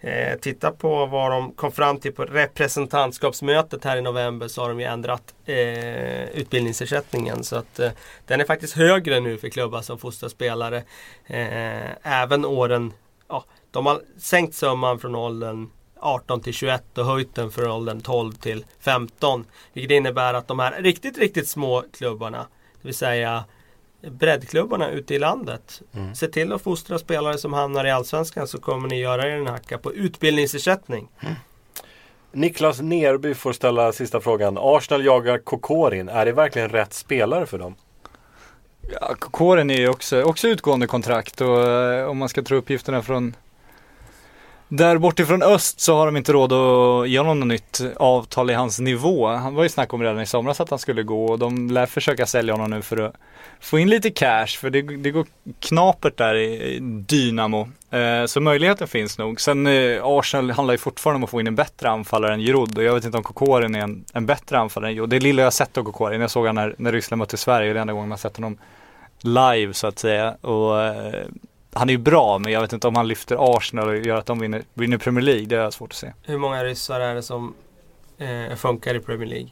[0.00, 4.68] eh, tittar på vad de kom fram till på representantskapsmötet här i november så har
[4.68, 7.44] de ju ändrat eh, utbildningsersättningen.
[7.44, 7.90] Så att eh,
[8.26, 10.82] den är faktiskt högre nu för klubbar som fostrar spelare.
[11.26, 12.92] Eh, även åren,
[13.28, 15.70] ja, de har sänkt summan från åldern
[16.04, 19.44] 18 till 21 och höjt den från åldern 12 till 15.
[19.72, 22.46] Vilket innebär att de här riktigt, riktigt små klubbarna,
[22.84, 23.44] det vill säga
[24.10, 25.82] breddklubbarna ute i landet.
[26.14, 29.46] Se till att fostra spelare som hamnar i Allsvenskan så kommer ni göra er en
[29.46, 31.08] hacka på utbildningsersättning.
[32.32, 34.58] Niklas Nerby får ställa sista frågan.
[34.60, 36.08] Arsenal jagar Kokorin.
[36.08, 37.74] Är det verkligen rätt spelare för dem?
[39.00, 43.02] Ja, Kåren är ju också, också utgående kontrakt och eh, om man ska tro uppgifterna
[43.02, 43.36] från
[44.68, 48.54] där bortifrån öst så har de inte råd att ge honom något nytt avtal i
[48.54, 49.26] hans nivå.
[49.26, 51.86] Han var ju snack om redan i somras att han skulle gå och de lär
[51.86, 53.14] försöka sälja honom nu för att
[53.60, 55.26] få in lite cash för det, det går
[55.60, 57.68] knapert där i, Dynamo.
[57.90, 59.40] Eh, så möjligheten finns nog.
[59.40, 62.78] Sen eh, Arsenal handlar ju fortfarande om att få in en bättre anfallare än Giroud
[62.78, 65.10] och jag vet inte om Kokorin är en, en bättre anfallare än Giroud.
[65.10, 67.72] Det lilla jag har sett av Kokorin, jag såg han när, när Ryssland mötte Sverige,
[67.72, 68.58] det är enda gången man sett honom
[69.20, 70.34] live så att säga.
[70.40, 71.24] Och, eh,
[71.74, 74.26] han är ju bra men jag vet inte om han lyfter Arsenal och gör att
[74.26, 75.46] de vinner, vinner Premier League.
[75.46, 76.12] Det har jag svårt att se.
[76.22, 77.54] Hur många ryssar är det som
[78.18, 79.48] eh, funkar i Premier League?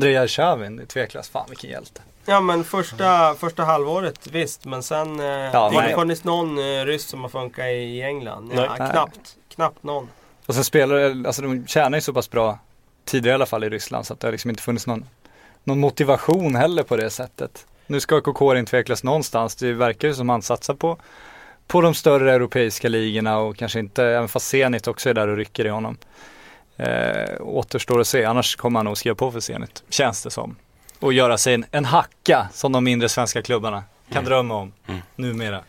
[0.00, 1.32] Det är tveklöst.
[1.32, 2.00] Fan vilken hjälte.
[2.24, 5.88] Ja men första, första halvåret visst men sen eh, har nej.
[5.88, 8.52] det funnits någon eh, ryss som har funkat i England?
[8.54, 8.90] Ja, Nej.
[8.90, 9.36] knappt.
[9.48, 10.08] Knappt någon.
[10.46, 12.58] Och sen spelar, alltså de tjänar ju så pass bra
[13.04, 15.04] tidigare i alla fall i Ryssland så att det har liksom inte funnits någon,
[15.64, 17.66] någon motivation heller på det sättet.
[17.86, 19.56] Nu ska Kokorin tveklöst någonstans.
[19.56, 20.98] Det verkar ju som han satsar på,
[21.66, 25.36] på de större europeiska ligorna och kanske inte, även fast Zenit också är där och
[25.36, 25.96] rycker i honom.
[26.76, 30.56] Eh, återstår att se, annars kommer han nog skriva på för Zenit, känns det som.
[31.00, 34.72] Och göra sig en, en hacka som de mindre svenska klubbarna kan drömma om
[35.16, 35.60] numera.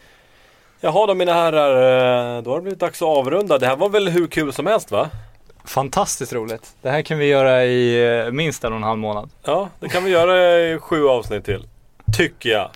[0.80, 3.58] Jaha då mina herrar, eh, då har det blivit dags att avrunda.
[3.58, 5.10] Det här var väl hur kul som helst va?
[5.66, 6.76] Fantastiskt roligt.
[6.82, 9.30] Det här kan vi göra i eh, minst en och en halv månad.
[9.44, 11.68] Ja, det kan vi göra i sju avsnitt till.
[12.18, 12.70] Tycker jag.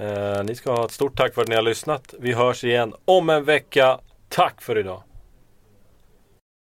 [0.00, 2.14] Eh, ni ska ha ett stort tack för att ni har lyssnat.
[2.18, 4.00] Vi hörs igen om en vecka.
[4.28, 5.02] Tack för idag.